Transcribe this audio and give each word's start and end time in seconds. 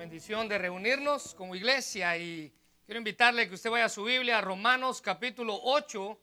bendición 0.00 0.48
de 0.48 0.56
reunirnos 0.56 1.34
como 1.34 1.54
iglesia 1.54 2.16
y 2.16 2.50
quiero 2.86 2.96
invitarle 2.96 3.46
que 3.46 3.54
usted 3.54 3.68
vaya 3.68 3.84
a 3.84 3.90
su 3.90 4.02
Biblia 4.02 4.38
a 4.38 4.40
Romanos 4.40 5.02
capítulo 5.02 5.60
8 5.62 6.18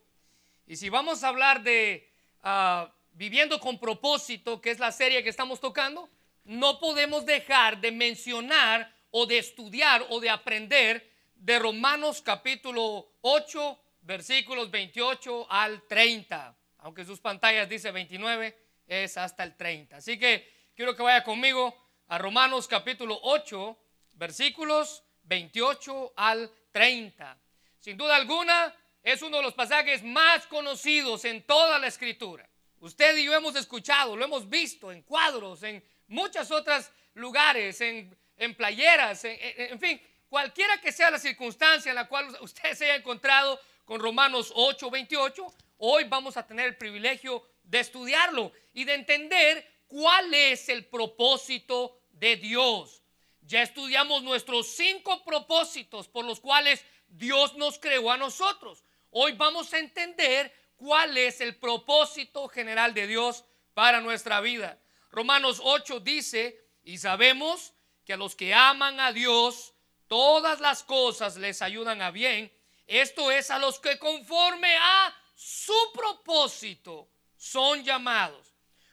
y 0.66 0.78
si 0.78 0.90
vamos 0.90 1.24
a 1.24 1.28
hablar 1.28 1.62
de 1.62 2.12
ah, 2.42 2.92
viviendo 3.12 3.60
con 3.60 3.78
propósito, 3.78 4.60
que 4.60 4.72
es 4.72 4.80
la 4.80 4.92
serie 4.92 5.22
que 5.22 5.30
estamos 5.30 5.60
tocando, 5.60 6.10
no 6.44 6.80
podemos 6.80 7.24
dejar 7.28 7.80
de 7.80 7.92
mencionar 7.92 8.92
o 9.12 9.28
de 9.28 9.38
estudiar 9.38 10.08
o 10.10 10.20
de 10.20 10.32
aprender 10.32 11.14
de 11.36 11.60
Romanos 11.60 12.24
capítulo 12.24 13.12
8 13.22 13.80
versículos 14.02 14.72
28 14.72 15.52
al 15.52 15.84
30, 15.84 16.58
aunque 16.80 17.06
sus 17.06 17.20
pantallas 17.20 17.70
dice 17.70 17.92
29, 17.92 18.58
es 18.88 19.18
hasta 19.18 19.44
el 19.44 19.56
30. 19.56 19.98
Así 19.98 20.18
que 20.18 20.72
quiero 20.76 20.96
que 20.96 21.04
vaya 21.04 21.24
conmigo 21.24 21.87
a 22.10 22.18
Romanos 22.18 22.68
capítulo 22.68 23.20
8, 23.22 23.78
versículos 24.14 25.04
28 25.24 26.14
al 26.16 26.50
30. 26.72 27.38
Sin 27.80 27.98
duda 27.98 28.16
alguna, 28.16 28.74
es 29.04 29.22
uno 29.22 29.38
de 29.38 29.44
los 29.44 29.54
pasajes 29.54 30.04
más 30.04 30.48
conocidos 30.48 31.26
en 31.26 31.44
toda 31.44 31.80
la 31.80 31.88
escritura. 31.88 32.48
Usted 32.80 33.18
y 33.18 33.26
yo 33.26 33.34
hemos 33.34 33.56
escuchado, 33.56 34.16
lo 34.16 34.24
hemos 34.24 34.50
visto 34.50 34.92
en 34.92 35.02
cuadros, 35.02 35.64
en 35.64 35.84
muchos 36.08 36.50
otros 36.52 36.90
lugares, 37.16 37.82
en, 37.82 38.16
playeras, 38.56 39.26
en, 39.26 39.38
en 39.42 39.80
fin, 39.80 40.02
cualquiera 40.30 40.80
que 40.80 40.92
sea 40.92 41.12
la 41.12 41.20
circunstancia 41.20 41.90
en 41.90 41.96
la 41.96 42.08
cual 42.08 42.38
usted 42.40 42.74
se 42.74 42.86
haya 42.86 42.96
encontrado 42.96 43.60
con 43.84 44.00
Romanos 44.00 44.52
8, 44.56 44.90
28, 44.90 45.54
hoy 45.80 46.04
vamos 46.06 46.38
a 46.38 46.46
tener 46.46 46.68
el 46.68 46.78
privilegio 46.78 47.44
de 47.64 47.80
estudiarlo 47.80 48.52
y 48.74 48.84
de 48.86 48.94
entender 48.94 49.77
cuál 49.88 50.34
es 50.34 50.70
el 50.70 50.86
propósito 50.86 52.00
de 52.12 52.36
Dios. 52.36 53.02
Ya 53.42 53.62
estudiamos 53.62 54.24
nuestros 54.24 54.68
cinco 54.68 55.24
propósitos 55.24 56.08
por 56.08 56.26
los 56.26 56.40
cuales 56.40 56.84
Dios 57.08 57.56
nos 57.56 57.80
creó 57.80 58.12
a 58.12 58.18
nosotros. 58.18 58.84
Hoy 59.12 59.34
vamos 59.34 59.74
a 59.74 59.80
entender 59.80 60.54
cuál 60.76 61.18
es 61.18 61.42
el 61.42 61.56
propósito 61.56 62.48
general 62.50 62.94
de 62.94 63.08
Dios 63.08 63.46
para 63.74 64.02
nuestra 64.02 64.42
vida. 64.42 64.80
Romanos 65.12 65.62
8 65.64 66.02
dice, 66.02 66.60
y 66.84 66.98
sabemos 66.98 67.74
que 68.06 68.14
a 68.14 68.18
los 68.18 68.36
que 68.36 68.54
aman 68.54 69.00
a 69.00 69.12
Dios, 69.12 69.74
todas 70.08 70.60
las 70.60 70.84
cosas 70.84 71.38
les 71.38 71.62
ayudan 71.62 72.02
a 72.02 72.12
bien. 72.12 72.52
Esto 72.86 73.32
es 73.32 73.52
a 73.52 73.60
los 73.60 73.80
que 73.80 73.98
conforme 74.00 74.76
a 74.78 75.16
su 75.36 75.74
propósito 75.94 77.10
son 77.36 77.84
llamados. 77.84 78.47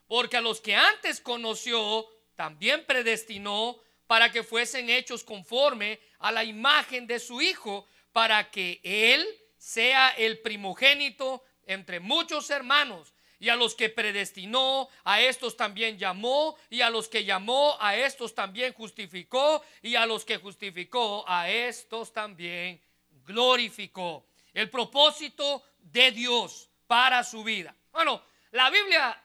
Porque 0.07 0.37
a 0.37 0.41
los 0.41 0.61
que 0.61 0.75
antes 0.75 1.21
conoció, 1.21 2.07
también 2.37 2.85
predestinó 2.87 3.79
para 4.07 4.31
que 4.31 4.43
fuesen 4.43 4.91
hechos 4.91 5.25
conforme 5.25 6.01
a 6.19 6.31
la 6.33 6.45
imagen 6.45 7.07
de 7.07 7.19
su 7.19 7.41
Hijo, 7.41 7.87
para 8.13 8.51
que 8.51 8.81
Él 8.83 9.27
sea 9.57 10.11
el 10.11 10.41
primogénito 10.41 11.43
entre 11.67 12.01
muchos 12.01 12.51
hermanos. 12.51 13.15
Y 13.39 13.49
a 13.49 13.57
los 13.57 13.75
que 13.75 13.89
predestinó, 13.89 14.89
a 15.05 15.21
estos 15.21 15.57
también 15.57 15.99
llamó, 15.99 16.57
y 16.71 16.81
a 16.81 16.91
los 16.91 17.09
que 17.09 17.25
llamó, 17.25 17.77
a 17.81 17.97
estos 17.97 18.35
también 18.35 18.73
justificó, 18.73 19.63
y 19.83 19.97
a 19.97 20.07
los 20.07 20.25
que 20.25 20.39
justificó, 20.39 21.25
a 21.27 21.51
estos 21.51 22.13
también 22.13 22.81
glorificó. 23.27 24.27
El 24.53 24.71
propósito 24.71 25.63
de 25.79 26.13
Dios 26.13 26.71
para 26.87 27.25
su 27.25 27.43
vida. 27.43 27.75
Bueno, 27.93 28.23
la 28.53 28.71
Biblia 28.71 29.24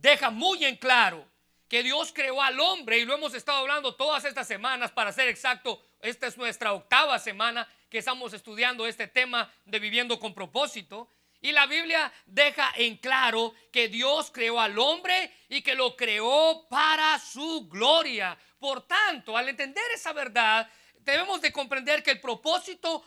deja 0.00 0.30
muy 0.30 0.64
en 0.64 0.76
claro 0.76 1.26
que 1.68 1.82
Dios 1.82 2.12
creó 2.14 2.40
al 2.40 2.58
hombre 2.60 2.98
y 2.98 3.04
lo 3.04 3.14
hemos 3.14 3.34
estado 3.34 3.58
hablando 3.58 3.94
todas 3.94 4.24
estas 4.24 4.46
semanas, 4.46 4.90
para 4.90 5.12
ser 5.12 5.28
exacto, 5.28 5.82
esta 6.00 6.26
es 6.26 6.38
nuestra 6.38 6.72
octava 6.72 7.18
semana 7.18 7.68
que 7.90 7.98
estamos 7.98 8.32
estudiando 8.32 8.86
este 8.86 9.06
tema 9.06 9.52
de 9.64 9.78
viviendo 9.78 10.18
con 10.18 10.34
propósito. 10.34 11.10
Y 11.40 11.52
la 11.52 11.66
Biblia 11.66 12.12
deja 12.26 12.72
en 12.76 12.96
claro 12.96 13.54
que 13.70 13.88
Dios 13.88 14.30
creó 14.32 14.60
al 14.60 14.78
hombre 14.78 15.32
y 15.48 15.62
que 15.62 15.74
lo 15.74 15.94
creó 15.94 16.66
para 16.68 17.18
su 17.18 17.68
gloria. 17.68 18.36
Por 18.58 18.86
tanto, 18.86 19.36
al 19.36 19.48
entender 19.48 19.84
esa 19.94 20.12
verdad, 20.12 20.68
debemos 21.00 21.40
de 21.40 21.52
comprender 21.52 22.02
que 22.02 22.10
el 22.10 22.20
propósito 22.20 23.04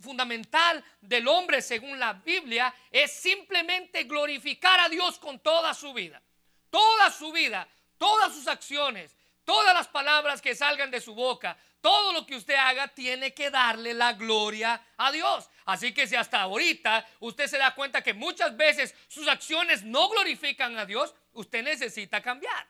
fundamental 0.00 0.84
del 1.00 1.26
hombre, 1.28 1.62
según 1.62 1.98
la 1.98 2.12
Biblia, 2.12 2.74
es 2.90 3.12
simplemente 3.12 4.04
glorificar 4.04 4.80
a 4.80 4.88
Dios 4.88 5.18
con 5.18 5.38
toda 5.38 5.72
su 5.74 5.92
vida. 5.92 6.20
Toda 6.70 7.10
su 7.10 7.32
vida, 7.32 7.68
todas 7.98 8.34
sus 8.34 8.46
acciones, 8.46 9.16
todas 9.44 9.74
las 9.74 9.88
palabras 9.88 10.40
que 10.40 10.54
salgan 10.54 10.90
de 10.90 11.00
su 11.00 11.14
boca, 11.14 11.56
todo 11.80 12.12
lo 12.12 12.26
que 12.26 12.36
usted 12.36 12.54
haga 12.54 12.88
tiene 12.88 13.32
que 13.32 13.50
darle 13.50 13.94
la 13.94 14.12
gloria 14.12 14.80
a 14.96 15.10
Dios. 15.10 15.48
Así 15.64 15.92
que 15.92 16.06
si 16.06 16.14
hasta 16.14 16.40
ahorita 16.42 17.06
usted 17.20 17.46
se 17.46 17.58
da 17.58 17.74
cuenta 17.74 18.02
que 18.02 18.14
muchas 18.14 18.56
veces 18.56 18.94
sus 19.08 19.28
acciones 19.28 19.82
no 19.82 20.08
glorifican 20.08 20.78
a 20.78 20.86
Dios, 20.86 21.14
usted 21.32 21.62
necesita 21.62 22.20
cambiar. 22.20 22.66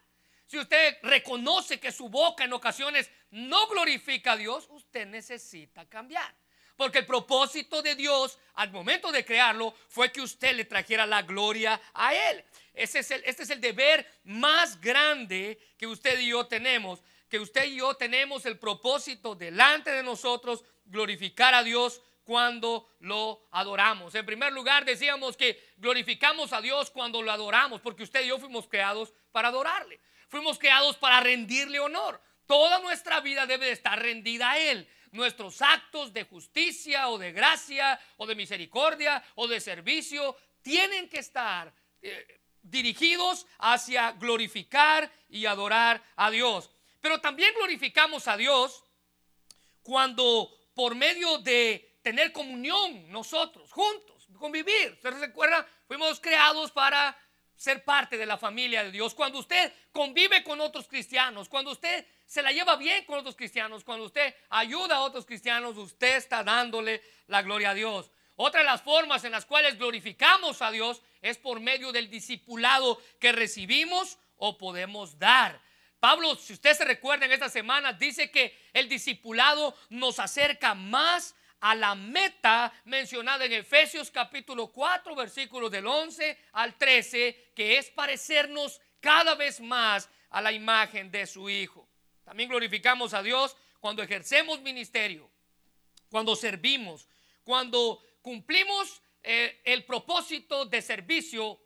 Si 0.47 0.59
usted 0.59 0.99
reconoce 1.03 1.78
que 1.78 1.93
su 1.93 2.09
boca 2.09 2.44
en 2.44 2.53
ocasiones 2.53 3.10
no 3.31 3.69
glorifica 3.69 4.33
a 4.33 4.37
Dios, 4.37 4.66
usted 4.71 5.06
necesita 5.06 5.89
cambiar. 5.89 6.34
Porque 6.81 7.01
el 7.01 7.05
propósito 7.05 7.83
de 7.83 7.95
Dios 7.95 8.39
al 8.55 8.71
momento 8.71 9.13
de 9.13 9.23
crearlo 9.23 9.75
fue 9.91 10.11
que 10.11 10.23
usted 10.23 10.57
le 10.57 10.65
trajera 10.65 11.05
la 11.05 11.21
gloria 11.21 11.79
a 11.93 12.15
Él. 12.15 12.43
Es 12.73 12.95
el, 12.95 13.23
este 13.27 13.43
es 13.43 13.51
el 13.51 13.61
deber 13.61 14.11
más 14.25 14.81
grande 14.81 15.59
que 15.77 15.87
usted 15.87 16.19
y 16.19 16.29
yo 16.29 16.47
tenemos. 16.47 17.03
Que 17.29 17.39
usted 17.39 17.67
y 17.67 17.77
yo 17.77 17.93
tenemos 17.97 18.47
el 18.47 18.59
propósito 18.59 19.35
delante 19.35 19.91
de 19.91 20.03
nosotros 20.03 20.65
glorificar 20.87 21.53
a 21.53 21.63
Dios 21.63 22.01
cuando 22.25 22.89
lo 23.01 23.47
adoramos. 23.51 24.15
En 24.15 24.25
primer 24.25 24.51
lugar, 24.55 24.87
decíamos 24.87 25.37
que 25.37 25.73
glorificamos 25.77 26.55
a 26.55 26.63
Dios 26.63 26.91
cuando 26.91 27.21
lo 27.21 27.31
adoramos, 27.31 27.83
porque 27.83 28.05
usted 28.05 28.25
y 28.25 28.29
yo 28.29 28.39
fuimos 28.39 28.67
creados 28.67 29.13
para 29.33 29.49
adorarle. 29.49 30.01
Fuimos 30.29 30.59
creados 30.59 30.97
para 30.97 31.21
rendirle 31.21 31.79
honor. 31.79 32.23
Toda 32.47 32.79
nuestra 32.79 33.21
vida 33.21 33.45
debe 33.45 33.67
de 33.67 33.73
estar 33.73 34.01
rendida 34.01 34.53
a 34.53 34.59
Él. 34.59 34.89
Nuestros 35.12 35.60
actos 35.60 36.12
de 36.12 36.25
justicia 36.25 37.09
o 37.09 37.19
de 37.19 37.32
gracia 37.32 37.98
o 38.16 38.26
de 38.26 38.34
misericordia 38.34 39.22
o 39.34 39.48
de 39.48 39.60
servicio 39.60 40.37
tienen 40.62 41.09
que 41.09 41.19
estar 41.19 41.72
eh, 42.03 42.41
dirigidos 42.62 43.47
hacia 43.59 44.12
glorificar 44.12 45.10
y 45.28 45.47
adorar 45.47 46.03
a 46.16 46.31
Dios. 46.31 46.71
Pero 47.00 47.21
también 47.21 47.54
glorificamos 47.54 48.28
a 48.28 48.37
Dios 48.37 48.84
cuando 49.82 50.50
por 50.75 50.94
medio 50.94 51.38
de 51.38 51.98
tener 52.03 52.32
comunión 52.32 53.10
nosotros 53.10 53.72
juntos, 53.72 54.28
convivir. 54.38 54.98
¿Se 55.03 55.10
recuerda? 55.10 55.66
Fuimos 55.87 56.21
creados 56.21 56.71
para 56.71 57.16
ser 57.56 57.84
parte 57.84 58.16
de 58.16 58.25
la 58.25 58.38
familia 58.38 58.82
de 58.82 58.91
Dios, 58.91 59.15
cuando 59.15 59.38
usted 59.38 59.71
convive 59.92 60.42
con 60.42 60.60
otros 60.62 60.88
cristianos, 60.88 61.48
cuando 61.48 61.72
usted 61.72 62.06
se 62.31 62.43
la 62.43 62.53
lleva 62.53 62.77
bien 62.77 63.05
con 63.07 63.19
otros 63.19 63.35
cristianos, 63.35 63.83
cuando 63.83 64.05
usted 64.05 64.33
ayuda 64.51 64.95
a 64.95 65.01
otros 65.01 65.27
cristianos, 65.27 65.77
usted 65.77 66.15
está 66.15 66.45
dándole 66.45 67.03
la 67.27 67.43
gloria 67.43 67.71
a 67.71 67.75
Dios. 67.75 68.13
Otra 68.37 68.61
de 68.61 68.67
las 68.67 68.83
formas 68.83 69.25
en 69.25 69.33
las 69.33 69.45
cuales 69.45 69.77
glorificamos 69.77 70.63
a 70.63 70.71
Dios 70.71 71.03
es 71.23 71.39
por 71.39 71.59
medio 71.59 71.91
del 71.91 72.09
discipulado 72.09 73.03
que 73.19 73.33
recibimos 73.33 74.17
o 74.37 74.57
podemos 74.57 75.19
dar. 75.19 75.61
Pablo, 75.99 76.37
si 76.37 76.53
usted 76.53 76.75
se 76.75 76.85
recuerda 76.85 77.27
en 77.27 77.33
esta 77.33 77.49
semana, 77.49 77.95
dice 77.95 78.31
que 78.31 78.57
el 78.75 78.89
discipulado 78.89 79.77
nos 79.89 80.21
acerca 80.21 80.77
más 80.77 81.35
a 81.59 81.75
la 81.75 81.97
meta 81.97 82.73
mencionada 82.85 83.45
en 83.45 83.55
Efesios 83.55 84.09
capítulo 84.09 84.69
4, 84.69 85.17
versículos 85.17 85.69
del 85.73 85.89
11 85.89 86.39
al 86.53 86.79
13, 86.79 87.51
que 87.57 87.77
es 87.77 87.91
parecernos 87.91 88.81
cada 89.01 89.35
vez 89.35 89.59
más 89.61 90.09
a 90.31 90.41
la 90.41 90.53
imagen 90.53 91.11
de 91.11 91.27
su 91.27 91.51
Hijo. 91.51 91.90
También 92.31 92.49
glorificamos 92.49 93.13
a 93.13 93.25
Dios 93.25 93.57
cuando 93.81 94.05
ejercemos 94.05 94.60
ministerio, 94.60 95.28
cuando 96.09 96.37
servimos, 96.37 97.09
cuando 97.43 98.01
cumplimos 98.22 99.03
eh, 99.25 99.60
el 99.65 99.84
propósito 99.84 100.65
de 100.65 100.81
servicio 100.81 101.60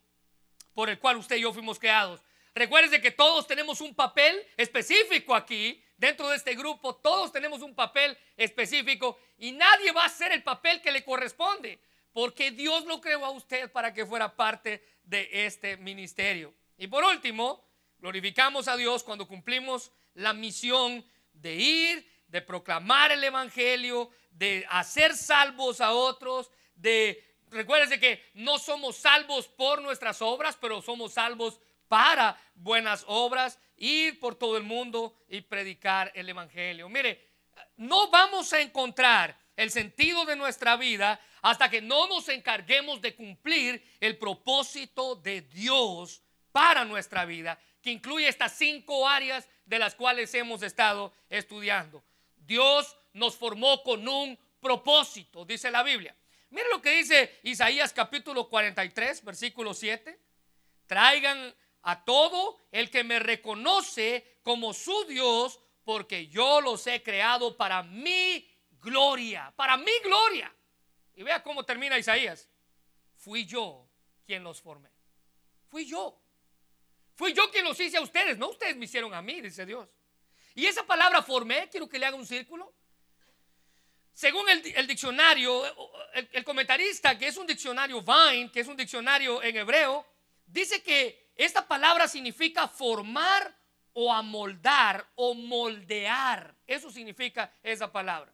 por 0.73 0.89
el 0.89 0.99
cual 0.99 1.19
usted 1.19 1.37
y 1.37 1.43
yo 1.43 1.53
fuimos 1.53 1.79
creados. 1.79 2.23
Recuerde 2.55 3.03
que 3.03 3.11
todos 3.11 3.47
tenemos 3.47 3.83
un 3.83 3.95
papel 3.95 4.43
específico 4.57 5.35
aquí 5.35 5.85
Dentro 5.99 6.29
de 6.29 6.37
este 6.37 6.55
grupo 6.55 6.97
todos 6.97 7.31
tenemos 7.31 7.63
un 7.63 7.75
papel 7.75 8.17
específico 8.37 9.19
y 9.39 9.53
nadie 9.53 9.93
va 9.93 10.05
a 10.05 10.07
hacer 10.07 10.33
el 10.33 10.43
papel 10.43 10.81
que 10.81 10.91
le 10.91 11.05
corresponde, 11.05 11.79
porque 12.13 12.51
Dios 12.51 12.85
lo 12.87 13.01
creó 13.01 13.25
a 13.25 13.31
usted 13.31 13.71
para 13.71 13.93
que 13.95 14.07
fuera 14.07 14.35
parte 14.35 14.83
de 15.05 15.29
este 15.47 15.77
ministerio. 15.77 16.55
Y 16.79 16.89
por 16.89 17.05
último, 17.05 17.65
glorificamos 17.99 18.67
a 18.67 18.77
Dios 18.77 19.05
cuando 19.05 19.29
cumplimos 19.29 19.93
la 20.15 20.33
misión 20.33 21.05
de 21.33 21.55
ir, 21.55 22.11
de 22.29 22.43
proclamar 22.43 23.13
el 23.13 23.23
Evangelio, 23.23 24.11
de 24.31 24.67
hacer 24.69 25.15
salvos 25.15 25.81
a 25.81 25.93
otros, 25.93 26.51
de... 26.75 27.23
Recuérdense 27.51 28.01
que 28.01 28.31
no 28.35 28.59
somos 28.59 28.97
salvos 28.97 29.47
por 29.47 29.81
nuestras 29.81 30.21
obras, 30.21 30.57
pero 30.61 30.83
somos 30.83 31.13
salvos 31.13 31.61
para 31.87 32.37
buenas 32.57 33.05
obras, 33.07 33.61
ir 33.77 34.19
por 34.19 34.35
todo 34.35 34.57
el 34.57 34.65
mundo 34.65 35.17
y 35.29 35.41
predicar 35.43 36.11
el 36.17 36.29
Evangelio. 36.29 36.89
Mire, 36.89 37.29
no 37.77 38.11
vamos 38.11 38.53
a 38.53 38.61
encontrar 38.61 39.39
el 39.57 39.71
sentido 39.71 40.25
de 40.25 40.35
nuestra 40.35 40.77
vida 40.77 41.21
hasta 41.43 41.71
que 41.71 41.81
no 41.81 42.09
nos 42.09 42.29
encarguemos 42.29 43.01
de 43.01 43.15
cumplir 43.15 43.85
el 44.01 44.19
propósito 44.19 45.15
de 45.15 45.43
Dios 45.43 46.23
para 46.51 46.85
nuestra 46.85 47.25
vida, 47.25 47.59
que 47.83 47.91
incluye 47.91 48.29
estas 48.29 48.57
cinco 48.57 49.09
áreas 49.09 49.49
de 49.65 49.79
las 49.79 49.95
cuales 49.95 50.33
hemos 50.35 50.63
estado 50.63 51.13
estudiando. 51.29 52.03
Dios 52.37 52.97
nos 53.13 53.37
formó 53.37 53.83
con 53.83 54.07
un 54.07 54.39
propósito, 54.61 55.45
dice 55.45 55.71
la 55.71 55.83
Biblia. 55.83 56.15
Mire 56.51 56.69
lo 56.71 56.81
que 56.81 56.97
dice 56.97 57.41
Isaías 57.43 57.93
capítulo 57.93 58.49
43, 58.49 59.25
versículo 59.25 59.75
7. 59.75 60.21
Traigan 60.87 61.55
a 61.83 62.05
todo 62.05 62.59
el 62.71 62.91
que 62.91 63.05
me 63.05 63.19
reconoce 63.19 64.39
como 64.43 64.73
su 64.73 65.05
Dios, 65.07 65.61
porque 65.85 66.29
yo 66.29 66.61
los 66.61 66.87
he 66.87 67.03
creado 67.03 67.57
para 67.57 67.83
mi 67.83 68.49
gloria, 68.81 69.53
para 69.57 69.77
mi 69.77 69.93
gloria. 70.03 70.55
Y 71.15 71.23
vea 71.23 71.43
cómo 71.43 71.65
termina 71.65 71.99
Isaías. 71.99 72.49
Fui 73.17 73.45
yo 73.45 73.89
quien 74.27 74.43
los 74.43 74.61
formé. 74.61 74.91
Fui 75.69 75.85
yo. 75.87 76.24
Fui 77.15 77.33
yo 77.33 77.51
quien 77.51 77.65
los 77.65 77.79
hice 77.79 77.97
a 77.97 78.01
ustedes, 78.01 78.37
no 78.39 78.51
ustedes 78.51 78.77
me 78.77 78.87
hicieron 78.87 79.15
a 79.15 79.23
mí, 79.23 79.41
dice 79.41 79.65
Dios. 79.65 79.89
Y 80.55 80.67
esa 80.67 80.85
palabra 80.85 81.23
formé, 81.23 81.69
quiero 81.69 81.89
que 81.89 81.99
le 81.99 82.07
haga 82.07 82.17
un 82.17 82.27
círculo. 82.27 82.73
Según 84.13 84.49
el, 84.49 84.87
diccionario, 84.87 85.65
el, 86.13 86.45
comentarista, 86.45 87.19
que 87.19 87.27
es 87.27 87.37
un 87.37 87.47
diccionario 87.47 88.01
Vine, 88.01 88.51
que 88.53 88.61
es 88.61 88.69
un 88.69 88.77
diccionario 88.77 89.43
en 89.43 89.57
hebreo, 89.57 90.07
dice 90.47 90.83
que 90.83 91.33
esta 91.35 91.67
palabra 91.67 92.07
significa 92.07 92.69
formar 92.69 93.57
o 93.93 94.13
amoldar 94.13 95.05
o 95.17 95.35
moldear. 95.35 96.55
Eso 96.65 96.91
significa 96.91 97.53
esa 97.63 97.91
palabra. 97.91 98.33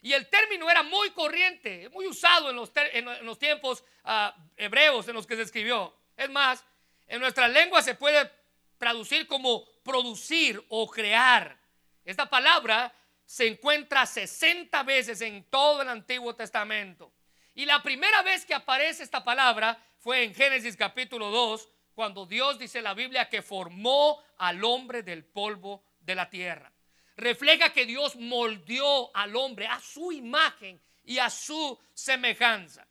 Y 0.00 0.14
el 0.14 0.26
término 0.28 0.70
era 0.70 0.82
muy 0.82 1.10
corriente, 1.10 1.90
muy 1.90 2.06
usado 2.06 2.48
en 2.48 2.56
los, 2.56 3.38
tiempos 3.38 3.84
ah, 4.04 4.34
hebreos 4.56 5.06
en 5.08 5.14
los 5.14 5.26
que 5.26 5.36
se 5.36 5.42
escribió. 5.42 5.94
Es 6.16 6.30
más, 6.30 6.64
en 7.10 7.20
nuestra 7.20 7.48
lengua 7.48 7.82
se 7.82 7.96
puede 7.96 8.30
traducir 8.78 9.26
como 9.26 9.64
producir 9.82 10.64
o 10.68 10.88
crear. 10.88 11.58
Esta 12.04 12.30
palabra 12.30 12.94
se 13.26 13.48
encuentra 13.48 14.06
60 14.06 14.80
veces 14.84 15.20
en 15.20 15.42
todo 15.50 15.82
el 15.82 15.88
Antiguo 15.88 16.36
Testamento. 16.36 17.12
Y 17.54 17.66
la 17.66 17.82
primera 17.82 18.22
vez 18.22 18.46
que 18.46 18.54
aparece 18.54 19.02
esta 19.02 19.24
palabra 19.24 19.76
fue 19.98 20.22
en 20.22 20.32
Génesis 20.32 20.76
capítulo 20.76 21.30
2, 21.30 21.68
cuando 21.96 22.26
Dios 22.26 22.60
dice 22.60 22.80
la 22.80 22.94
Biblia 22.94 23.28
que 23.28 23.42
formó 23.42 24.22
al 24.38 24.62
hombre 24.62 25.02
del 25.02 25.24
polvo 25.24 25.82
de 25.98 26.14
la 26.14 26.30
tierra. 26.30 26.72
Refleja 27.16 27.72
que 27.72 27.86
Dios 27.86 28.14
moldeó 28.14 29.14
al 29.16 29.34
hombre 29.34 29.66
a 29.66 29.80
su 29.80 30.12
imagen 30.12 30.80
y 31.04 31.18
a 31.18 31.28
su 31.28 31.76
semejanza. 31.92 32.86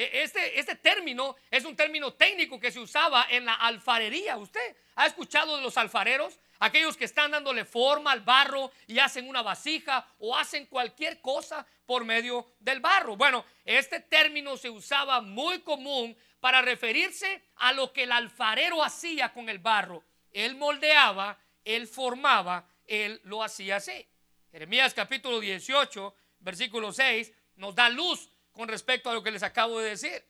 E, 0.00 0.22
este, 0.22 0.58
este 0.58 0.76
término 0.76 1.36
es 1.50 1.66
un 1.66 1.76
término 1.76 2.14
técnico 2.14 2.58
que 2.58 2.72
se 2.72 2.80
usaba 2.80 3.26
en 3.28 3.44
la 3.44 3.52
alfarería. 3.52 4.38
¿Usted 4.38 4.74
ha 4.94 5.06
escuchado 5.06 5.58
de 5.58 5.62
los 5.62 5.76
alfareros? 5.76 6.40
Aquellos 6.58 6.96
que 6.96 7.04
están 7.04 7.32
dándole 7.32 7.66
forma 7.66 8.10
al 8.12 8.20
barro 8.20 8.72
y 8.86 8.98
hacen 8.98 9.28
una 9.28 9.42
vasija 9.42 10.06
o 10.18 10.34
hacen 10.34 10.64
cualquier 10.66 11.20
cosa 11.20 11.66
por 11.84 12.06
medio 12.06 12.46
del 12.60 12.80
barro. 12.80 13.14
Bueno, 13.14 13.44
este 13.62 14.00
término 14.00 14.56
se 14.56 14.70
usaba 14.70 15.20
muy 15.20 15.60
común 15.60 16.16
para 16.40 16.62
referirse 16.62 17.42
a 17.56 17.74
lo 17.74 17.92
que 17.92 18.04
el 18.04 18.12
alfarero 18.12 18.82
hacía 18.82 19.34
con 19.34 19.50
el 19.50 19.58
barro. 19.58 20.02
Él 20.32 20.56
moldeaba, 20.56 21.38
él 21.62 21.86
formaba, 21.86 22.66
él 22.86 23.20
lo 23.24 23.42
hacía 23.42 23.76
así. 23.76 24.08
Jeremías 24.50 24.94
capítulo 24.94 25.40
18, 25.40 26.14
versículo 26.38 26.90
6, 26.90 27.32
nos 27.56 27.74
da 27.74 27.90
luz 27.90 28.30
con 28.60 28.68
respecto 28.68 29.08
a 29.08 29.14
lo 29.14 29.22
que 29.22 29.30
les 29.30 29.42
acabo 29.42 29.80
de 29.80 29.88
decir. 29.88 30.22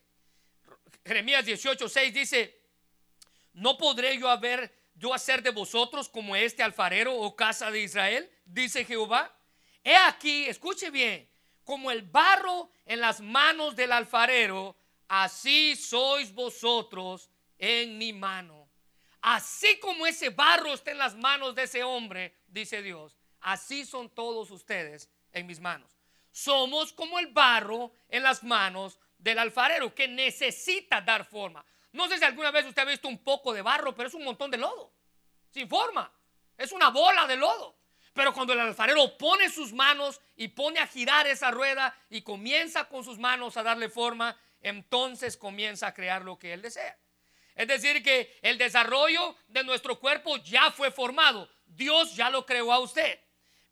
Jeremías 1.05 1.45
18, 1.45 1.89
6 1.89 2.15
dice, 2.15 2.61
no 3.55 3.77
podré 3.77 4.17
yo 4.21 4.29
haber 4.29 4.73
yo 4.95 5.13
hacer 5.13 5.43
de 5.43 5.51
vosotros 5.51 6.09
como 6.09 6.37
este 6.37 6.63
alfarero 6.63 7.13
o 7.13 7.35
casa 7.35 7.73
de 7.73 7.81
Israel, 7.81 8.31
dice 8.45 8.85
Jehová. 8.85 9.37
He 9.83 9.97
aquí, 9.97 10.45
escuche 10.45 10.91
bien, 10.91 11.29
como 11.65 11.91
el 11.91 12.03
barro 12.03 12.71
en 12.87 13.01
las 13.01 13.21
manos 13.21 13.75
del 13.75 13.91
alfarero, 13.91 14.77
así 15.09 15.75
sois 15.75 16.33
vosotros 16.33 17.31
en 17.59 17.99
mi 17.99 18.13
mano. 18.13 18.71
Así 19.23 19.81
como 19.81 20.07
ese 20.07 20.31
barro 20.31 20.73
está 20.73 20.93
en 20.93 20.99
las 20.99 21.17
manos 21.17 21.57
de 21.57 21.65
ese 21.65 21.83
hombre, 21.83 22.37
dice 22.47 22.81
Dios, 22.81 23.17
así 23.41 23.85
son 23.85 24.09
todos 24.09 24.53
ustedes 24.53 25.11
en 25.33 25.49
mis 25.49 25.59
manos. 25.59 26.00
Somos 26.31 26.93
como 26.93 27.19
el 27.19 27.29
barro 27.29 27.93
en 28.09 28.23
las 28.23 28.43
manos 28.43 28.99
del 29.19 29.39
alfarero 29.39 29.95
que 29.95 30.09
necesita 30.09 31.01
dar 31.01 31.25
forma. 31.25 31.65
No 31.93 32.09
sé 32.09 32.19
si 32.19 32.25
alguna 32.25 32.51
vez 32.51 32.67
usted 32.67 32.83
ha 32.83 32.87
visto 32.87 33.09
un 33.09 33.19
poco 33.19 33.53
de 33.53 33.63
barro, 33.63 33.95
pero 33.95 34.09
es 34.09 34.15
un 34.15 34.25
montón 34.25 34.51
de 34.51 34.59
lodo, 34.59 34.93
sin 35.51 35.69
forma. 35.69 36.11
Es 36.57 36.73
una 36.73 36.91
bola 36.91 37.27
de 37.27 37.37
lodo. 37.37 37.77
Pero 38.13 38.35
cuando 38.35 38.53
el 38.53 38.61
alfarero 38.61 39.17
pone 39.17 39.49
sus 39.49 39.73
manos 39.73 40.21
y 40.37 40.49
pone 40.49 40.81
a 40.81 40.87
girar 40.87 41.27
esa 41.27 41.51
rueda 41.51 41.97
y 42.11 42.23
comienza 42.23 42.89
con 42.89 43.05
sus 43.05 43.19
manos 43.19 43.57
a 43.57 43.63
darle 43.63 43.89
forma, 43.89 44.37
entonces 44.61 45.37
comienza 45.37 45.89
a 45.89 45.95
crear 45.95 46.23
lo 46.23 46.39
que 46.39 46.53
él 46.53 46.63
desea. 46.63 46.99
Es 47.55 47.69
decir, 47.69 48.03
que 48.03 48.39
el 48.43 48.59
desarrollo 48.59 49.37
de 49.49 49.65
nuestro 49.65 49.99
cuerpo 49.99 50.37
ya 50.39 50.71
fue 50.71 50.91
formado. 50.91 51.49
Dios 51.67 52.17
ya 52.17 52.31
lo 52.31 52.47
creó 52.47 52.73
a 52.73 52.79
usted. 52.79 53.21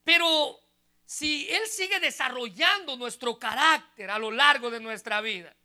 Pero 0.04 0.60
si 1.08 1.48
Él 1.48 1.66
sigue 1.66 2.00
desarrollando 2.00 2.94
nuestro 2.94 3.38
carácter 3.38 4.10
a 4.10 4.18
lo 4.18 4.30
largo 4.30 4.70
de 4.70 4.78
nuestra 4.78 5.22
vida, 5.22 5.56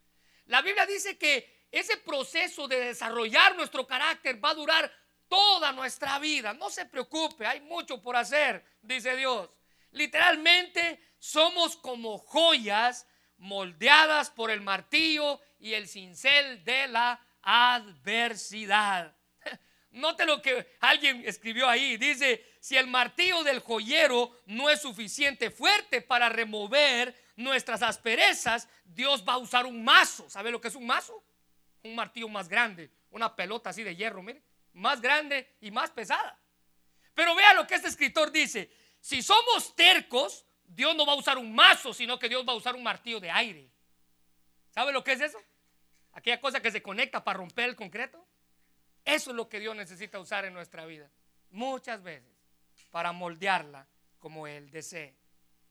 la 0.46 0.62
Biblia 0.62 0.86
dice 0.86 1.18
que 1.18 1.68
ese 1.70 1.98
proceso 1.98 2.66
de 2.66 2.80
desarrollar 2.80 3.54
nuestro 3.58 3.86
carácter 3.86 4.42
va 4.42 4.52
a 4.52 4.54
durar 4.54 4.90
toda 5.28 5.74
nuestra 5.74 6.18
vida. 6.18 6.54
No 6.54 6.70
se 6.70 6.86
preocupe, 6.86 7.46
hay 7.46 7.60
mucho 7.60 8.02
por 8.02 8.16
hacer, 8.16 8.64
dice 8.82 9.18
Dios. 9.18 9.50
Literalmente 9.92 11.16
somos 11.20 11.76
como 11.76 12.20
joyas 12.20 13.06
moldeadas 13.36 14.30
por 14.30 14.50
el 14.50 14.62
martillo 14.62 15.42
y 15.60 15.74
el 15.74 15.90
cincel 15.90 16.64
de 16.64 16.88
la 16.88 17.20
adversidad. 17.42 19.14
Note 19.92 20.26
lo 20.26 20.42
que 20.42 20.78
alguien 20.80 21.22
escribió 21.26 21.68
ahí. 21.68 21.98
Dice, 21.98 22.53
si 22.64 22.78
el 22.78 22.88
martillo 22.88 23.44
del 23.44 23.60
joyero 23.60 24.40
no 24.46 24.70
es 24.70 24.82
suficiente 24.82 25.52
fuerte 25.52 26.02
para 26.02 26.30
remover 26.30 27.14
nuestras 27.36 27.82
asperezas, 27.82 28.70
Dios 28.86 29.26
va 29.28 29.34
a 29.34 29.38
usar 29.38 29.66
un 29.66 29.84
mazo. 29.84 30.30
¿Sabe 30.30 30.50
lo 30.50 30.62
que 30.62 30.70
es 30.70 30.76
un 30.76 30.88
mazo? 30.88 31.26
Un 31.84 31.94
martillo 31.94 32.30
más 32.30 32.48
grande, 32.48 32.90
una 33.12 33.36
pelota 33.36 33.72
así 33.72 33.84
de 33.84 33.98
hierro, 33.98 34.24
mire, 34.24 34.42
más 34.72 35.02
grande 35.02 35.58
y 35.60 35.72
más 35.72 35.92
pesada. 35.92 36.40
Pero 37.14 37.36
vea 37.36 37.54
lo 37.54 37.68
que 37.68 37.76
este 37.76 37.90
escritor 37.90 38.32
dice. 38.32 38.72
Si 39.02 39.22
somos 39.22 39.76
tercos, 39.76 40.46
Dios 40.64 40.96
no 40.96 41.06
va 41.06 41.12
a 41.12 41.18
usar 41.18 41.38
un 41.38 41.54
mazo, 41.54 41.94
sino 41.94 42.18
que 42.18 42.30
Dios 42.30 42.48
va 42.48 42.54
a 42.54 42.56
usar 42.56 42.76
un 42.76 42.84
martillo 42.84 43.20
de 43.20 43.30
aire. 43.30 43.70
¿Sabe 44.70 44.94
lo 44.94 45.04
que 45.04 45.12
es 45.12 45.20
eso? 45.20 45.44
Aquella 46.14 46.40
cosa 46.40 46.62
que 46.62 46.72
se 46.72 46.82
conecta 46.82 47.26
para 47.26 47.40
romper 47.40 47.68
el 47.68 47.76
concreto. 47.76 48.26
Eso 49.04 49.32
es 49.32 49.36
lo 49.36 49.50
que 49.50 49.60
Dios 49.60 49.76
necesita 49.76 50.18
usar 50.18 50.46
en 50.46 50.54
nuestra 50.54 50.86
vida. 50.86 51.12
Muchas 51.50 52.02
veces. 52.02 52.33
Para 52.94 53.12
moldearla 53.12 53.88
como 54.20 54.46
Él 54.46 54.70
desee. 54.70 55.18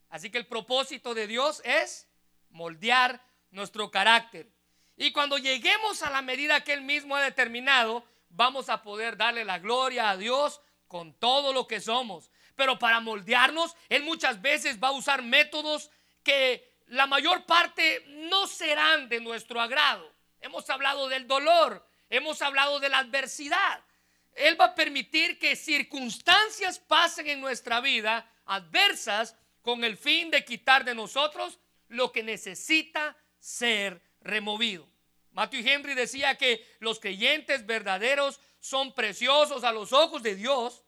Así 0.08 0.28
que 0.28 0.38
el 0.38 0.46
propósito 0.48 1.14
de 1.14 1.28
Dios 1.28 1.62
es 1.64 2.08
moldear 2.50 3.24
nuestro 3.52 3.92
carácter. 3.92 4.50
Y 4.96 5.12
cuando 5.12 5.38
lleguemos 5.38 6.02
a 6.02 6.10
la 6.10 6.20
medida 6.20 6.64
que 6.64 6.72
Él 6.72 6.82
mismo 6.82 7.14
ha 7.14 7.22
determinado, 7.22 8.04
vamos 8.28 8.68
a 8.68 8.82
poder 8.82 9.16
darle 9.16 9.44
la 9.44 9.60
gloria 9.60 10.10
a 10.10 10.16
Dios 10.16 10.60
con 10.88 11.14
todo 11.14 11.52
lo 11.52 11.68
que 11.68 11.80
somos. 11.80 12.28
Pero 12.56 12.76
para 12.80 12.98
moldearnos, 12.98 13.76
Él 13.88 14.02
muchas 14.02 14.42
veces 14.42 14.82
va 14.82 14.88
a 14.88 14.98
usar 14.98 15.22
métodos 15.22 15.92
que 16.24 16.74
la 16.88 17.06
mayor 17.06 17.46
parte 17.46 18.04
no 18.08 18.48
serán 18.48 19.08
de 19.08 19.20
nuestro 19.20 19.60
agrado. 19.60 20.12
Hemos 20.40 20.68
hablado 20.70 21.08
del 21.08 21.28
dolor, 21.28 21.86
hemos 22.10 22.42
hablado 22.42 22.80
de 22.80 22.88
la 22.88 22.98
adversidad. 22.98 23.84
Él 24.34 24.60
va 24.60 24.66
a 24.66 24.74
permitir 24.74 25.38
que 25.38 25.56
circunstancias 25.56 26.78
pasen 26.78 27.28
en 27.28 27.40
nuestra 27.40 27.80
vida 27.80 28.26
adversas 28.46 29.36
con 29.60 29.84
el 29.84 29.96
fin 29.96 30.30
de 30.30 30.44
quitar 30.44 30.84
de 30.84 30.94
nosotros 30.94 31.58
lo 31.88 32.10
que 32.12 32.22
necesita 32.22 33.16
ser 33.38 34.00
removido. 34.20 34.88
Matthew 35.32 35.66
Henry 35.66 35.94
decía 35.94 36.36
que 36.36 36.66
los 36.80 37.00
creyentes 37.00 37.64
verdaderos 37.66 38.40
son 38.60 38.94
preciosos 38.94 39.64
a 39.64 39.72
los 39.72 39.92
ojos 39.92 40.22
de 40.22 40.34
Dios. 40.34 40.82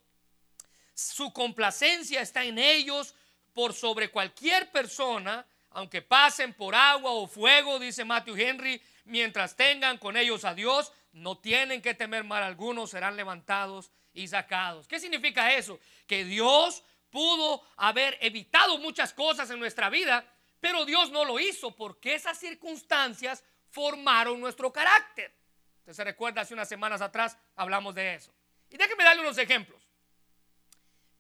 Su 0.95 1.33
complacencia 1.33 2.21
está 2.21 2.45
en 2.45 2.59
ellos 2.59 3.15
por 3.53 3.73
sobre 3.73 4.11
cualquier 4.11 4.71
persona, 4.71 5.47
aunque 5.71 6.03
pasen 6.03 6.53
por 6.55 6.75
agua 6.75 7.13
o 7.13 7.27
fuego, 7.27 7.79
dice 7.79 8.05
Matthew 8.05 8.37
Henry, 8.37 8.83
mientras 9.05 9.57
tengan 9.57 9.99
con 9.99 10.17
ellos 10.17 10.45
a 10.45 10.55
Dios, 10.55 10.93
no 11.15 11.39
tienen 11.39 11.81
que 11.81 11.95
temer 11.95 12.25
mal 12.25 12.43
algunos, 12.43 12.91
serán 12.91 13.17
levantados 13.17 13.91
y 14.13 14.27
sacados. 14.29 14.87
¿Qué 14.89 14.99
significa 14.99 15.55
eso? 15.55 15.79
Que 16.07 16.25
Dios 16.25 16.83
pudo 17.11 17.63
haber 17.77 18.19
evitado 18.21 18.79
muchas 18.79 19.15
cosas 19.15 19.49
en 19.51 19.61
nuestra 19.61 19.89
vida, 19.89 20.29
pero 20.61 20.85
Dios 20.85 21.11
no 21.11 21.25
lo 21.25 21.39
hizo 21.39 21.75
porque 21.75 22.15
esas 22.15 22.39
circunstancias 22.39 23.45
formaron 23.71 24.41
nuestro 24.41 24.73
carácter. 24.73 25.33
Usted 25.79 25.93
se 25.93 26.05
recuerda, 26.05 26.41
hace 26.41 26.55
unas 26.55 26.69
semanas 26.69 27.01
atrás 27.01 27.37
hablamos 27.55 27.95
de 27.95 28.15
eso. 28.15 28.33
Y 28.71 28.77
déjeme 28.77 29.05
darle 29.05 29.23
unos 29.23 29.39
ejemplos. 29.39 29.81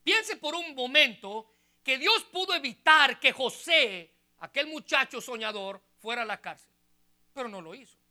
Piense 0.03 0.37
por 0.37 0.55
un 0.55 0.75
momento 0.75 1.53
que 1.83 1.99
Dios 1.99 2.25
pudo 2.25 2.55
evitar 2.55 3.21
que 3.21 3.33
José, 3.33 4.13
aquel 4.39 4.67
muchacho 4.67 5.21
soñador, 5.21 5.81
fuera 5.99 6.23
a 6.23 6.27
la 6.27 6.41
cárcel, 6.41 6.73
pero 7.33 7.49
no 7.49 7.61
lo 7.61 7.75
hizo. 7.75 8.04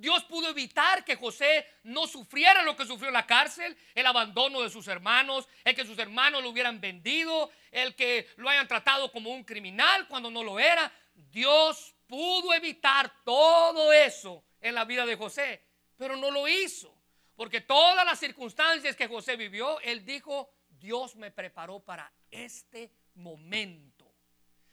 Dios 0.00 0.24
pudo 0.24 0.48
evitar 0.48 1.04
que 1.04 1.14
José 1.14 1.64
no 1.84 2.08
sufriera 2.08 2.62
lo 2.62 2.74
que 2.74 2.84
sufrió 2.84 3.08
en 3.08 3.14
la 3.14 3.26
cárcel, 3.26 3.76
el 3.94 4.04
abandono 4.04 4.60
de 4.60 4.68
sus 4.68 4.88
hermanos, 4.88 5.48
el 5.62 5.76
que 5.76 5.86
sus 5.86 5.96
hermanos 6.00 6.42
lo 6.42 6.50
hubieran 6.50 6.80
vendido, 6.80 7.52
el 7.70 7.94
que 7.94 8.28
lo 8.36 8.48
hayan 8.48 8.66
tratado 8.66 9.12
como 9.12 9.30
un 9.30 9.44
criminal 9.44 10.08
cuando 10.08 10.32
no 10.32 10.42
lo 10.42 10.58
era. 10.58 10.92
Dios 11.14 11.94
pudo 12.08 12.52
evitar 12.54 13.22
todo 13.24 13.92
eso 13.92 14.42
en 14.60 14.74
la 14.74 14.84
vida 14.84 15.06
de 15.06 15.14
José, 15.14 15.62
pero 15.96 16.16
no 16.16 16.32
lo 16.32 16.48
hizo, 16.48 16.92
porque 17.36 17.60
todas 17.60 18.04
las 18.04 18.18
circunstancias 18.18 18.96
que 18.96 19.06
José 19.06 19.36
vivió, 19.36 19.78
él 19.78 20.04
dijo, 20.04 20.50
Dios 20.70 21.14
me 21.14 21.30
preparó 21.30 21.78
para 21.78 22.12
este 22.32 22.90
momento, 23.14 24.12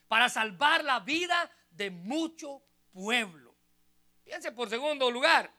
para 0.08 0.30
salvar 0.30 0.84
la 0.84 1.00
vida 1.00 1.52
de 1.70 1.92
mucho 1.92 2.64
pueblo. 2.92 3.51
Fíjense 4.24 4.52
por 4.52 4.70
segundo 4.70 5.10
lugar, 5.10 5.52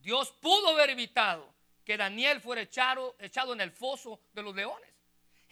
Dios 0.00 0.30
pudo 0.40 0.70
haber 0.70 0.90
evitado 0.90 1.54
que 1.84 1.96
Daniel 1.96 2.40
fuera 2.40 2.62
echado, 2.62 3.16
echado 3.18 3.52
en 3.52 3.60
el 3.60 3.70
foso 3.70 4.20
de 4.32 4.42
los 4.42 4.54
leones. 4.54 4.90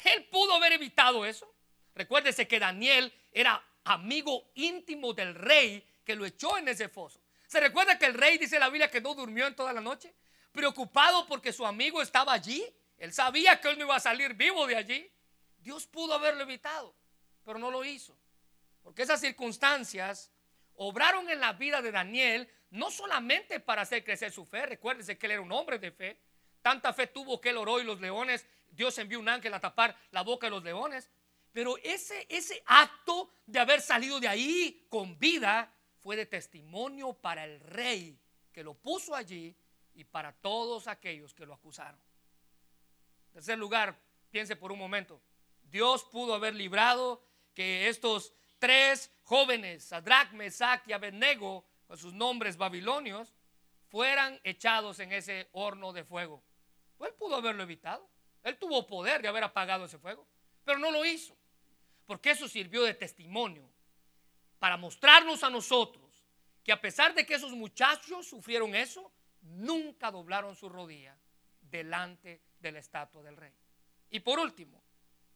Él 0.04 0.24
pudo 0.26 0.54
haber 0.54 0.72
evitado 0.72 1.24
eso. 1.24 1.54
Recuérdese 1.94 2.48
que 2.48 2.58
Daniel 2.58 3.12
era 3.32 3.62
amigo 3.84 4.50
íntimo 4.54 5.12
del 5.12 5.34
rey 5.34 5.86
que 6.04 6.16
lo 6.16 6.26
echó 6.26 6.58
en 6.58 6.68
ese 6.68 6.88
foso. 6.88 7.20
¿Se 7.46 7.60
recuerda 7.60 7.98
que 7.98 8.06
el 8.06 8.14
rey 8.14 8.36
dice 8.36 8.58
la 8.58 8.68
Biblia 8.68 8.90
que 8.90 9.00
no 9.00 9.14
durmió 9.14 9.46
en 9.46 9.54
toda 9.54 9.72
la 9.72 9.80
noche? 9.80 10.12
Preocupado 10.50 11.26
porque 11.26 11.52
su 11.52 11.64
amigo 11.64 12.02
estaba 12.02 12.32
allí. 12.32 12.64
Él 12.98 13.12
sabía 13.12 13.60
que 13.60 13.70
él 13.70 13.78
no 13.78 13.84
iba 13.84 13.96
a 13.96 14.00
salir 14.00 14.34
vivo 14.34 14.66
de 14.66 14.76
allí. 14.76 15.10
Dios 15.58 15.86
pudo 15.86 16.14
haberlo 16.14 16.42
evitado, 16.42 16.94
pero 17.44 17.58
no 17.58 17.70
lo 17.70 17.84
hizo. 17.84 18.16
Porque 18.82 19.02
esas 19.02 19.20
circunstancias 19.20 20.30
obraron 20.76 21.28
en 21.30 21.40
la 21.40 21.52
vida 21.52 21.82
de 21.82 21.92
Daniel 21.92 22.50
no 22.70 22.90
solamente 22.90 23.60
para 23.60 23.82
hacer 23.82 24.04
crecer 24.04 24.32
su 24.32 24.44
fe, 24.44 24.66
recuérdese 24.66 25.16
que 25.16 25.26
él 25.26 25.32
era 25.32 25.40
un 25.40 25.52
hombre 25.52 25.78
de 25.78 25.92
fe, 25.92 26.18
tanta 26.60 26.92
fe 26.92 27.06
tuvo 27.06 27.40
que 27.40 27.50
él 27.50 27.56
oró 27.56 27.80
y 27.80 27.84
los 27.84 28.00
leones, 28.00 28.46
Dios 28.70 28.98
envió 28.98 29.20
un 29.20 29.28
ángel 29.28 29.54
a 29.54 29.60
tapar 29.60 29.96
la 30.10 30.22
boca 30.22 30.48
de 30.48 30.50
los 30.50 30.64
leones, 30.64 31.08
pero 31.52 31.76
ese, 31.84 32.26
ese 32.28 32.62
acto 32.66 33.30
de 33.46 33.60
haber 33.60 33.80
salido 33.80 34.18
de 34.18 34.26
ahí 34.26 34.86
con 34.88 35.16
vida 35.18 35.72
fue 36.00 36.16
de 36.16 36.26
testimonio 36.26 37.14
para 37.14 37.44
el 37.44 37.60
rey 37.60 38.18
que 38.52 38.64
lo 38.64 38.74
puso 38.74 39.14
allí 39.14 39.56
y 39.94 40.02
para 40.02 40.32
todos 40.32 40.88
aquellos 40.88 41.32
que 41.32 41.46
lo 41.46 41.54
acusaron. 41.54 42.00
En 43.28 43.32
tercer 43.34 43.58
lugar, 43.58 43.96
piense 44.30 44.56
por 44.56 44.72
un 44.72 44.78
momento, 44.78 45.22
Dios 45.62 46.04
pudo 46.04 46.34
haber 46.34 46.54
librado 46.54 47.24
que 47.54 47.88
estos 47.88 48.34
tres 48.64 49.12
jóvenes, 49.24 49.84
Sadrach, 49.84 50.32
Mesach 50.32 50.88
y 50.88 50.94
Abednego, 50.94 51.66
con 51.86 51.98
sus 51.98 52.14
nombres 52.14 52.56
babilonios, 52.56 53.34
fueran 53.88 54.40
echados 54.42 55.00
en 55.00 55.12
ese 55.12 55.50
horno 55.52 55.92
de 55.92 56.02
fuego. 56.02 56.42
Él 57.00 57.12
pudo 57.12 57.36
haberlo 57.36 57.62
evitado. 57.62 58.08
Él 58.42 58.56
tuvo 58.56 58.86
poder 58.86 59.20
de 59.20 59.28
haber 59.28 59.44
apagado 59.44 59.84
ese 59.84 59.98
fuego, 59.98 60.26
pero 60.64 60.78
no 60.78 60.90
lo 60.90 61.04
hizo. 61.04 61.36
Porque 62.06 62.30
eso 62.30 62.48
sirvió 62.48 62.84
de 62.84 62.94
testimonio 62.94 63.70
para 64.58 64.78
mostrarnos 64.78 65.44
a 65.44 65.50
nosotros 65.50 66.24
que 66.62 66.72
a 66.72 66.80
pesar 66.80 67.14
de 67.14 67.26
que 67.26 67.34
esos 67.34 67.52
muchachos 67.52 68.26
sufrieron 68.26 68.74
eso, 68.74 69.12
nunca 69.42 70.10
doblaron 70.10 70.56
su 70.56 70.70
rodilla 70.70 71.18
delante 71.60 72.40
de 72.60 72.72
la 72.72 72.78
estatua 72.78 73.22
del 73.22 73.36
rey. 73.36 73.52
Y 74.08 74.20
por 74.20 74.38
último, 74.38 74.82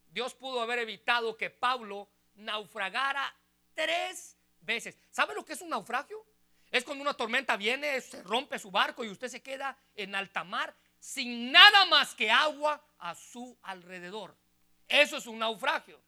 Dios 0.08 0.34
pudo 0.34 0.62
haber 0.62 0.78
evitado 0.78 1.36
que 1.36 1.50
Pablo 1.50 2.08
naufragara 2.38 3.34
tres 3.74 4.36
veces. 4.60 4.98
¿Sabe 5.10 5.34
lo 5.34 5.44
que 5.44 5.52
es 5.52 5.60
un 5.60 5.68
naufragio? 5.68 6.24
Es 6.70 6.84
cuando 6.84 7.02
una 7.02 7.14
tormenta 7.14 7.56
viene, 7.56 8.00
se 8.00 8.22
rompe 8.22 8.58
su 8.58 8.70
barco 8.70 9.04
y 9.04 9.08
usted 9.08 9.28
se 9.28 9.42
queda 9.42 9.76
en 9.94 10.14
alta 10.14 10.44
mar 10.44 10.74
sin 11.00 11.52
nada 11.52 11.86
más 11.86 12.14
que 12.14 12.30
agua 12.30 12.82
a 12.98 13.14
su 13.14 13.56
alrededor. 13.62 14.36
Eso 14.86 15.16
es 15.16 15.26
un 15.26 15.38
naufragio. 15.38 16.00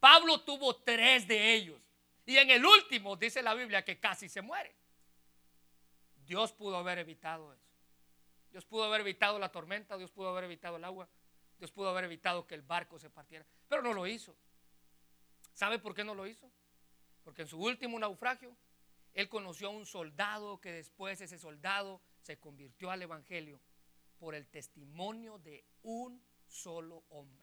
Pablo 0.00 0.40
tuvo 0.40 0.76
tres 0.76 1.28
de 1.28 1.54
ellos. 1.54 1.80
Y 2.26 2.36
en 2.36 2.50
el 2.50 2.64
último 2.64 3.16
dice 3.16 3.42
la 3.42 3.54
Biblia 3.54 3.84
que 3.84 3.98
casi 3.98 4.28
se 4.28 4.42
muere. 4.42 4.74
Dios 6.24 6.52
pudo 6.52 6.76
haber 6.76 6.98
evitado 6.98 7.52
eso. 7.52 7.72
Dios 8.50 8.64
pudo 8.64 8.84
haber 8.84 9.00
evitado 9.00 9.38
la 9.38 9.50
tormenta, 9.50 9.96
Dios 9.96 10.10
pudo 10.10 10.28
haber 10.28 10.44
evitado 10.44 10.76
el 10.76 10.84
agua, 10.84 11.08
Dios 11.58 11.72
pudo 11.72 11.88
haber 11.88 12.04
evitado 12.04 12.46
que 12.46 12.54
el 12.54 12.60
barco 12.60 12.98
se 12.98 13.08
partiera, 13.08 13.46
pero 13.66 13.80
no 13.80 13.94
lo 13.94 14.06
hizo. 14.06 14.36
¿Sabe 15.52 15.78
por 15.78 15.94
qué 15.94 16.04
no 16.04 16.14
lo 16.14 16.26
hizo? 16.26 16.50
Porque 17.22 17.42
en 17.42 17.48
su 17.48 17.58
último 17.58 17.98
naufragio, 17.98 18.56
él 19.14 19.28
conoció 19.28 19.68
a 19.68 19.70
un 19.70 19.86
soldado 19.86 20.60
que 20.60 20.72
después 20.72 21.20
ese 21.20 21.38
soldado 21.38 22.00
se 22.22 22.38
convirtió 22.38 22.90
al 22.90 23.02
Evangelio 23.02 23.60
por 24.18 24.34
el 24.34 24.46
testimonio 24.46 25.38
de 25.38 25.64
un 25.82 26.24
solo 26.46 27.04
hombre. 27.10 27.42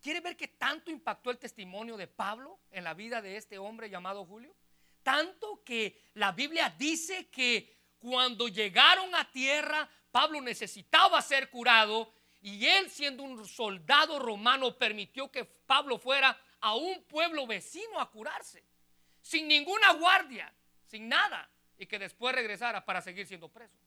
¿Quiere 0.00 0.20
ver 0.20 0.36
qué 0.36 0.48
tanto 0.48 0.90
impactó 0.90 1.30
el 1.30 1.38
testimonio 1.38 1.96
de 1.96 2.06
Pablo 2.06 2.60
en 2.70 2.84
la 2.84 2.92
vida 2.92 3.22
de 3.22 3.36
este 3.36 3.58
hombre 3.58 3.88
llamado 3.88 4.26
Julio? 4.26 4.54
Tanto 5.02 5.62
que 5.64 6.10
la 6.14 6.32
Biblia 6.32 6.74
dice 6.78 7.28
que 7.28 7.74
cuando 7.98 8.48
llegaron 8.48 9.14
a 9.14 9.30
tierra, 9.30 9.88
Pablo 10.10 10.40
necesitaba 10.42 11.22
ser 11.22 11.48
curado 11.50 12.12
y 12.42 12.66
él 12.66 12.90
siendo 12.90 13.22
un 13.22 13.46
soldado 13.48 14.18
romano 14.18 14.76
permitió 14.76 15.30
que 15.30 15.46
Pablo 15.46 15.98
fuera 15.98 16.38
a 16.64 16.74
un 16.74 17.04
pueblo 17.04 17.46
vecino 17.46 18.00
a 18.00 18.10
curarse, 18.10 18.64
sin 19.20 19.46
ninguna 19.46 19.92
guardia, 19.92 20.50
sin 20.86 21.10
nada, 21.10 21.46
y 21.76 21.84
que 21.84 21.98
después 21.98 22.34
regresara 22.34 22.82
para 22.82 23.02
seguir 23.02 23.26
siendo 23.26 23.50
preso. 23.50 23.78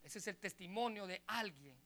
Ese 0.00 0.20
es 0.20 0.28
el 0.28 0.36
testimonio 0.36 1.08
de 1.08 1.24
alguien 1.26 1.76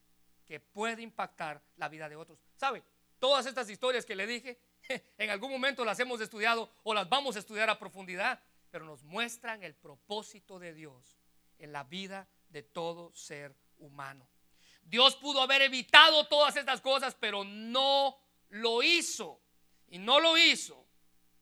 que 0.45 0.59
puede 0.59 1.01
impactar 1.01 1.63
la 1.77 1.89
vida 1.89 2.07
de 2.07 2.15
otros. 2.15 2.37
¿Sabe? 2.57 2.83
Todas 3.17 3.47
estas 3.47 3.67
historias 3.71 4.05
que 4.05 4.15
le 4.15 4.27
dije, 4.27 4.59
en 5.17 5.31
algún 5.31 5.49
momento 5.49 5.83
las 5.83 5.99
hemos 5.99 6.21
estudiado 6.21 6.71
o 6.83 6.93
las 6.93 7.09
vamos 7.09 7.35
a 7.35 7.39
estudiar 7.39 7.71
a 7.71 7.79
profundidad, 7.79 8.39
pero 8.69 8.85
nos 8.85 9.01
muestran 9.01 9.63
el 9.63 9.73
propósito 9.73 10.59
de 10.59 10.75
Dios 10.75 11.17
en 11.57 11.71
la 11.71 11.83
vida 11.85 12.27
de 12.49 12.61
todo 12.61 13.11
ser 13.15 13.55
humano. 13.79 14.29
Dios 14.83 15.15
pudo 15.15 15.41
haber 15.41 15.63
evitado 15.63 16.27
todas 16.27 16.55
estas 16.55 16.81
cosas, 16.81 17.15
pero 17.15 17.43
no 17.43 18.28
lo 18.49 18.83
hizo 18.83 19.41
y 19.87 19.97
no 19.97 20.19
lo 20.19 20.37
hizo 20.37 20.85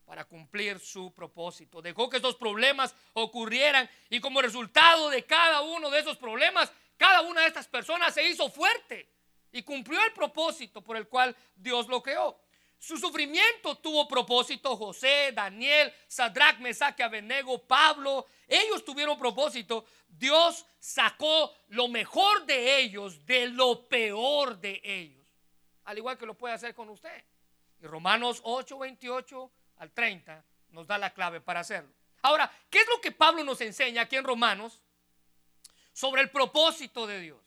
para 0.06 0.26
cumplir 0.26 0.80
su 0.80 1.14
propósito. 1.14 1.82
Dejó 1.82 2.10
que 2.10 2.18
estos 2.18 2.36
problemas 2.36 2.96
ocurrieran 3.14 3.90
y 4.10 4.20
como 4.20 4.42
resultado 4.42 5.10
de 5.10 5.26
cada 5.26 5.62
uno 5.62 5.90
de 5.90 6.00
esos 6.00 6.18
problemas, 6.18 6.72
cada 6.96 7.22
una 7.22 7.42
de 7.42 7.48
estas 7.48 7.68
personas 7.68 8.14
se 8.14 8.28
hizo 8.28 8.50
fuerte 8.50 9.10
y 9.52 9.64
cumplió 9.64 10.02
el 10.04 10.14
propósito 10.14 10.82
por 10.82 10.96
el 10.96 11.08
cual 11.08 11.36
Dios 11.56 11.88
lo 11.88 12.02
creó. 12.02 12.40
Su 12.80 12.98
sufrimiento 12.98 13.76
tuvo 13.76 14.08
propósito. 14.08 14.78
José, 14.78 15.32
Daniel, 15.34 15.92
Sadrach, 16.08 16.60
Mesach, 16.60 17.00
Abednego, 17.02 17.64
Pablo, 17.64 18.28
ellos 18.48 18.86
tuvieron 18.86 19.18
propósito. 19.18 19.86
Dios 20.08 20.66
sacó 20.80 21.54
lo 21.70 21.88
mejor 21.88 22.46
de 22.46 22.80
ellos 22.80 23.26
de 23.26 23.48
lo 23.48 23.88
peor 23.90 24.60
de 24.60 24.80
ellos 24.84 25.27
al 25.88 25.98
igual 25.98 26.18
que 26.18 26.26
lo 26.26 26.34
puede 26.38 26.54
hacer 26.54 26.76
con 26.76 26.90
usted. 26.90 27.24
Y 27.82 27.88
Romanos 27.88 28.42
8, 28.44 28.78
28 28.78 29.52
al 29.78 29.92
30 29.92 30.44
nos 30.70 30.86
da 30.86 30.98
la 30.98 31.14
clave 31.14 31.40
para 31.40 31.62
hacerlo. 31.62 31.94
Ahora, 32.24 32.52
¿qué 32.70 32.80
es 32.80 32.88
lo 32.90 33.00
que 33.00 33.14
Pablo 33.14 33.42
nos 33.44 33.62
enseña 33.62 34.02
aquí 34.02 34.18
en 34.18 34.26
Romanos 34.26 34.82
sobre 35.94 36.22
el 36.22 36.30
propósito 36.30 37.08
de 37.08 37.22
Dios? 37.22 37.42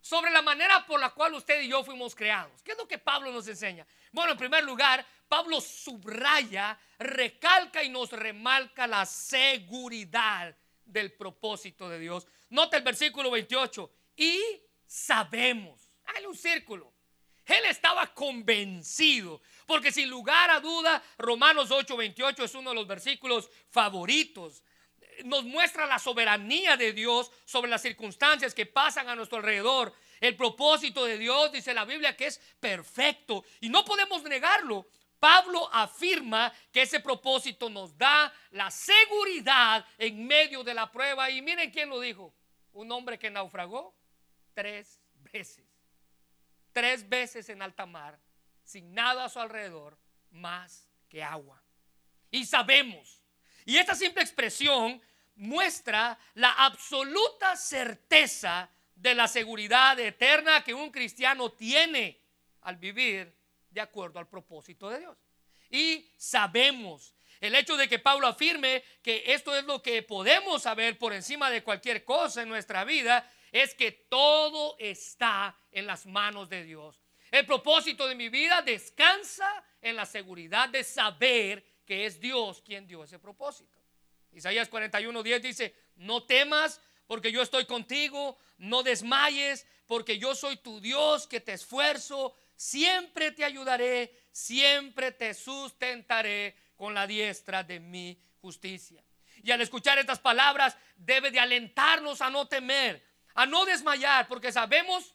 Sobre 0.00 0.32
la 0.32 0.42
manera 0.42 0.84
por 0.84 0.98
la 0.98 1.10
cual 1.10 1.34
usted 1.34 1.62
y 1.62 1.68
yo 1.68 1.84
fuimos 1.84 2.16
creados. 2.16 2.60
¿Qué 2.64 2.72
es 2.72 2.78
lo 2.78 2.88
que 2.88 2.98
Pablo 2.98 3.30
nos 3.30 3.46
enseña? 3.46 3.86
Bueno, 4.10 4.32
en 4.32 4.38
primer 4.38 4.64
lugar, 4.64 5.06
Pablo 5.28 5.60
subraya, 5.60 6.76
recalca 6.98 7.84
y 7.84 7.88
nos 7.88 8.10
remarca 8.10 8.88
la 8.88 9.06
seguridad 9.06 10.56
del 10.84 11.12
propósito 11.12 11.88
de 11.88 12.00
Dios. 12.00 12.26
Nota 12.50 12.76
el 12.76 12.82
versículo 12.82 13.30
28. 13.30 13.92
Y 14.16 14.42
sabemos. 14.86 15.88
Hay 16.04 16.26
un 16.26 16.34
círculo. 16.34 16.95
Él 17.46 17.64
estaba 17.66 18.12
convencido, 18.12 19.40
porque 19.66 19.92
sin 19.92 20.10
lugar 20.10 20.50
a 20.50 20.60
duda, 20.60 21.02
Romanos 21.18 21.70
8:28 21.70 22.44
es 22.44 22.54
uno 22.54 22.70
de 22.70 22.76
los 22.76 22.86
versículos 22.86 23.48
favoritos 23.70 24.62
nos 25.24 25.44
muestra 25.44 25.86
la 25.86 25.98
soberanía 25.98 26.76
de 26.76 26.92
Dios 26.92 27.30
sobre 27.44 27.70
las 27.70 27.82
circunstancias 27.82 28.54
que 28.54 28.66
pasan 28.66 29.08
a 29.08 29.16
nuestro 29.16 29.38
alrededor. 29.38 29.94
El 30.20 30.36
propósito 30.36 31.04
de 31.04 31.18
Dios, 31.18 31.52
dice 31.52 31.74
la 31.74 31.84
Biblia, 31.84 32.16
que 32.16 32.26
es 32.26 32.38
perfecto 32.60 33.44
y 33.60 33.68
no 33.68 33.84
podemos 33.84 34.22
negarlo. 34.24 34.86
Pablo 35.18 35.68
afirma 35.72 36.52
que 36.72 36.82
ese 36.82 37.00
propósito 37.00 37.70
nos 37.70 37.96
da 37.96 38.32
la 38.50 38.70
seguridad 38.70 39.86
en 39.98 40.26
medio 40.26 40.62
de 40.62 40.74
la 40.74 40.90
prueba. 40.90 41.30
Y 41.30 41.40
miren 41.40 41.70
quién 41.70 41.88
lo 41.88 42.00
dijo. 42.00 42.34
Un 42.72 42.92
hombre 42.92 43.18
que 43.18 43.30
naufragó 43.30 43.96
tres 44.54 45.00
veces. 45.32 45.65
Tres 46.76 47.08
veces 47.08 47.48
en 47.48 47.62
alta 47.62 47.86
mar, 47.86 48.20
sin 48.62 48.92
nada 48.92 49.24
a 49.24 49.28
su 49.30 49.40
alrededor, 49.40 49.96
más 50.28 50.90
que 51.08 51.22
agua. 51.22 51.64
Y 52.30 52.44
sabemos. 52.44 53.22
Y 53.64 53.78
esta 53.78 53.94
simple 53.94 54.20
expresión 54.20 55.00
muestra 55.36 56.18
la 56.34 56.52
absoluta 56.52 57.56
certeza 57.56 58.68
de 58.94 59.14
la 59.14 59.26
seguridad 59.26 59.98
eterna 59.98 60.62
que 60.62 60.74
un 60.74 60.90
cristiano 60.90 61.50
tiene 61.50 62.20
al 62.60 62.76
vivir 62.76 63.34
de 63.70 63.80
acuerdo 63.80 64.18
al 64.18 64.28
propósito 64.28 64.90
de 64.90 64.98
Dios. 64.98 65.16
Y 65.70 66.12
sabemos, 66.18 67.14
el 67.40 67.54
hecho 67.54 67.78
de 67.78 67.88
que 67.88 68.00
Pablo 68.00 68.26
afirme 68.26 68.84
que 69.02 69.22
esto 69.28 69.56
es 69.56 69.64
lo 69.64 69.80
que 69.80 70.02
podemos 70.02 70.64
saber 70.64 70.98
por 70.98 71.14
encima 71.14 71.48
de 71.48 71.62
cualquier 71.62 72.04
cosa 72.04 72.42
en 72.42 72.50
nuestra 72.50 72.84
vida, 72.84 73.26
es 73.62 73.74
que 73.74 73.90
todo 73.90 74.76
está 74.78 75.56
en 75.72 75.86
las 75.86 76.06
manos 76.06 76.48
de 76.48 76.64
Dios. 76.64 77.02
El 77.30 77.46
propósito 77.46 78.06
de 78.06 78.14
mi 78.14 78.28
vida 78.28 78.62
descansa 78.62 79.64
en 79.80 79.96
la 79.96 80.06
seguridad 80.06 80.68
de 80.68 80.84
saber 80.84 81.64
que 81.84 82.06
es 82.06 82.20
Dios 82.20 82.62
quien 82.62 82.86
dio 82.86 83.04
ese 83.04 83.18
propósito. 83.18 83.80
Isaías 84.32 84.70
41:10 84.70 85.40
dice, 85.40 85.74
no 85.96 86.24
temas 86.24 86.80
porque 87.06 87.32
yo 87.32 87.40
estoy 87.42 87.64
contigo, 87.64 88.36
no 88.58 88.82
desmayes 88.82 89.66
porque 89.86 90.18
yo 90.18 90.34
soy 90.34 90.56
tu 90.58 90.80
Dios 90.80 91.26
que 91.26 91.40
te 91.40 91.52
esfuerzo, 91.52 92.34
siempre 92.56 93.30
te 93.30 93.44
ayudaré, 93.44 94.12
siempre 94.32 95.12
te 95.12 95.32
sustentaré 95.32 96.56
con 96.76 96.92
la 96.92 97.06
diestra 97.06 97.62
de 97.62 97.80
mi 97.80 98.20
justicia. 98.40 99.02
Y 99.42 99.50
al 99.50 99.60
escuchar 99.60 99.98
estas 99.98 100.18
palabras 100.18 100.76
debe 100.96 101.30
de 101.30 101.40
alentarnos 101.40 102.20
a 102.20 102.30
no 102.30 102.48
temer, 102.48 103.15
a 103.36 103.46
no 103.46 103.64
desmayar, 103.66 104.26
porque 104.26 104.50
sabemos 104.50 105.14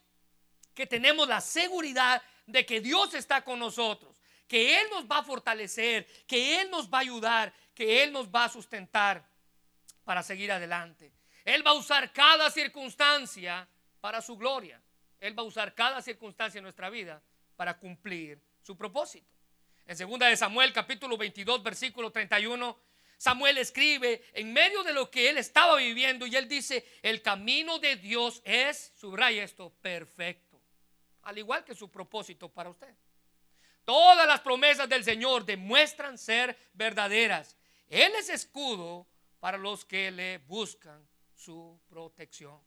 que 0.73 0.85
tenemos 0.85 1.27
la 1.27 1.41
seguridad 1.41 2.21
de 2.45 2.65
que 2.65 2.79
Dios 2.79 3.13
está 3.15 3.43
con 3.43 3.59
nosotros, 3.59 4.21
que 4.47 4.79
Él 4.79 4.87
nos 4.91 5.05
va 5.05 5.17
a 5.17 5.23
fortalecer, 5.23 6.07
que 6.27 6.61
Él 6.61 6.69
nos 6.69 6.87
va 6.87 6.99
a 6.99 7.01
ayudar, 7.01 7.53
que 7.73 8.03
Él 8.03 8.13
nos 8.13 8.29
va 8.29 8.45
a 8.45 8.49
sustentar 8.49 9.27
para 10.05 10.21
seguir 10.21 10.51
adelante. 10.51 11.11
Él 11.43 11.65
va 11.65 11.71
a 11.71 11.75
usar 11.75 12.13
cada 12.13 12.51
circunstancia 12.51 13.67
para 13.99 14.21
su 14.21 14.37
gloria. 14.37 14.79
Él 15.19 15.37
va 15.37 15.41
a 15.41 15.45
usar 15.45 15.73
cada 15.73 16.01
circunstancia 16.01 16.59
en 16.59 16.63
nuestra 16.63 16.91
vida 16.91 17.21
para 17.55 17.77
cumplir 17.77 18.39
su 18.61 18.77
propósito. 18.77 19.27
En 19.87 19.97
2 19.97 20.19
de 20.19 20.37
Samuel 20.37 20.71
capítulo 20.71 21.17
22 21.17 21.63
versículo 21.63 22.11
31 22.11 22.77
Samuel 23.21 23.59
escribe 23.59 24.23
en 24.33 24.51
medio 24.51 24.81
de 24.81 24.93
lo 24.93 25.11
que 25.11 25.29
él 25.29 25.37
estaba 25.37 25.75
viviendo 25.75 26.25
y 26.25 26.35
él 26.35 26.47
dice, 26.47 26.83
el 27.03 27.21
camino 27.21 27.77
de 27.77 27.95
Dios 27.95 28.41
es, 28.43 28.93
subraya 28.95 29.43
esto, 29.43 29.71
perfecto. 29.79 30.59
Al 31.21 31.37
igual 31.37 31.63
que 31.63 31.75
su 31.75 31.91
propósito 31.91 32.49
para 32.49 32.71
usted. 32.71 32.91
Todas 33.85 34.25
las 34.25 34.39
promesas 34.39 34.89
del 34.89 35.03
Señor 35.03 35.45
demuestran 35.45 36.17
ser 36.17 36.57
verdaderas. 36.73 37.55
Él 37.87 38.11
es 38.15 38.27
escudo 38.29 39.05
para 39.39 39.59
los 39.59 39.85
que 39.85 40.09
le 40.09 40.39
buscan 40.39 41.07
su 41.35 41.79
protección. 41.87 42.59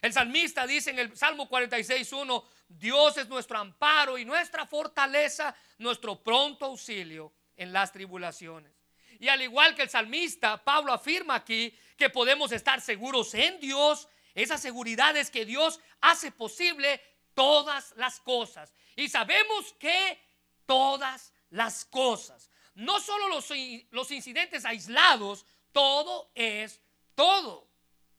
El 0.00 0.12
salmista 0.12 0.64
dice 0.64 0.90
en 0.90 1.00
el 1.00 1.16
Salmo 1.16 1.50
46.1, 1.50 2.44
Dios 2.68 3.16
es 3.16 3.26
nuestro 3.26 3.58
amparo 3.58 4.16
y 4.16 4.24
nuestra 4.24 4.64
fortaleza, 4.64 5.56
nuestro 5.78 6.22
pronto 6.22 6.66
auxilio 6.66 7.32
en 7.56 7.72
las 7.72 7.90
tribulaciones. 7.90 8.77
Y 9.18 9.28
al 9.28 9.42
igual 9.42 9.74
que 9.74 9.82
el 9.82 9.90
salmista, 9.90 10.62
Pablo 10.62 10.92
afirma 10.92 11.34
aquí 11.34 11.76
que 11.96 12.10
podemos 12.10 12.52
estar 12.52 12.80
seguros 12.80 13.34
en 13.34 13.58
Dios. 13.60 14.08
Esa 14.34 14.58
seguridad 14.58 15.16
es 15.16 15.30
que 15.30 15.44
Dios 15.44 15.80
hace 16.00 16.30
posible 16.30 17.00
todas 17.34 17.94
las 17.96 18.20
cosas. 18.20 18.72
Y 18.94 19.08
sabemos 19.08 19.72
que 19.74 20.18
todas 20.66 21.32
las 21.50 21.84
cosas, 21.84 22.50
no 22.74 23.00
solo 23.00 23.28
los, 23.28 23.48
los 23.90 24.10
incidentes 24.10 24.64
aislados, 24.64 25.46
todo 25.72 26.30
es 26.34 26.80
todo. 27.14 27.68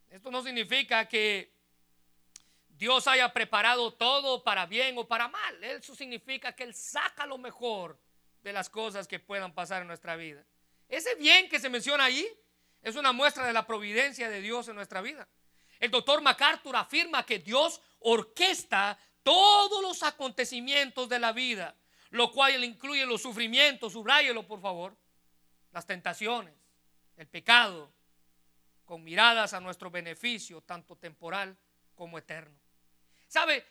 Esto 0.09 0.31
no 0.31 0.41
significa 0.41 1.07
que 1.07 1.53
Dios 2.67 3.07
haya 3.07 3.31
preparado 3.31 3.93
todo 3.93 4.43
para 4.43 4.65
bien 4.65 4.97
o 4.97 5.07
para 5.07 5.27
mal. 5.27 5.63
Eso 5.63 5.95
significa 5.95 6.55
que 6.55 6.63
Él 6.63 6.73
saca 6.73 7.25
lo 7.25 7.37
mejor 7.37 7.99
de 8.41 8.53
las 8.53 8.69
cosas 8.69 9.07
que 9.07 9.19
puedan 9.19 9.53
pasar 9.53 9.81
en 9.81 9.87
nuestra 9.87 10.15
vida. 10.15 10.45
Ese 10.89 11.15
bien 11.15 11.47
que 11.47 11.59
se 11.59 11.69
menciona 11.69 12.05
ahí 12.05 12.27
es 12.81 12.95
una 12.95 13.11
muestra 13.11 13.45
de 13.45 13.53
la 13.53 13.65
providencia 13.65 14.29
de 14.29 14.41
Dios 14.41 14.67
en 14.67 14.75
nuestra 14.75 15.01
vida. 15.01 15.27
El 15.79 15.91
doctor 15.91 16.21
MacArthur 16.21 16.75
afirma 16.75 17.25
que 17.25 17.39
Dios 17.39 17.79
orquesta 17.99 18.97
todos 19.23 19.81
los 19.81 20.03
acontecimientos 20.03 21.07
de 21.07 21.19
la 21.19 21.31
vida, 21.31 21.75
lo 22.09 22.31
cual 22.31 22.63
incluye 22.63 23.05
los 23.05 23.21
sufrimientos, 23.21 23.93
subráyelo 23.93 24.47
por 24.47 24.59
favor, 24.59 24.97
las 25.71 25.85
tentaciones, 25.85 26.55
el 27.15 27.27
pecado, 27.27 27.93
con 28.83 29.03
miradas 29.03 29.53
a 29.53 29.59
nuestro 29.59 29.91
beneficio, 29.91 30.61
tanto 30.61 30.95
temporal 30.95 31.55
como 31.93 32.17
eterno. 32.17 32.57
¿Sabe? 33.27 33.63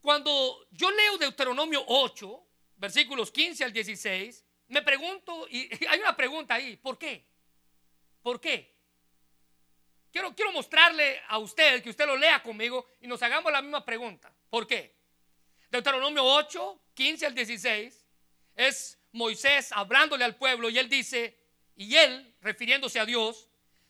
Cuando 0.00 0.66
yo 0.72 0.90
leo 0.90 1.18
Deuteronomio 1.18 1.84
8, 1.86 2.46
versículos 2.76 3.30
15 3.30 3.64
al 3.64 3.72
16, 3.72 4.44
me 4.68 4.82
pregunto, 4.82 5.46
y 5.50 5.68
hay 5.86 6.00
una 6.00 6.16
pregunta 6.16 6.54
ahí, 6.54 6.76
¿por 6.76 6.98
qué? 6.98 7.24
¿Por 8.22 8.40
qué? 8.40 8.74
Quiero, 10.10 10.34
quiero 10.34 10.52
mostrarle 10.52 11.20
a 11.28 11.38
usted, 11.38 11.82
que 11.82 11.90
usted 11.90 12.06
lo 12.06 12.16
lea 12.16 12.42
conmigo 12.42 12.86
y 13.00 13.06
nos 13.06 13.22
hagamos 13.22 13.52
la 13.52 13.62
misma 13.62 13.84
pregunta. 13.84 14.32
¿Por 14.48 14.66
qué? 14.66 14.96
Deuteronomio 15.70 16.24
8, 16.24 16.80
15 16.94 17.26
al 17.26 17.34
16, 17.34 18.06
es 18.56 18.98
Moisés 19.12 19.70
hablándole 19.72 20.24
al 20.24 20.36
pueblo 20.36 20.70
y 20.70 20.78
él 20.78 20.88
dice, 20.88 21.38
y 21.76 21.96
él, 21.96 22.34
refiriéndose 22.40 22.98
a 22.98 23.06
Dios, 23.06 23.48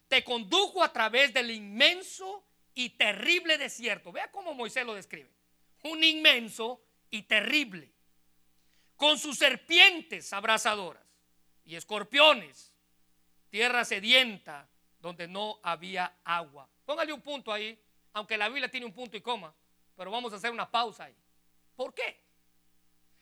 te 0.09 0.25
condujo 0.25 0.83
a 0.83 0.93
través 0.93 1.33
del 1.33 1.51
inmenso 1.51 2.45
y 2.75 2.91
terrible 2.91 3.59
desierto. 3.59 4.12
Vea 4.12 4.31
cómo 4.31 4.55
Moisés 4.55 4.85
lo 4.85 4.95
describe. 4.95 5.31
Un 5.85 6.03
inmenso 6.05 6.85
y 7.11 7.23
terrible. 7.23 7.96
Con 8.97 9.19
sus 9.19 9.39
serpientes 9.39 10.33
abrasadoras 10.33 11.05
y 11.65 11.77
escorpiones. 11.77 12.73
Tierra 13.51 13.85
sedienta 13.85 14.69
donde 14.99 15.29
no 15.29 15.61
había 15.63 16.19
agua. 16.25 16.69
Póngale 16.85 17.13
un 17.13 17.21
punto 17.21 17.53
ahí, 17.53 17.79
aunque 18.13 18.37
la 18.37 18.49
Biblia 18.49 18.71
tiene 18.71 18.87
un 18.87 18.93
punto 18.93 19.17
y 19.17 19.21
coma, 19.21 19.55
pero 19.95 20.11
vamos 20.11 20.33
a 20.33 20.37
hacer 20.37 20.51
una 20.51 20.71
pausa 20.71 21.05
ahí. 21.05 21.17
¿Por 21.75 21.95
qué? 21.95 22.21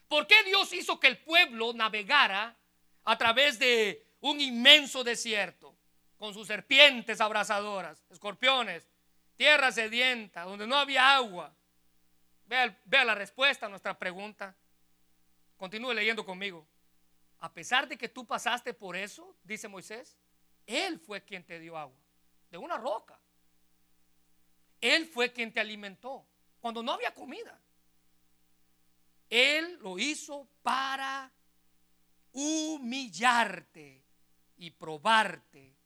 ¿Por 0.08 0.26
qué 0.26 0.42
Dios 0.44 0.72
hizo 0.72 1.00
que 1.00 1.08
el 1.08 1.18
pueblo 1.18 1.72
navegara 1.72 2.56
a 3.04 3.18
través 3.18 3.58
de 3.58 4.06
un 4.20 4.40
inmenso 4.40 5.04
desierto 5.04 5.76
con 6.16 6.32
sus 6.32 6.46
serpientes 6.46 7.20
abrasadoras, 7.20 8.06
escorpiones, 8.10 8.88
tierra 9.36 9.70
sedienta, 9.72 10.44
donde 10.44 10.66
no 10.66 10.76
había 10.76 11.14
agua. 11.14 11.54
Vea, 12.46 12.78
vea, 12.84 13.04
la 13.04 13.14
respuesta 13.14 13.66
a 13.66 13.68
nuestra 13.68 13.98
pregunta. 13.98 14.56
Continúe 15.56 15.94
leyendo 15.94 16.24
conmigo. 16.24 16.66
A 17.38 17.52
pesar 17.52 17.86
de 17.86 17.96
que 17.96 18.08
tú 18.08 18.26
pasaste 18.26 18.74
por 18.74 18.96
eso, 18.96 19.36
dice 19.42 19.68
Moisés, 19.68 20.18
Él 20.66 20.98
fue 20.98 21.22
quien 21.24 21.44
te 21.44 21.58
dio 21.58 21.76
agua, 21.76 22.00
de 22.50 22.58
una 22.58 22.76
roca. 22.76 23.20
Él 24.80 25.06
fue 25.06 25.32
quien 25.32 25.52
te 25.52 25.60
alimentó 25.60 26.26
cuando 26.60 26.82
no 26.82 26.92
había 26.92 27.12
comida. 27.12 27.60
Él 29.28 29.78
lo 29.80 29.98
hizo 29.98 30.48
para 30.62 31.32
humillarte 32.32 34.04
y 34.56 34.70
probarte 34.70 35.76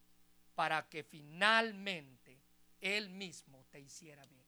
para 0.54 0.88
que 0.88 1.04
finalmente 1.04 2.42
él 2.81 3.11
mismo 3.11 3.64
te 3.70 3.81
hiciera 3.81 4.24
bien. 4.26 4.46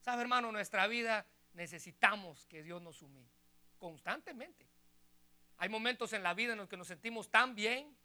¿Sabe, 0.00 0.22
hermano? 0.22 0.50
Nuestra 0.50 0.86
vida 0.86 1.26
necesitamos 1.52 2.46
que 2.46 2.62
Dios 2.62 2.82
nos 2.82 3.02
humille 3.02 3.41
constantemente. 3.82 4.64
Hay 5.56 5.68
momentos 5.68 6.12
en 6.12 6.22
la 6.22 6.34
vida 6.34 6.52
en 6.52 6.58
los 6.58 6.68
que 6.68 6.76
nos 6.76 6.86
sentimos 6.86 7.28
tan 7.28 7.56
bien, 7.56 7.96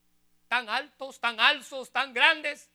tan 0.47 0.67
altos, 0.69 1.19
tan 1.19 1.39
altos, 1.39 1.91
tan 1.91 2.15
grandes, 2.15 2.71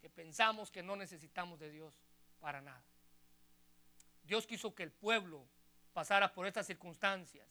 que 0.00 0.08
pensamos 0.08 0.70
que 0.70 0.80
no 0.80 0.94
necesitamos 0.94 1.58
de 1.58 1.72
Dios 1.72 1.98
para 2.38 2.60
nada. 2.60 2.84
Dios 4.22 4.46
quiso 4.46 4.72
que 4.72 4.84
el 4.84 4.92
pueblo 4.92 5.48
pasara 5.92 6.32
por 6.32 6.46
estas 6.46 6.64
circunstancias. 6.64 7.48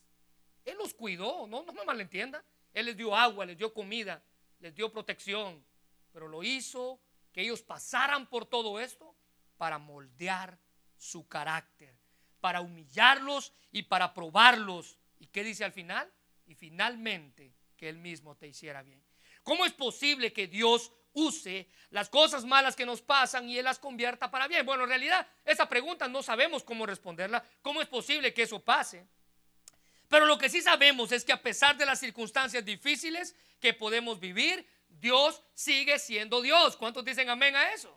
Él 0.63 0.77
los 0.77 0.93
cuidó, 0.93 1.47
no, 1.47 1.63
no 1.63 1.73
me 1.73 1.83
malentienda. 1.83 2.41
Él 2.73 2.85
les 2.85 2.95
dio 2.95 3.13
agua, 3.13 3.45
les 3.45 3.57
dio 3.57 3.73
comida, 3.73 4.23
les 4.59 4.73
dio 4.73 4.89
protección, 4.89 5.65
pero 6.13 6.29
lo 6.29 6.43
hizo 6.43 7.01
que 7.33 7.41
ellos 7.41 7.61
pasaran 7.61 8.25
por 8.29 8.45
todo 8.45 8.79
esto 8.79 9.13
para 9.57 9.79
moldear 9.79 10.57
su 10.95 11.27
carácter, 11.27 11.96
para 12.47 12.61
humillarlos 12.61 13.51
y 13.73 13.83
para 13.83 14.13
probarlos. 14.13 14.97
¿Y 15.19 15.27
qué 15.27 15.43
dice 15.43 15.65
al 15.65 15.73
final? 15.73 16.09
Y 16.45 16.55
finalmente 16.55 17.51
que 17.75 17.89
Él 17.89 17.97
mismo 17.97 18.37
te 18.37 18.47
hiciera 18.47 18.81
bien. 18.83 19.03
¿Cómo 19.43 19.65
es 19.65 19.73
posible 19.73 20.31
que 20.31 20.47
Dios 20.47 20.93
use 21.11 21.67
las 21.89 22.07
cosas 22.07 22.45
malas 22.45 22.73
que 22.73 22.85
nos 22.85 23.01
pasan 23.01 23.49
y 23.49 23.57
Él 23.57 23.65
las 23.65 23.79
convierta 23.79 24.31
para 24.31 24.47
bien? 24.47 24.65
Bueno, 24.65 24.83
en 24.83 24.89
realidad 24.91 25.27
esa 25.43 25.67
pregunta 25.67 26.07
no 26.07 26.23
sabemos 26.23 26.63
cómo 26.63 26.85
responderla. 26.85 27.43
¿Cómo 27.61 27.81
es 27.81 27.89
posible 27.89 28.33
que 28.33 28.43
eso 28.43 28.63
pase? 28.63 29.05
Pero 30.07 30.25
lo 30.25 30.37
que 30.37 30.47
sí 30.47 30.61
sabemos 30.61 31.11
es 31.11 31.25
que 31.25 31.33
a 31.33 31.41
pesar 31.41 31.75
de 31.75 31.85
las 31.85 31.99
circunstancias 31.99 32.63
difíciles 32.63 33.35
que 33.59 33.73
podemos 33.73 34.21
vivir, 34.21 34.65
Dios 34.87 35.43
sigue 35.53 35.99
siendo 35.99 36.41
Dios. 36.41 36.77
¿Cuántos 36.77 37.03
dicen 37.03 37.29
amén 37.29 37.57
a 37.57 37.73
eso? 37.73 37.93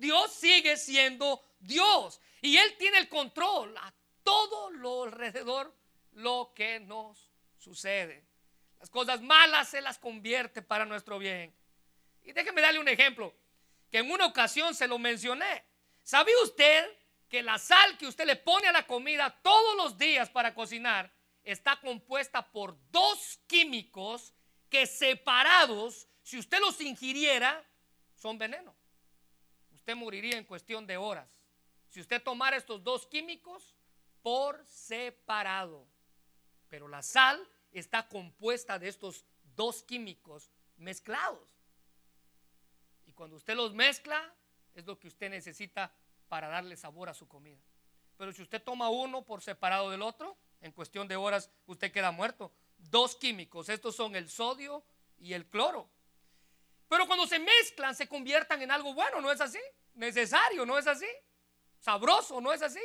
Dios 0.00 0.32
sigue 0.32 0.76
siendo 0.76 1.42
Dios. 1.60 2.20
Y 2.40 2.56
Él 2.56 2.76
tiene 2.78 2.98
el 2.98 3.08
control 3.08 3.76
a 3.76 3.92
todo 4.22 4.70
lo 4.70 5.04
alrededor, 5.04 5.76
lo 6.12 6.52
que 6.54 6.80
nos 6.80 7.30
sucede. 7.58 8.26
Las 8.80 8.88
cosas 8.88 9.20
malas 9.20 9.68
se 9.68 9.82
las 9.82 9.98
convierte 9.98 10.62
para 10.62 10.86
nuestro 10.86 11.18
bien. 11.18 11.54
Y 12.22 12.32
déjeme 12.32 12.62
darle 12.62 12.80
un 12.80 12.88
ejemplo, 12.88 13.34
que 13.90 13.98
en 13.98 14.10
una 14.10 14.26
ocasión 14.26 14.74
se 14.74 14.88
lo 14.88 14.98
mencioné. 14.98 15.64
¿Sabía 16.02 16.34
usted 16.42 16.96
que 17.28 17.42
la 17.42 17.58
sal 17.58 17.98
que 17.98 18.06
usted 18.06 18.24
le 18.24 18.36
pone 18.36 18.68
a 18.68 18.72
la 18.72 18.86
comida 18.86 19.38
todos 19.42 19.76
los 19.76 19.98
días 19.98 20.30
para 20.30 20.54
cocinar 20.54 21.12
está 21.44 21.78
compuesta 21.80 22.50
por 22.50 22.76
dos 22.90 23.38
químicos 23.46 24.32
que 24.70 24.86
separados, 24.86 26.08
si 26.22 26.38
usted 26.38 26.58
los 26.60 26.80
ingiriera, 26.80 27.64
son 28.14 28.38
veneno? 28.38 28.79
Moriría 29.94 30.36
en 30.36 30.44
cuestión 30.44 30.86
de 30.86 30.96
horas. 30.96 31.28
Si 31.88 32.00
usted 32.00 32.22
tomara 32.22 32.56
estos 32.56 32.82
dos 32.82 33.06
químicos 33.06 33.74
por 34.22 34.64
separado. 34.66 35.86
Pero 36.68 36.88
la 36.88 37.02
sal 37.02 37.46
está 37.72 38.08
compuesta 38.08 38.78
de 38.78 38.88
estos 38.88 39.24
dos 39.56 39.82
químicos 39.82 40.50
mezclados. 40.76 41.48
Y 43.06 43.12
cuando 43.12 43.36
usted 43.36 43.54
los 43.54 43.74
mezcla, 43.74 44.34
es 44.74 44.86
lo 44.86 44.98
que 44.98 45.08
usted 45.08 45.30
necesita 45.30 45.92
para 46.28 46.48
darle 46.48 46.76
sabor 46.76 47.08
a 47.08 47.14
su 47.14 47.26
comida. 47.26 47.60
Pero 48.16 48.32
si 48.32 48.42
usted 48.42 48.62
toma 48.62 48.88
uno 48.88 49.24
por 49.24 49.42
separado 49.42 49.90
del 49.90 50.02
otro, 50.02 50.36
en 50.60 50.72
cuestión 50.72 51.08
de 51.08 51.16
horas 51.16 51.50
usted 51.66 51.90
queda 51.90 52.10
muerto. 52.10 52.52
Dos 52.76 53.16
químicos, 53.16 53.68
estos 53.68 53.96
son 53.96 54.14
el 54.14 54.28
sodio 54.28 54.84
y 55.18 55.32
el 55.32 55.46
cloro. 55.46 55.88
Pero 56.88 57.06
cuando 57.06 57.26
se 57.26 57.38
mezclan, 57.38 57.94
se 57.94 58.08
conviertan 58.08 58.62
en 58.62 58.70
algo 58.70 58.94
bueno, 58.94 59.20
¿no 59.20 59.30
es 59.30 59.40
así? 59.40 59.60
Necesario, 60.00 60.64
¿no 60.64 60.78
es 60.78 60.86
así? 60.86 61.06
Sabroso, 61.78 62.40
¿no 62.40 62.54
es 62.54 62.62
así? 62.62 62.80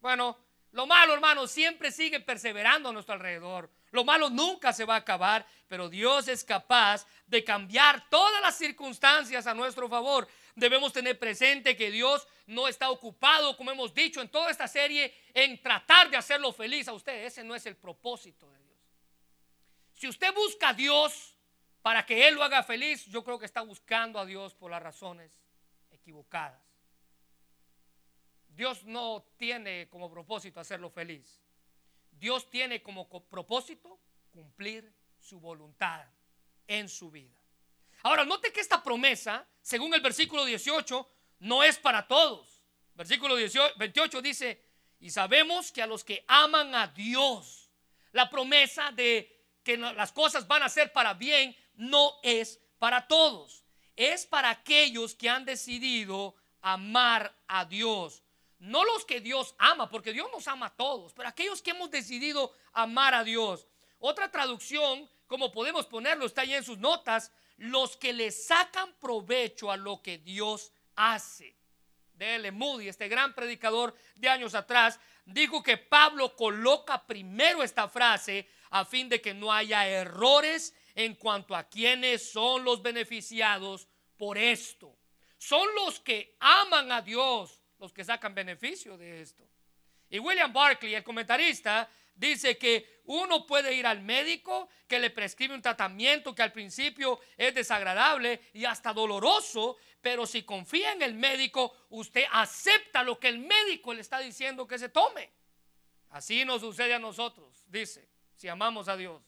Bueno, 0.00 0.38
lo 0.70 0.86
malo, 0.86 1.12
hermano, 1.12 1.46
siempre 1.46 1.92
sigue 1.92 2.20
perseverando 2.20 2.88
a 2.88 2.92
nuestro 2.92 3.12
alrededor. 3.12 3.70
Lo 3.90 4.02
malo 4.02 4.30
nunca 4.30 4.72
se 4.72 4.86
va 4.86 4.94
a 4.94 5.00
acabar, 5.00 5.46
pero 5.68 5.90
Dios 5.90 6.28
es 6.28 6.42
capaz 6.42 7.06
de 7.26 7.44
cambiar 7.44 8.08
todas 8.08 8.40
las 8.40 8.56
circunstancias 8.56 9.46
a 9.46 9.52
nuestro 9.52 9.90
favor. 9.90 10.26
Debemos 10.54 10.90
tener 10.90 11.18
presente 11.18 11.76
que 11.76 11.90
Dios 11.90 12.26
no 12.46 12.66
está 12.66 12.88
ocupado, 12.88 13.54
como 13.54 13.70
hemos 13.70 13.92
dicho 13.92 14.22
en 14.22 14.30
toda 14.30 14.50
esta 14.50 14.68
serie, 14.68 15.14
en 15.34 15.60
tratar 15.60 16.08
de 16.08 16.16
hacerlo 16.16 16.50
feliz 16.50 16.88
a 16.88 16.94
usted. 16.94 17.26
Ese 17.26 17.44
no 17.44 17.54
es 17.54 17.66
el 17.66 17.76
propósito 17.76 18.50
de 18.50 18.62
Dios. 18.62 18.78
Si 19.92 20.08
usted 20.08 20.32
busca 20.32 20.70
a 20.70 20.74
Dios 20.74 21.36
para 21.82 22.06
que 22.06 22.26
Él 22.26 22.36
lo 22.36 22.42
haga 22.42 22.62
feliz, 22.62 23.04
yo 23.04 23.22
creo 23.22 23.38
que 23.38 23.44
está 23.44 23.60
buscando 23.60 24.18
a 24.18 24.24
Dios 24.24 24.54
por 24.54 24.70
las 24.70 24.82
razones 24.82 25.30
Dios 28.48 28.84
no 28.84 29.26
tiene 29.36 29.88
como 29.88 30.10
propósito 30.10 30.60
hacerlo 30.60 30.90
feliz. 30.90 31.42
Dios 32.10 32.48
tiene 32.48 32.82
como 32.82 33.08
propósito 33.28 33.98
cumplir 34.32 34.92
su 35.18 35.38
voluntad 35.40 36.06
en 36.66 36.88
su 36.88 37.10
vida. 37.10 37.36
Ahora, 38.02 38.24
note 38.24 38.52
que 38.52 38.60
esta 38.60 38.82
promesa, 38.82 39.46
según 39.60 39.92
el 39.94 40.00
versículo 40.00 40.44
18, 40.44 41.08
no 41.40 41.62
es 41.62 41.78
para 41.78 42.06
todos. 42.06 42.62
Versículo 42.94 43.34
28 43.34 44.22
dice, 44.22 44.64
y 45.00 45.10
sabemos 45.10 45.70
que 45.70 45.82
a 45.82 45.86
los 45.86 46.02
que 46.04 46.24
aman 46.26 46.74
a 46.74 46.88
Dios, 46.88 47.70
la 48.12 48.30
promesa 48.30 48.90
de 48.92 49.36
que 49.62 49.76
las 49.76 50.12
cosas 50.12 50.46
van 50.46 50.62
a 50.62 50.68
ser 50.68 50.92
para 50.92 51.12
bien 51.12 51.54
no 51.74 52.14
es 52.22 52.58
para 52.78 53.06
todos. 53.06 53.65
Es 53.96 54.26
para 54.26 54.50
aquellos 54.50 55.14
que 55.14 55.28
han 55.28 55.44
decidido 55.44 56.36
amar 56.60 57.34
a 57.48 57.64
Dios 57.64 58.22
no 58.58 58.84
los 58.84 59.04
que 59.04 59.20
Dios 59.20 59.54
ama, 59.58 59.90
porque 59.90 60.12
Dios 60.12 60.28
nos 60.32 60.48
ama 60.48 60.66
a 60.66 60.76
todos, 60.76 61.12
pero 61.12 61.28
aquellos 61.28 61.60
que 61.60 61.70
hemos 61.70 61.90
decidido 61.90 62.52
amar 62.72 63.14
a 63.14 63.24
Dios. 63.24 63.66
Otra 63.98 64.30
traducción, 64.30 65.08
como 65.26 65.52
podemos 65.52 65.86
ponerlo, 65.86 66.26
está 66.26 66.42
ahí 66.42 66.54
en 66.54 66.64
sus 66.64 66.78
notas, 66.78 67.32
los 67.58 67.96
que 67.96 68.12
le 68.12 68.30
sacan 68.30 68.94
provecho 68.94 69.70
a 69.70 69.76
lo 69.76 70.02
que 70.02 70.18
Dios 70.18 70.72
hace. 70.94 71.56
D.L. 72.14 72.50
Moody, 72.52 72.88
este 72.88 73.08
gran 73.08 73.34
predicador 73.34 73.94
de 74.14 74.28
años 74.28 74.54
atrás, 74.54 74.98
dijo 75.26 75.62
que 75.62 75.76
Pablo 75.76 76.34
coloca 76.34 77.06
primero 77.06 77.62
esta 77.62 77.88
frase 77.88 78.48
a 78.70 78.86
fin 78.86 79.08
de 79.08 79.20
que 79.20 79.34
no 79.34 79.52
haya 79.52 79.86
errores 79.86 80.74
en 80.96 81.14
cuanto 81.14 81.54
a 81.54 81.68
quiénes 81.68 82.32
son 82.32 82.64
los 82.64 82.82
beneficiados 82.82 83.86
por 84.16 84.38
esto. 84.38 84.96
Son 85.38 85.68
los 85.76 86.00
que 86.00 86.36
aman 86.40 86.90
a 86.90 87.02
Dios 87.02 87.60
los 87.78 87.92
que 87.92 88.02
sacan 88.02 88.34
beneficio 88.34 88.96
de 88.96 89.20
esto. 89.20 89.46
Y 90.08 90.18
William 90.18 90.52
Barclay, 90.52 90.94
el 90.94 91.04
comentarista, 91.04 91.88
dice 92.14 92.56
que 92.56 93.02
uno 93.04 93.46
puede 93.46 93.74
ir 93.74 93.86
al 93.86 94.00
médico 94.00 94.70
que 94.88 94.98
le 94.98 95.10
prescribe 95.10 95.54
un 95.54 95.60
tratamiento 95.60 96.34
que 96.34 96.42
al 96.42 96.52
principio 96.52 97.20
es 97.36 97.54
desagradable 97.54 98.40
y 98.54 98.64
hasta 98.64 98.94
doloroso, 98.94 99.76
pero 100.00 100.24
si 100.24 100.44
confía 100.44 100.92
en 100.92 101.02
el 101.02 101.14
médico, 101.14 101.86
usted 101.90 102.24
acepta 102.32 103.02
lo 103.02 103.20
que 103.20 103.28
el 103.28 103.40
médico 103.40 103.92
le 103.92 104.00
está 104.00 104.18
diciendo 104.20 104.66
que 104.66 104.78
se 104.78 104.88
tome. 104.88 105.30
Así 106.10 106.46
nos 106.46 106.62
sucede 106.62 106.94
a 106.94 106.98
nosotros, 106.98 107.64
dice, 107.66 108.08
si 108.34 108.48
amamos 108.48 108.88
a 108.88 108.96
Dios. 108.96 109.22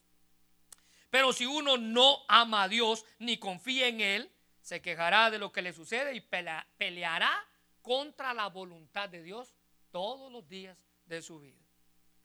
Pero 1.10 1.32
si 1.32 1.46
uno 1.46 1.76
no 1.76 2.24
ama 2.28 2.64
a 2.64 2.68
Dios 2.68 3.04
ni 3.18 3.38
confía 3.38 3.88
en 3.88 4.00
Él, 4.00 4.32
se 4.60 4.82
quejará 4.82 5.30
de 5.30 5.38
lo 5.38 5.50
que 5.50 5.62
le 5.62 5.72
sucede 5.72 6.14
y 6.14 6.20
peleará 6.20 7.46
contra 7.80 8.34
la 8.34 8.48
voluntad 8.48 9.08
de 9.08 9.22
Dios 9.22 9.54
todos 9.90 10.30
los 10.30 10.46
días 10.48 10.76
de 11.06 11.22
su 11.22 11.40
vida. 11.40 11.64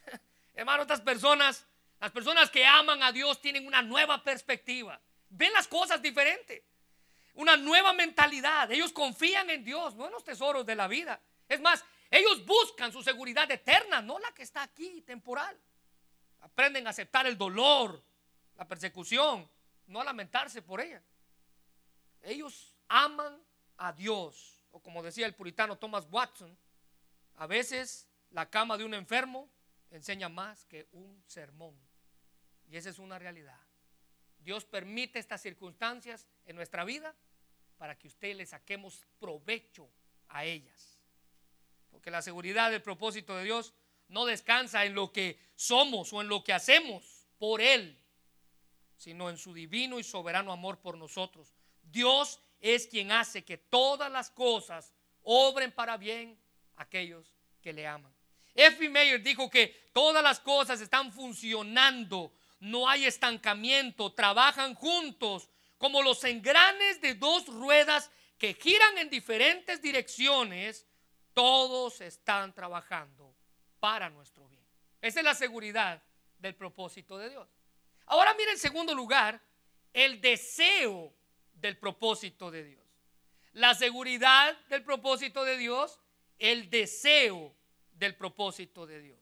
Hermano, 0.54 0.82
estas 0.82 1.02
personas, 1.02 1.65
las 2.02 2.12
personas 2.12 2.50
que 2.50 2.65
aman 2.65 3.02
a 3.02 3.13
Dios 3.13 3.39
tienen 3.39 3.65
una 3.65 3.82
nueva 3.82 4.22
perspectiva, 4.24 5.00
ven 5.30 5.54
las 5.54 5.67
cosas 5.67 6.02
diferentes, 6.02 6.62
una 7.36 7.56
nueva 7.56 7.93
mentalidad. 7.93 8.69
Ellos 8.72 8.91
confían 8.91 9.50
en 9.50 9.63
Dios, 9.63 9.96
no 9.96 10.08
en 10.08 10.12
los 10.12 10.24
tesoros 10.26 10.65
de 10.65 10.76
la 10.76 10.89
vida. 10.89 11.22
Es 11.48 11.62
más, 11.62 11.86
ellos 12.12 12.46
buscan 12.46 12.91
su 12.91 13.02
seguridad 13.02 13.50
eterna, 13.50 14.02
no 14.02 14.19
la 14.19 14.32
que 14.34 14.43
está 14.43 14.63
aquí, 14.63 15.02
temporal. 15.02 15.58
Aprenden 16.41 16.86
a 16.86 16.89
aceptar 16.89 17.26
el 17.26 17.38
dolor, 17.38 18.04
la 18.56 18.68
persecución, 18.68 19.50
no 19.88 20.04
lamentarse 20.04 20.62
por 20.62 20.82
ella. 20.82 21.02
Ellos 22.22 22.74
aman 22.88 23.42
a 23.78 23.92
Dios 23.92 24.54
o 24.74 24.82
como 24.82 25.04
decía 25.04 25.28
el 25.28 25.36
puritano 25.36 25.78
Thomas 25.78 26.08
Watson, 26.10 26.58
a 27.36 27.46
veces 27.46 28.10
la 28.32 28.50
cama 28.50 28.76
de 28.76 28.84
un 28.84 28.96
enfermo 28.96 29.48
enseña 29.92 30.30
más 30.30 30.66
que 30.66 30.88
un 30.92 31.24
sermón. 31.28 31.80
Y 32.68 32.76
esa 32.76 32.89
es 32.89 32.98
una 32.98 33.20
realidad. 33.20 33.60
Dios 34.39 34.66
permite 34.66 35.20
estas 35.20 35.42
circunstancias 35.42 36.28
en 36.46 36.56
nuestra 36.56 36.84
vida 36.86 37.16
para 37.78 37.98
que 37.98 38.08
usted 38.08 38.36
le 38.36 38.48
saquemos 38.48 39.06
provecho 39.20 39.88
a 40.30 40.44
ellas. 40.44 41.00
Porque 41.92 42.10
la 42.10 42.24
seguridad 42.24 42.72
del 42.72 42.82
propósito 42.82 43.38
de 43.38 43.44
Dios 43.44 43.76
no 44.08 44.26
descansa 44.26 44.86
en 44.86 44.96
lo 44.96 45.13
que 45.13 45.39
somos 45.56 46.12
o 46.13 46.22
en 46.22 46.30
lo 46.30 46.44
que 46.44 46.54
hacemos 46.54 47.28
por 47.38 47.62
Él, 47.62 48.03
sino 49.04 49.30
en 49.30 49.38
su 49.38 49.54
divino 49.54 50.00
y 50.00 50.04
soberano 50.04 50.54
amor 50.54 50.80
por 50.80 50.98
nosotros. 50.98 51.54
Dios 51.82 52.39
es 52.62 52.88
quien 52.88 53.12
hace 53.12 53.44
que 53.44 53.58
todas 53.58 54.10
las 54.10 54.32
cosas 54.32 54.94
obren 55.24 55.74
para 55.74 55.98
bien 55.98 56.39
a 56.78 56.84
aquellos 56.84 57.36
que 57.62 57.74
le 57.74 57.86
aman. 57.86 58.13
F. 58.56 58.88
Mayer 58.88 59.22
dijo 59.22 59.50
que 59.50 59.89
todas 59.92 60.24
las 60.24 60.39
cosas 60.39 60.80
están 60.80 61.12
funcionando, 61.12 62.34
no 62.62 62.88
hay 62.88 63.04
estancamiento, 63.04 64.13
trabajan 64.13 64.74
juntos 64.74 65.50
como 65.78 66.02
los 66.02 66.24
engranes 66.24 67.02
de 67.02 67.16
dos 67.16 67.48
ruedas 67.48 68.10
que 68.38 68.54
giran 68.54 69.00
en 69.00 69.10
diferentes 69.10 69.82
direcciones, 69.82 70.88
todos 71.34 72.00
están 72.00 72.54
trabajando 72.54 73.36
para 73.82 74.10
nuestro 74.10 74.48
bien. 74.48 74.63
Esa 75.02 75.20
es 75.20 75.26
la 75.26 75.36
seguridad 75.36 76.02
del 76.39 76.56
propósito 76.56 77.18
de 77.18 77.32
Dios. 77.32 77.50
Ahora 78.13 78.36
mire 78.36 78.52
en 78.52 78.60
segundo 78.60 78.93
lugar 78.93 79.41
el 79.91 80.21
deseo 80.21 81.12
del 81.56 81.80
propósito 81.80 82.52
de 82.52 82.63
Dios. 82.63 82.86
La 83.54 83.73
seguridad 83.73 84.56
del 84.67 84.84
propósito 84.84 85.43
de 85.43 85.58
Dios, 85.58 85.99
el 86.38 86.69
deseo 86.69 87.56
del 87.91 88.15
propósito 88.15 88.86
de 88.86 89.02
Dios. 89.02 89.19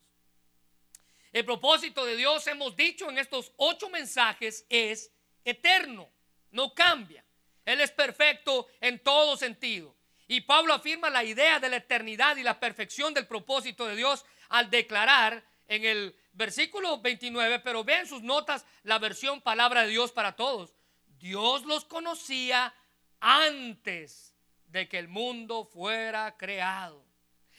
El 1.31 1.45
propósito 1.45 2.03
de 2.03 2.17
Dios, 2.17 2.45
hemos 2.47 2.75
dicho 2.75 3.09
en 3.09 3.17
estos 3.17 3.53
ocho 3.55 3.89
mensajes, 3.89 4.65
es 4.67 5.09
eterno, 5.45 6.11
no 6.51 6.73
cambia. 6.73 7.23
Él 7.63 7.79
es 7.79 7.91
perfecto 7.91 8.67
en 8.81 8.99
todo 8.99 9.37
sentido. 9.37 9.95
Y 10.27 10.41
Pablo 10.41 10.73
afirma 10.73 11.09
la 11.09 11.23
idea 11.23 11.61
de 11.61 11.69
la 11.69 11.77
eternidad 11.77 12.35
y 12.35 12.43
la 12.43 12.59
perfección 12.59 13.13
del 13.13 13.25
propósito 13.25 13.85
de 13.85 13.95
Dios 13.95 14.25
al 14.49 14.69
declarar 14.69 15.45
en 15.69 15.85
el 15.85 16.20
versículo 16.33 17.01
29, 17.01 17.59
pero 17.59 17.83
vean 17.83 18.07
sus 18.07 18.21
notas 18.21 18.65
la 18.83 18.99
versión 18.99 19.41
palabra 19.41 19.83
de 19.83 19.89
Dios 19.89 20.11
para 20.11 20.35
todos. 20.35 20.73
Dios 21.19 21.65
los 21.65 21.85
conocía 21.85 22.73
antes 23.19 24.35
de 24.67 24.87
que 24.87 24.97
el 24.97 25.07
mundo 25.07 25.65
fuera 25.65 26.35
creado. 26.37 27.05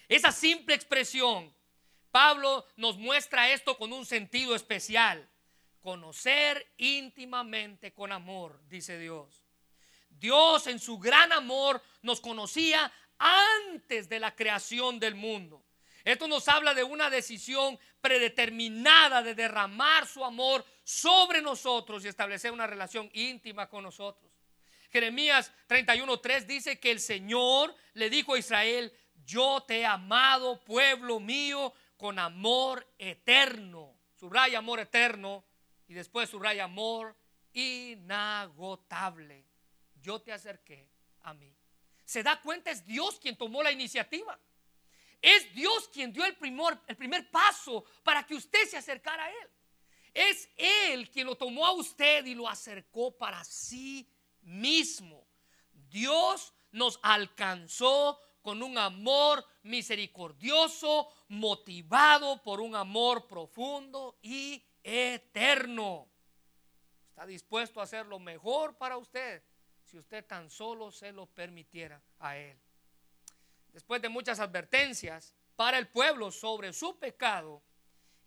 Esa 0.09 0.33
simple 0.33 0.75
expresión, 0.75 1.55
Pablo 2.11 2.67
nos 2.77 2.99
muestra 2.99 3.51
esto 3.51 3.79
con 3.79 3.93
un 3.93 4.05
sentido 4.05 4.55
especial. 4.55 5.29
Conocer 5.81 6.75
íntimamente 6.77 7.93
con 7.93 8.13
amor, 8.13 8.61
dice 8.69 8.99
Dios. 8.99 9.43
Dios 10.11 10.67
en 10.67 10.79
su 10.79 10.99
gran 10.99 11.33
amor 11.33 11.83
nos 12.03 12.21
conocía 12.21 12.93
antes 13.19 14.09
de 14.09 14.21
la 14.21 14.35
creación 14.35 15.01
del 15.01 15.15
mundo. 15.15 15.65
Esto 16.05 16.27
nos 16.27 16.49
habla 16.49 16.75
de 16.75 16.85
una 16.85 17.11
decisión 17.11 17.79
predeterminada 18.01 19.23
de 19.23 19.35
derramar 19.35 20.07
su 20.07 20.25
amor 20.25 20.65
sobre 20.83 21.41
nosotros 21.41 22.05
y 22.05 22.09
establecer 22.09 22.53
una 22.53 22.67
relación 22.67 23.09
íntima 23.13 23.69
con 23.69 23.85
nosotros. 23.85 24.31
Jeremías 24.91 25.53
31:3 25.69 26.47
dice 26.47 26.79
que 26.79 26.91
el 26.91 27.01
Señor 27.01 27.75
le 27.95 28.11
dijo 28.11 28.35
a 28.35 28.39
Israel, 28.39 28.93
yo 29.25 29.63
te 29.67 29.81
he 29.81 29.87
amado, 29.87 30.63
pueblo 30.65 31.21
mío, 31.21 31.73
con 31.97 32.19
amor 32.19 32.87
eterno. 32.99 33.97
Subraya 34.17 34.59
amor 34.59 34.81
eterno 34.81 35.45
y 35.89 35.95
después 35.95 36.29
subraya 36.29 36.65
amor 36.65 37.17
inagotable. 37.53 39.47
Yo 40.01 40.21
te 40.21 40.33
acerqué 40.33 40.89
a 41.21 41.33
mí. 41.33 41.55
Se 42.05 42.23
da 42.23 42.41
cuenta, 42.41 42.71
es 42.71 42.85
Dios 42.85 43.19
quien 43.21 43.37
tomó 43.37 43.63
la 43.63 43.71
iniciativa. 43.71 44.39
Es 45.23 45.55
Dios 45.55 45.89
quien 45.89 46.13
dio 46.13 46.25
el 46.25 46.37
primer, 46.37 47.31
paso 47.31 47.85
para 48.03 48.27
que 48.27 48.35
usted 48.35 48.67
se 48.69 48.77
acercara 48.77 49.25
a 49.25 49.31
Él. 49.31 49.51
Es 50.13 50.49
Él 50.57 51.09
quien 51.11 51.29
lo 51.29 51.37
tomó 51.37 51.65
a 51.65 51.73
usted 51.73 52.27
y 52.27 52.35
lo 52.35 52.49
acercó 52.49 53.17
para 53.17 53.45
sí 53.45 54.11
mismo. 54.43 55.25
Dios 55.73 56.53
nos 56.73 56.99
alcanzó 57.03 58.19
con 58.43 58.65
un 58.65 58.77
amor 58.77 59.47
misericordioso, 59.63 61.09
motivado 61.29 62.43
por 62.43 62.61
un 62.61 62.75
amor 62.75 63.29
profundo 63.29 64.19
y 64.23 64.61
eterno. 64.83 66.09
Está 67.11 67.27
dispuesto 67.27 67.79
a 67.79 67.85
hacer 67.85 68.07
lo 68.07 68.19
mejor 68.19 68.77
para 68.77 68.97
usted 68.97 69.41
si 69.85 69.99
usted 69.99 70.27
tan 70.27 70.51
solo 70.51 70.91
se 70.91 71.13
lo 71.13 71.27
permitiera 71.27 72.03
a 72.19 72.37
Él 72.37 72.62
después 73.73 74.01
de 74.03 74.09
muchas 74.09 74.41
advertencias 74.41 75.35
para 75.57 75.79
el 75.79 75.89
pueblo 75.89 76.31
sobre 76.31 76.73
su 76.73 76.99
pecado, 76.99 77.63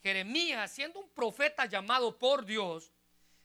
Jeremías, 0.02 0.72
siendo 0.72 1.00
un 1.00 1.10
profeta 1.10 1.66
llamado 1.66 2.18
por 2.18 2.46
Dios, 2.46 2.92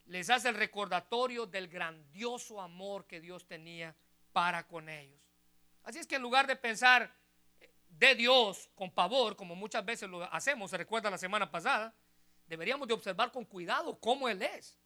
les 0.07 0.29
hace 0.29 0.49
el 0.49 0.57
recordatorio 0.57 1.47
del 1.47 1.69
grandioso 1.69 2.61
amor 2.61 3.07
que 3.07 3.21
Dios 3.21 3.47
tenía 3.47 3.95
para 4.33 4.67
con 4.67 4.89
ellos. 4.89 5.21
Así 5.85 5.99
es 5.99 6.07
que 6.07 6.17
en 6.17 6.23
lugar 6.23 6.47
de 6.47 6.57
pensar 6.57 7.15
de 7.89 8.15
Dios 8.15 8.69
con 8.75 8.91
pavor, 8.91 9.37
como 9.37 9.55
muchas 9.55 9.85
veces 9.85 10.09
lo 10.09 10.23
hacemos, 10.33 10.71
se 10.71 10.77
recuerda 10.77 11.11
la 11.11 11.19
semana 11.19 11.51
pasada, 11.51 11.95
deberíamos 12.47 12.89
de 12.89 12.95
observar 12.95 13.31
con 13.33 13.45
cuidado 13.45 13.99
cómo 13.99 14.29
Él 14.29 14.43
es. 14.43 14.77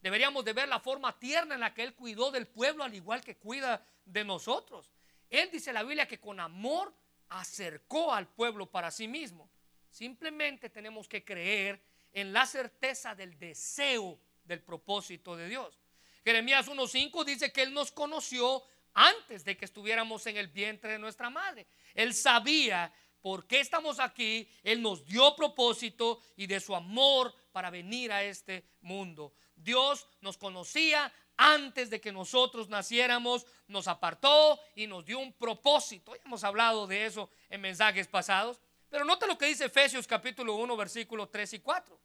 Deberíamos 0.00 0.44
de 0.44 0.52
ver 0.52 0.68
la 0.68 0.80
forma 0.80 1.18
tierna 1.18 1.54
en 1.54 1.60
la 1.60 1.74
que 1.74 1.82
Él 1.82 1.94
cuidó 1.94 2.30
del 2.30 2.46
pueblo 2.46 2.84
al 2.84 2.94
igual 2.94 3.22
que 3.22 3.36
cuida 3.36 3.86
de 4.04 4.24
nosotros. 4.24 4.90
Él 5.30 5.50
dice 5.50 5.72
la 5.72 5.82
Biblia 5.82 6.06
que 6.06 6.20
con 6.20 6.40
amor 6.40 6.94
acercó 7.28 8.12
al 8.12 8.28
pueblo 8.28 8.70
para 8.70 8.90
sí 8.90 9.08
mismo. 9.08 9.50
Simplemente 9.90 10.70
tenemos 10.70 11.08
que 11.08 11.24
creer 11.24 11.82
en 12.12 12.32
la 12.32 12.46
certeza 12.46 13.14
del 13.14 13.38
deseo 13.38 14.18
del 14.44 14.62
propósito 14.62 15.36
de 15.36 15.48
Dios. 15.48 15.78
Jeremías 16.24 16.68
1.5 16.68 17.24
dice 17.24 17.52
que 17.52 17.62
Él 17.62 17.72
nos 17.72 17.92
conoció 17.92 18.62
antes 18.94 19.44
de 19.44 19.56
que 19.56 19.64
estuviéramos 19.64 20.26
en 20.26 20.36
el 20.36 20.48
vientre 20.48 20.92
de 20.92 20.98
nuestra 20.98 21.30
madre. 21.30 21.66
Él 21.94 22.14
sabía 22.14 22.92
por 23.20 23.46
qué 23.46 23.60
estamos 23.60 24.00
aquí, 24.00 24.48
Él 24.62 24.80
nos 24.80 25.04
dio 25.04 25.34
propósito 25.36 26.20
y 26.36 26.46
de 26.46 26.60
su 26.60 26.74
amor 26.74 27.34
para 27.52 27.70
venir 27.70 28.12
a 28.12 28.22
este 28.22 28.64
mundo. 28.80 29.34
Dios 29.54 30.06
nos 30.20 30.38
conocía 30.38 31.12
antes 31.36 31.90
de 31.90 32.00
que 32.00 32.12
nosotros 32.12 32.68
naciéramos, 32.68 33.46
nos 33.68 33.88
apartó 33.88 34.60
y 34.74 34.86
nos 34.86 35.04
dio 35.04 35.18
un 35.18 35.32
propósito. 35.32 36.14
Ya 36.14 36.22
hemos 36.24 36.44
hablado 36.44 36.86
de 36.86 37.06
eso 37.06 37.30
en 37.50 37.60
mensajes 37.60 38.06
pasados. 38.06 38.60
Pero 38.88 39.04
nota 39.04 39.26
lo 39.26 39.36
que 39.36 39.46
dice 39.46 39.66
Efesios 39.66 40.06
capítulo 40.06 40.54
1, 40.56 40.76
versículos 40.76 41.30
3 41.30 41.54
y 41.54 41.58
4. 41.60 42.00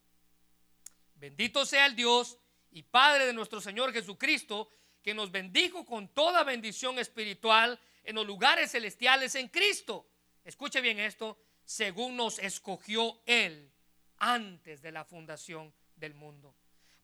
Bendito 1.16 1.66
sea 1.66 1.86
el 1.86 1.96
Dios 1.96 2.38
y 2.72 2.84
Padre 2.84 3.26
de 3.26 3.34
nuestro 3.34 3.62
Señor 3.62 3.94
Jesucristo, 3.94 4.70
que 5.02 5.14
nos 5.14 5.32
bendijo 5.32 5.86
con 5.86 6.08
toda 6.10 6.44
bendición 6.44 7.00
espiritual 7.00 7.80
en 8.04 8.16
los 8.16 8.26
lugares 8.26 8.72
celestiales 8.72 9.36
en 9.36 9.48
Cristo. 9.48 10.08
Escuche 10.44 10.82
bien 10.82 11.00
esto, 11.00 11.38
según 11.64 12.16
nos 12.16 12.40
escogió 12.40 13.22
Él 13.26 13.72
antes 14.18 14.82
de 14.82 14.92
la 14.92 15.06
fundación 15.06 15.74
del 15.96 16.14
mundo, 16.14 16.56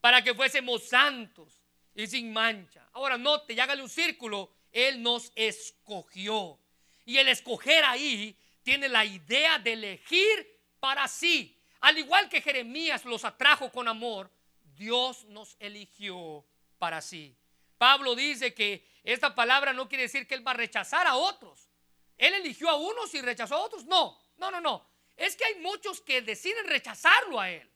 para 0.01 0.23
que 0.23 0.33
fuésemos 0.33 0.87
santos 0.87 1.61
y 2.03 2.07
sin 2.07 2.31
mancha. 2.31 2.87
Ahora 2.93 3.17
note 3.17 3.53
y 3.53 3.59
hágale 3.59 3.81
un 3.81 3.89
círculo. 3.89 4.51
Él 4.71 5.01
nos 5.01 5.31
escogió. 5.35 6.59
Y 7.05 7.17
el 7.17 7.27
escoger 7.27 7.83
ahí 7.83 8.37
tiene 8.61 8.87
la 8.87 9.03
idea 9.03 9.57
de 9.59 9.73
elegir 9.73 10.59
para 10.79 11.07
sí. 11.07 11.59
Al 11.81 11.97
igual 11.97 12.29
que 12.29 12.41
Jeremías 12.41 13.03
los 13.05 13.25
atrajo 13.25 13.71
con 13.71 13.87
amor, 13.87 14.31
Dios 14.75 15.25
nos 15.25 15.55
eligió 15.59 16.45
para 16.77 17.01
sí. 17.01 17.35
Pablo 17.77 18.15
dice 18.15 18.53
que 18.53 18.85
esta 19.03 19.33
palabra 19.33 19.73
no 19.73 19.87
quiere 19.87 20.03
decir 20.03 20.27
que 20.27 20.35
Él 20.35 20.45
va 20.45 20.51
a 20.51 20.55
rechazar 20.55 21.07
a 21.07 21.15
otros. 21.15 21.69
Él 22.17 22.33
eligió 22.33 22.69
a 22.69 22.75
unos 22.75 23.13
y 23.15 23.21
rechazó 23.21 23.55
a 23.55 23.61
otros. 23.61 23.85
No, 23.85 24.19
no, 24.37 24.51
no, 24.51 24.61
no. 24.61 24.87
Es 25.15 25.35
que 25.35 25.45
hay 25.45 25.55
muchos 25.61 26.01
que 26.01 26.21
deciden 26.21 26.67
rechazarlo 26.67 27.39
a 27.39 27.49
Él. 27.49 27.67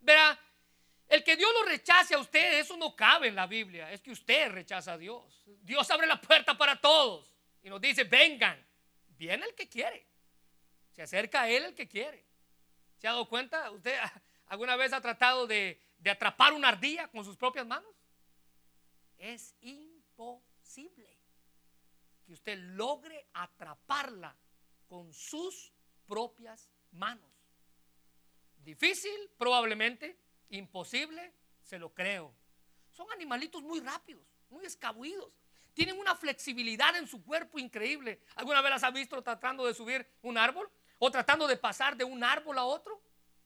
Verá, 0.00 0.38
el 1.08 1.24
que 1.24 1.36
Dios 1.36 1.50
lo 1.54 1.64
rechace 1.64 2.14
a 2.14 2.18
usted, 2.18 2.58
eso 2.58 2.76
no 2.76 2.94
cabe 2.94 3.28
en 3.28 3.34
la 3.34 3.46
Biblia. 3.46 3.90
Es 3.90 4.02
que 4.02 4.10
usted 4.10 4.50
rechaza 4.50 4.92
a 4.92 4.98
Dios. 4.98 5.42
Dios 5.62 5.90
abre 5.90 6.06
la 6.06 6.20
puerta 6.20 6.56
para 6.56 6.78
todos 6.78 7.34
y 7.62 7.70
nos 7.70 7.80
dice, 7.80 8.04
vengan. 8.04 8.64
Viene 9.16 9.46
el 9.46 9.54
que 9.54 9.68
quiere. 9.68 10.06
Se 10.92 11.02
acerca 11.02 11.42
a 11.42 11.48
Él 11.48 11.64
el 11.64 11.74
que 11.74 11.88
quiere. 11.88 12.24
¿Se 12.98 13.08
ha 13.08 13.12
dado 13.12 13.28
cuenta? 13.28 13.70
¿Usted 13.70 13.98
alguna 14.46 14.76
vez 14.76 14.92
ha 14.92 15.00
tratado 15.00 15.46
de, 15.46 15.80
de 15.98 16.10
atrapar 16.10 16.52
una 16.52 16.68
ardilla 16.68 17.08
con 17.08 17.24
sus 17.24 17.36
propias 17.36 17.66
manos? 17.66 17.90
Es 19.16 19.56
imposible 19.62 21.18
que 22.26 22.34
usted 22.34 22.58
logre 22.58 23.26
atraparla 23.32 24.36
con 24.86 25.12
sus 25.12 25.72
propias 26.06 26.68
manos. 26.92 27.30
Difícil, 28.58 29.30
probablemente 29.38 30.27
Imposible, 30.50 31.32
se 31.62 31.78
lo 31.78 31.92
creo. 31.92 32.34
Son 32.90 33.06
animalitos 33.12 33.62
muy 33.62 33.80
rápidos, 33.80 34.24
muy 34.48 34.64
escabuidos. 34.64 35.32
Tienen 35.74 35.98
una 35.98 36.16
flexibilidad 36.16 36.96
en 36.96 37.06
su 37.06 37.22
cuerpo 37.22 37.58
increíble. 37.58 38.20
¿Alguna 38.34 38.60
vez 38.60 38.70
las 38.70 38.82
ha 38.82 38.90
visto 38.90 39.22
tratando 39.22 39.66
de 39.66 39.74
subir 39.74 40.06
un 40.22 40.36
árbol? 40.36 40.68
¿O 40.98 41.10
tratando 41.10 41.46
de 41.46 41.56
pasar 41.56 41.96
de 41.96 42.04
un 42.04 42.24
árbol 42.24 42.58
a 42.58 42.64
otro? 42.64 43.00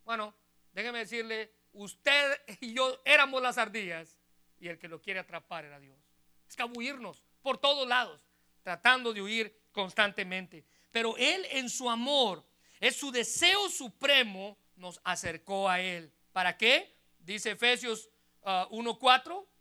Bueno, 0.04 0.34
déjeme 0.72 1.00
decirle, 1.00 1.52
usted 1.72 2.40
y 2.60 2.72
yo 2.72 3.02
éramos 3.04 3.42
las 3.42 3.58
ardillas 3.58 4.16
y 4.58 4.68
el 4.68 4.78
que 4.78 4.88
lo 4.88 5.00
quiere 5.02 5.20
atrapar 5.20 5.64
era 5.64 5.78
Dios. 5.80 5.98
Escabullirnos 6.48 7.22
por 7.42 7.58
todos 7.58 7.86
lados, 7.86 8.20
tratando 8.62 9.12
de 9.12 9.20
huir 9.20 9.60
constantemente. 9.72 10.64
Pero 10.90 11.16
Él 11.16 11.46
en 11.50 11.68
su 11.68 11.90
amor, 11.90 12.44
es 12.80 12.96
su 12.96 13.10
deseo 13.10 13.68
supremo, 13.68 14.56
nos 14.76 15.00
acercó 15.04 15.68
a 15.68 15.80
Él. 15.80 16.12
¿Para 16.32 16.56
qué? 16.56 16.91
Dice 17.22 17.52
Efesios 17.52 18.10
1.4, 18.42 19.46
ah, 19.46 19.52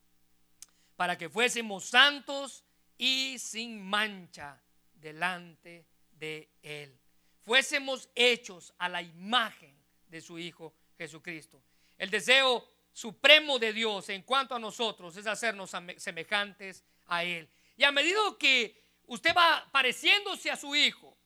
para 0.95 1.17
que 1.17 1.29
fuésemos 1.29 1.85
santos 1.85 2.63
y 2.97 3.37
sin 3.39 3.81
mancha 3.81 4.61
delante 4.93 5.87
de 6.11 6.49
Él. 6.61 6.99
Fuésemos 7.41 8.09
hechos 8.13 8.73
a 8.77 8.87
la 8.87 9.01
imagen 9.01 9.75
de 10.07 10.21
su 10.21 10.37
Hijo 10.37 10.75
Jesucristo. 10.97 11.63
El 11.97 12.09
deseo 12.09 12.67
supremo 12.93 13.57
de 13.57 13.73
Dios 13.73 14.09
en 14.09 14.21
cuanto 14.23 14.55
a 14.55 14.59
nosotros 14.59 15.15
es 15.17 15.25
hacernos 15.25 15.71
semejantes 15.97 16.83
a 17.07 17.23
Él. 17.23 17.49
Y 17.77 17.83
a 17.83 17.91
medida 17.91 18.19
que 18.39 18.79
usted 19.07 19.35
va 19.35 19.67
pareciéndose 19.71 20.51
a 20.51 20.55
su 20.55 20.75
Hijo, 20.75 21.17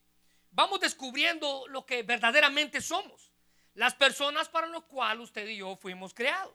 vamos 0.51 0.79
descubriendo 0.79 1.67
lo 1.67 1.85
que 1.85 2.03
verdaderamente 2.03 2.79
somos, 2.81 3.24
las 3.75 3.93
personas 3.93 4.49
para 4.49 4.67
las 4.67 4.83
cuales 4.83 5.25
usted 5.25 5.47
y 5.47 5.57
yo 5.57 5.75
fuimos 5.75 6.13
creados. 6.13 6.53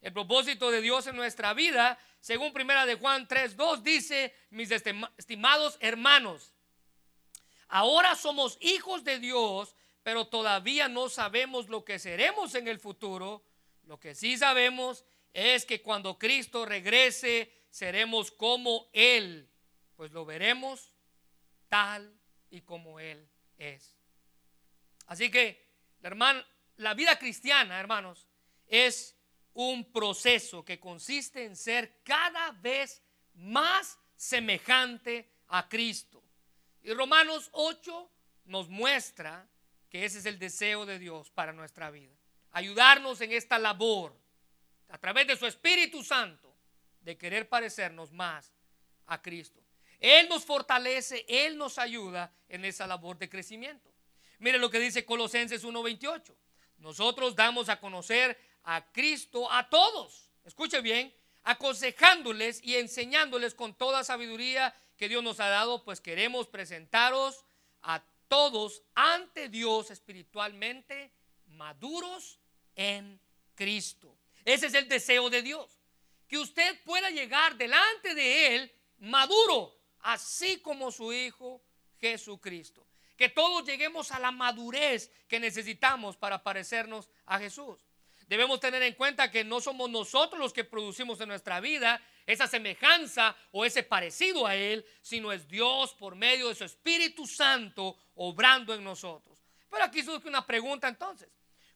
El 0.00 0.12
propósito 0.12 0.70
de 0.70 0.80
Dios 0.80 1.06
en 1.06 1.16
nuestra 1.16 1.52
vida, 1.52 1.98
según 2.20 2.52
primera 2.52 2.86
de 2.86 2.94
Juan 2.94 3.28
3:2 3.28 3.82
dice, 3.82 4.34
mis 4.50 4.70
estimados 4.70 5.76
hermanos, 5.80 6.52
ahora 7.68 8.14
somos 8.14 8.56
hijos 8.60 9.04
de 9.04 9.18
Dios, 9.18 9.74
pero 10.02 10.26
todavía 10.26 10.88
no 10.88 11.08
sabemos 11.08 11.68
lo 11.68 11.84
que 11.84 11.98
seremos 11.98 12.54
en 12.54 12.68
el 12.68 12.78
futuro. 12.78 13.44
Lo 13.84 13.98
que 13.98 14.14
sí 14.14 14.38
sabemos 14.38 15.04
es 15.34 15.66
que 15.66 15.82
cuando 15.82 16.18
Cristo 16.18 16.64
regrese, 16.64 17.52
seremos 17.70 18.30
como 18.30 18.88
Él, 18.92 19.48
pues 19.96 20.12
lo 20.12 20.24
veremos 20.24 20.94
tal 21.68 22.12
y 22.50 22.62
como 22.62 22.98
Él 23.00 23.28
es. 23.58 23.96
Así 25.06 25.30
que, 25.30 25.68
hermano, 26.02 26.42
la 26.80 26.94
vida 26.94 27.18
cristiana, 27.18 27.78
hermanos, 27.78 28.26
es 28.66 29.14
un 29.52 29.92
proceso 29.92 30.64
que 30.64 30.80
consiste 30.80 31.44
en 31.44 31.54
ser 31.54 32.00
cada 32.02 32.52
vez 32.52 33.02
más 33.34 33.98
semejante 34.16 35.30
a 35.48 35.68
Cristo. 35.68 36.22
Y 36.82 36.92
Romanos 36.94 37.50
8 37.52 38.10
nos 38.46 38.68
muestra 38.68 39.46
que 39.90 40.06
ese 40.06 40.18
es 40.20 40.26
el 40.26 40.38
deseo 40.38 40.86
de 40.86 40.98
Dios 40.98 41.30
para 41.30 41.52
nuestra 41.52 41.90
vida. 41.90 42.14
Ayudarnos 42.52 43.20
en 43.20 43.32
esta 43.32 43.58
labor 43.58 44.18
a 44.88 44.96
través 44.96 45.26
de 45.26 45.36
su 45.36 45.46
Espíritu 45.46 46.02
Santo 46.02 46.56
de 47.02 47.18
querer 47.18 47.48
parecernos 47.48 48.10
más 48.10 48.52
a 49.06 49.20
Cristo. 49.20 49.60
Él 49.98 50.30
nos 50.30 50.46
fortalece, 50.46 51.26
Él 51.28 51.58
nos 51.58 51.78
ayuda 51.78 52.32
en 52.48 52.64
esa 52.64 52.86
labor 52.86 53.18
de 53.18 53.28
crecimiento. 53.28 53.92
Mire 54.38 54.58
lo 54.58 54.70
que 54.70 54.78
dice 54.78 55.04
Colosenses 55.04 55.62
1:28. 55.62 56.34
Nosotros 56.80 57.36
damos 57.36 57.68
a 57.68 57.78
conocer 57.78 58.36
a 58.64 58.90
Cristo 58.92 59.50
a 59.50 59.68
todos. 59.68 60.30
Escuche 60.44 60.80
bien, 60.80 61.14
aconsejándoles 61.42 62.62
y 62.62 62.76
enseñándoles 62.76 63.54
con 63.54 63.74
toda 63.74 64.04
sabiduría 64.04 64.74
que 64.96 65.08
Dios 65.08 65.22
nos 65.22 65.40
ha 65.40 65.48
dado, 65.48 65.84
pues 65.84 66.00
queremos 66.00 66.46
presentaros 66.48 67.44
a 67.82 68.02
todos 68.28 68.82
ante 68.94 69.48
Dios 69.48 69.90
espiritualmente 69.90 71.12
maduros 71.46 72.38
en 72.74 73.20
Cristo. 73.54 74.16
Ese 74.44 74.66
es 74.66 74.74
el 74.74 74.88
deseo 74.88 75.28
de 75.30 75.42
Dios, 75.42 75.80
que 76.26 76.38
usted 76.38 76.82
pueda 76.84 77.10
llegar 77.10 77.56
delante 77.56 78.14
de 78.14 78.56
Él 78.56 78.72
maduro, 78.98 79.76
así 80.00 80.58
como 80.60 80.90
su 80.90 81.12
Hijo 81.12 81.62
Jesucristo. 81.98 82.86
Que 83.20 83.28
todos 83.28 83.66
lleguemos 83.66 84.12
a 84.12 84.18
la 84.18 84.30
madurez 84.30 85.12
que 85.28 85.38
necesitamos 85.38 86.16
para 86.16 86.42
parecernos 86.42 87.10
a 87.26 87.38
Jesús. 87.38 87.78
Debemos 88.26 88.60
tener 88.60 88.82
en 88.82 88.94
cuenta 88.94 89.30
que 89.30 89.44
no 89.44 89.60
somos 89.60 89.90
nosotros 89.90 90.40
los 90.40 90.54
que 90.54 90.64
producimos 90.64 91.20
en 91.20 91.28
nuestra 91.28 91.60
vida 91.60 92.02
esa 92.24 92.46
semejanza 92.46 93.36
o 93.50 93.66
ese 93.66 93.82
parecido 93.82 94.46
a 94.46 94.56
Él, 94.56 94.86
sino 95.02 95.32
es 95.32 95.46
Dios 95.46 95.92
por 95.96 96.16
medio 96.16 96.48
de 96.48 96.54
su 96.54 96.64
Espíritu 96.64 97.26
Santo 97.26 97.94
obrando 98.14 98.72
en 98.72 98.82
nosotros. 98.82 99.38
Pero 99.68 99.84
aquí 99.84 100.02
surge 100.02 100.26
una 100.26 100.46
pregunta 100.46 100.88
entonces. 100.88 101.28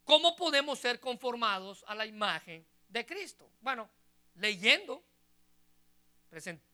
¿Cómo 0.02 0.35
podemos 0.37 0.78
ser 0.78 0.98
conformados 0.98 1.85
a 1.87 1.94
la 1.94 2.07
imagen 2.07 2.66
de 2.88 3.04
Cristo? 3.04 3.52
Bueno, 3.61 3.90
leyendo, 4.37 5.04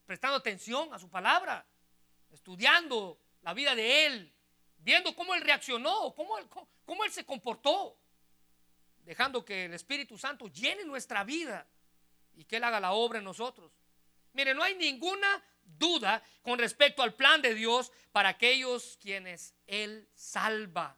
prestando 0.05 0.37
atención 0.37 0.93
a 0.93 0.97
su 0.97 1.09
palabra, 1.09 1.67
estudiando 2.29 3.19
la 3.41 3.53
vida 3.53 3.75
de 3.75 4.05
Él, 4.05 4.33
viendo 4.81 5.15
cómo 5.15 5.33
Él 5.33 5.41
reaccionó, 5.41 6.13
cómo 6.15 6.37
Él, 6.37 6.47
cómo 6.85 7.03
él 7.03 7.11
se 7.11 7.25
comportó, 7.25 7.97
dejando 9.03 9.43
que 9.43 9.65
el 9.65 9.73
Espíritu 9.73 10.17
Santo 10.17 10.47
llene 10.47 10.83
nuestra 10.85 11.23
vida 11.23 11.67
y 12.33 12.45
que 12.45 12.57
Él 12.57 12.63
haga 12.63 12.79
la 12.79 12.93
obra 12.93 13.19
en 13.19 13.25
nosotros. 13.25 13.71
Mire, 14.33 14.53
no 14.53 14.63
hay 14.63 14.75
ninguna 14.75 15.43
duda 15.63 16.23
con 16.41 16.57
respecto 16.59 17.01
al 17.01 17.13
plan 17.13 17.41
de 17.41 17.53
Dios 17.53 17.91
para 18.11 18.29
aquellos 18.29 18.97
quienes 19.01 19.55
Él 19.67 20.09
salva. 20.13 20.97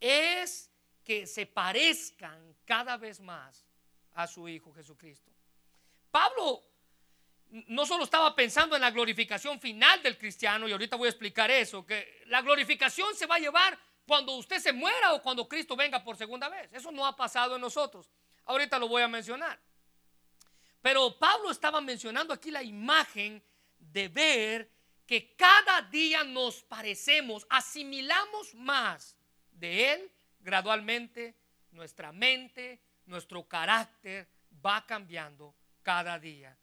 Es 0.00 0.70
que 1.04 1.26
se 1.26 1.46
parezcan 1.46 2.56
cada 2.64 2.96
vez 2.96 3.20
más 3.20 3.66
a 4.12 4.26
su 4.26 4.48
Hijo 4.48 4.72
Jesucristo. 4.72 5.32
Pablo 6.10 6.64
no 7.50 7.86
solo 7.86 8.04
estaba 8.04 8.34
pensando 8.34 8.74
en 8.74 8.82
la 8.82 8.90
glorificación 8.90 9.60
final 9.60 10.02
del 10.02 10.18
cristiano, 10.18 10.68
y 10.68 10.72
ahorita 10.72 10.96
voy 10.96 11.06
a 11.06 11.10
explicar 11.10 11.50
eso, 11.50 11.86
que 11.86 12.22
la 12.26 12.42
glorificación 12.42 13.14
se 13.14 13.26
va 13.26 13.36
a 13.36 13.40
llevar 13.40 13.78
cuando 14.06 14.32
usted 14.32 14.58
se 14.58 14.72
muera 14.72 15.14
o 15.14 15.22
cuando 15.22 15.48
Cristo 15.48 15.76
venga 15.76 16.02
por 16.02 16.16
segunda 16.16 16.48
vez. 16.48 16.72
Eso 16.72 16.90
no 16.92 17.06
ha 17.06 17.16
pasado 17.16 17.56
en 17.56 17.60
nosotros. 17.60 18.10
Ahorita 18.44 18.78
lo 18.78 18.88
voy 18.88 19.02
a 19.02 19.08
mencionar. 19.08 19.58
Pero 20.80 21.18
Pablo 21.18 21.50
estaba 21.50 21.80
mencionando 21.80 22.32
aquí 22.32 22.50
la 22.50 22.62
imagen 22.62 23.42
de 23.78 24.08
ver 24.08 24.70
que 25.06 25.34
cada 25.34 25.82
día 25.82 26.24
nos 26.24 26.62
parecemos, 26.62 27.46
asimilamos 27.48 28.54
más 28.54 29.16
de 29.50 29.92
Él 29.92 30.12
gradualmente, 30.40 31.34
nuestra 31.70 32.12
mente, 32.12 32.80
nuestro 33.04 33.46
carácter 33.48 34.28
va 34.64 34.84
cambiando 34.86 35.54
cada 35.82 36.18
día. 36.18 36.56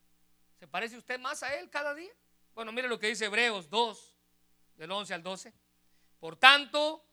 ¿Se 0.63 0.67
parece 0.69 0.97
usted 0.97 1.19
más 1.19 1.43
a 1.43 1.53
Él 1.59 1.69
cada 1.69 1.93
día? 1.93 2.13
Bueno, 2.55 2.71
mire 2.71 2.87
lo 2.87 2.97
que 2.97 3.07
dice 3.07 3.25
Hebreos 3.25 3.69
2, 3.69 4.15
del 4.77 4.91
11 4.91 5.13
al 5.13 5.21
12. 5.21 5.53
Por 6.21 6.37
tanto, 6.37 7.05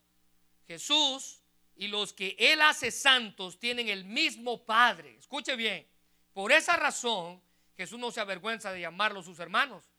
Jesús 0.68 1.42
y 1.74 1.88
los 1.88 2.12
que 2.12 2.36
Él 2.38 2.62
hace 2.62 2.92
santos 2.92 3.58
tienen 3.58 3.88
el 3.88 4.04
mismo 4.04 4.64
Padre. 4.64 5.16
Escuche 5.16 5.56
bien. 5.56 5.84
Por 6.32 6.52
esa 6.52 6.76
razón, 6.76 7.42
Jesús 7.76 7.98
no 7.98 8.12
se 8.12 8.20
avergüenza 8.20 8.70
de 8.70 8.82
llamarlos 8.82 9.24
sus 9.24 9.40
hermanos, 9.40 9.90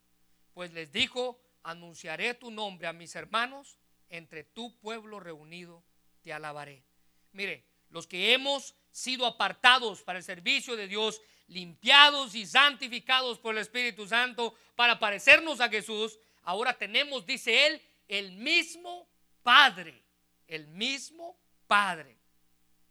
pues 0.54 0.72
les 0.72 0.90
dijo, 0.94 1.38
anunciaré 1.64 2.36
tu 2.36 2.52
nombre 2.52 2.88
a 2.88 2.94
mis 2.94 3.14
hermanos, 3.18 3.78
entre 4.08 4.46
tu 4.46 4.80
pueblo 4.80 5.20
reunido 5.20 5.84
te 6.22 6.32
alabaré. 6.32 6.86
Mire, 7.34 7.66
los 7.90 8.08
que 8.08 8.34
hemos 8.34 8.76
sido 8.92 9.26
apartados 9.26 10.04
para 10.04 10.20
el 10.20 10.24
servicio 10.24 10.78
de 10.78 10.88
Dios, 10.88 11.22
limpiados 11.52 12.36
y 12.36 12.46
santificados 12.46 13.40
por 13.40 13.56
el 13.56 13.62
Espíritu 13.62 14.08
Santo 14.08 14.56
para 14.76 15.00
parecernos 15.00 15.60
a 15.62 15.70
Jesús, 15.70 16.18
ahora 16.44 16.78
tenemos, 16.78 17.26
dice 17.26 17.68
él, 17.68 17.82
el 18.08 18.32
mismo 18.32 19.08
Padre, 19.44 20.04
el 20.48 20.68
mismo 20.68 21.38
Padre. 21.68 22.18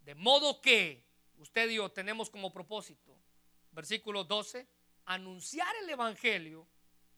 De 0.04 0.14
modo 0.14 0.60
que 0.60 1.04
usted 1.38 1.68
y 1.70 1.74
yo 1.74 1.90
tenemos 1.90 2.30
como 2.30 2.52
propósito 2.52 3.10
versículo 3.72 4.24
12, 4.24 4.66
anunciar 5.06 5.74
el 5.82 5.90
Evangelio. 5.90 6.66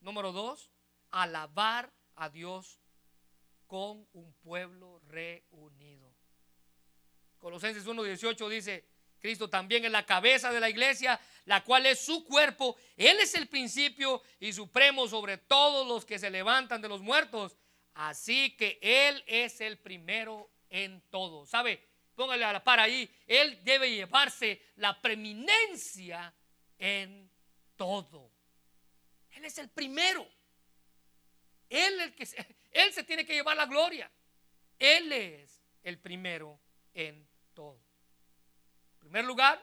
Número 0.00 0.32
2, 0.32 0.70
alabar 1.10 1.92
a 2.16 2.28
Dios 2.28 2.80
con 3.66 4.06
un 4.12 4.32
pueblo 4.42 5.00
reunido. 5.06 6.12
Colosenses 7.38 7.86
1.18 7.86 8.48
dice, 8.48 8.84
Cristo 9.22 9.48
también 9.48 9.84
es 9.84 9.92
la 9.92 10.04
cabeza 10.04 10.52
de 10.52 10.58
la 10.58 10.68
iglesia, 10.68 11.18
la 11.44 11.62
cual 11.62 11.86
es 11.86 12.04
su 12.04 12.24
cuerpo. 12.24 12.76
Él 12.96 13.20
es 13.20 13.36
el 13.36 13.46
principio 13.46 14.20
y 14.40 14.52
supremo 14.52 15.06
sobre 15.06 15.38
todos 15.38 15.86
los 15.86 16.04
que 16.04 16.18
se 16.18 16.28
levantan 16.28 16.82
de 16.82 16.88
los 16.88 17.02
muertos. 17.02 17.56
Así 17.94 18.56
que 18.56 18.80
Él 18.82 19.22
es 19.28 19.60
el 19.60 19.78
primero 19.78 20.50
en 20.68 21.00
todo. 21.08 21.46
¿Sabe? 21.46 21.86
Póngale 22.16 22.44
a 22.44 22.52
la 22.52 22.64
par 22.64 22.80
ahí. 22.80 23.08
Él 23.28 23.60
debe 23.62 23.94
llevarse 23.94 24.60
la 24.74 25.00
preeminencia 25.00 26.34
en 26.76 27.30
todo. 27.76 28.28
Él 29.30 29.44
es 29.44 29.56
el 29.58 29.68
primero. 29.70 30.28
Él, 31.70 32.00
el 32.00 32.14
que, 32.16 32.24
él 32.72 32.92
se 32.92 33.04
tiene 33.04 33.24
que 33.24 33.34
llevar 33.34 33.56
la 33.56 33.66
gloria. 33.66 34.10
Él 34.80 35.12
es 35.12 35.62
el 35.84 36.00
primero 36.00 36.58
en 36.92 37.24
todo. 37.54 37.91
En 39.02 39.08
primer 39.08 39.24
lugar, 39.24 39.62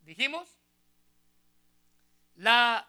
dijimos, 0.00 0.48
la 2.34 2.88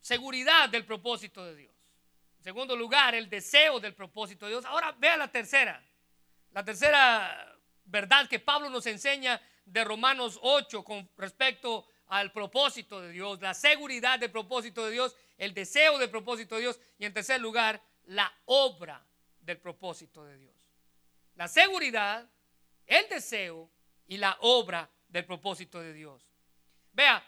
seguridad 0.00 0.68
del 0.68 0.84
propósito 0.84 1.44
de 1.44 1.56
Dios. 1.56 1.74
En 2.38 2.44
segundo 2.44 2.76
lugar, 2.76 3.14
el 3.14 3.30
deseo 3.30 3.80
del 3.80 3.94
propósito 3.94 4.46
de 4.46 4.52
Dios. 4.52 4.64
Ahora 4.64 4.92
vea 4.98 5.16
la 5.16 5.30
tercera. 5.30 5.82
La 6.50 6.64
tercera 6.64 7.56
verdad 7.84 8.28
que 8.28 8.40
Pablo 8.40 8.68
nos 8.68 8.84
enseña 8.86 9.40
de 9.64 9.84
Romanos 9.84 10.38
8 10.42 10.84
con 10.84 11.08
respecto 11.16 11.86
al 12.08 12.32
propósito 12.32 13.00
de 13.00 13.10
Dios, 13.12 13.40
la 13.40 13.54
seguridad 13.54 14.18
del 14.18 14.30
propósito 14.30 14.84
de 14.84 14.90
Dios, 14.90 15.16
el 15.38 15.54
deseo 15.54 15.98
del 15.98 16.10
propósito 16.10 16.56
de 16.56 16.62
Dios 16.62 16.80
y 16.98 17.06
en 17.06 17.14
tercer 17.14 17.40
lugar, 17.40 17.80
la 18.06 18.30
obra 18.44 19.04
del 19.40 19.58
propósito 19.58 20.24
de 20.24 20.36
Dios. 20.36 20.54
La 21.36 21.48
seguridad, 21.48 22.28
el 22.86 23.08
deseo 23.08 23.70
y 24.06 24.16
la 24.18 24.36
obra 24.40 24.90
del 25.08 25.24
propósito 25.24 25.80
de 25.80 25.92
Dios. 25.92 26.28
Vea, 26.92 27.24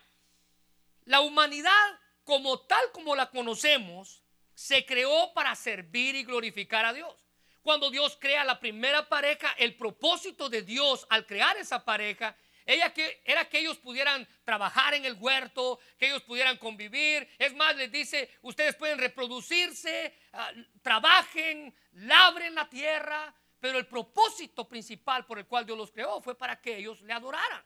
la 1.04 1.20
humanidad 1.20 2.00
como 2.24 2.60
tal 2.60 2.90
como 2.92 3.14
la 3.14 3.30
conocemos 3.30 4.22
se 4.54 4.84
creó 4.84 5.32
para 5.34 5.54
servir 5.54 6.14
y 6.14 6.24
glorificar 6.24 6.84
a 6.84 6.92
Dios. 6.92 7.26
Cuando 7.62 7.90
Dios 7.90 8.16
crea 8.20 8.44
la 8.44 8.60
primera 8.60 9.08
pareja, 9.08 9.52
el 9.58 9.76
propósito 9.76 10.48
de 10.48 10.62
Dios 10.62 11.06
al 11.10 11.26
crear 11.26 11.56
esa 11.56 11.84
pareja 11.84 12.36
ella 12.66 12.92
que, 12.92 13.22
era 13.24 13.48
que 13.48 13.60
ellos 13.60 13.78
pudieran 13.78 14.26
trabajar 14.44 14.94
en 14.94 15.04
el 15.04 15.14
huerto, 15.14 15.78
que 15.96 16.08
ellos 16.08 16.22
pudieran 16.22 16.58
convivir. 16.58 17.28
Es 17.38 17.54
más, 17.54 17.76
les 17.76 17.92
dice, 17.92 18.28
ustedes 18.42 18.74
pueden 18.74 18.98
reproducirse, 18.98 20.12
ah, 20.32 20.50
trabajen, 20.82 21.72
labren 21.92 22.56
la 22.56 22.68
tierra. 22.68 23.32
Pero 23.60 23.78
el 23.78 23.86
propósito 23.86 24.68
principal 24.68 25.24
por 25.24 25.38
el 25.38 25.46
cual 25.46 25.64
Dios 25.64 25.78
los 25.78 25.90
creó 25.90 26.20
fue 26.20 26.36
para 26.36 26.60
que 26.60 26.76
ellos 26.76 27.00
le 27.02 27.12
adoraran. 27.12 27.64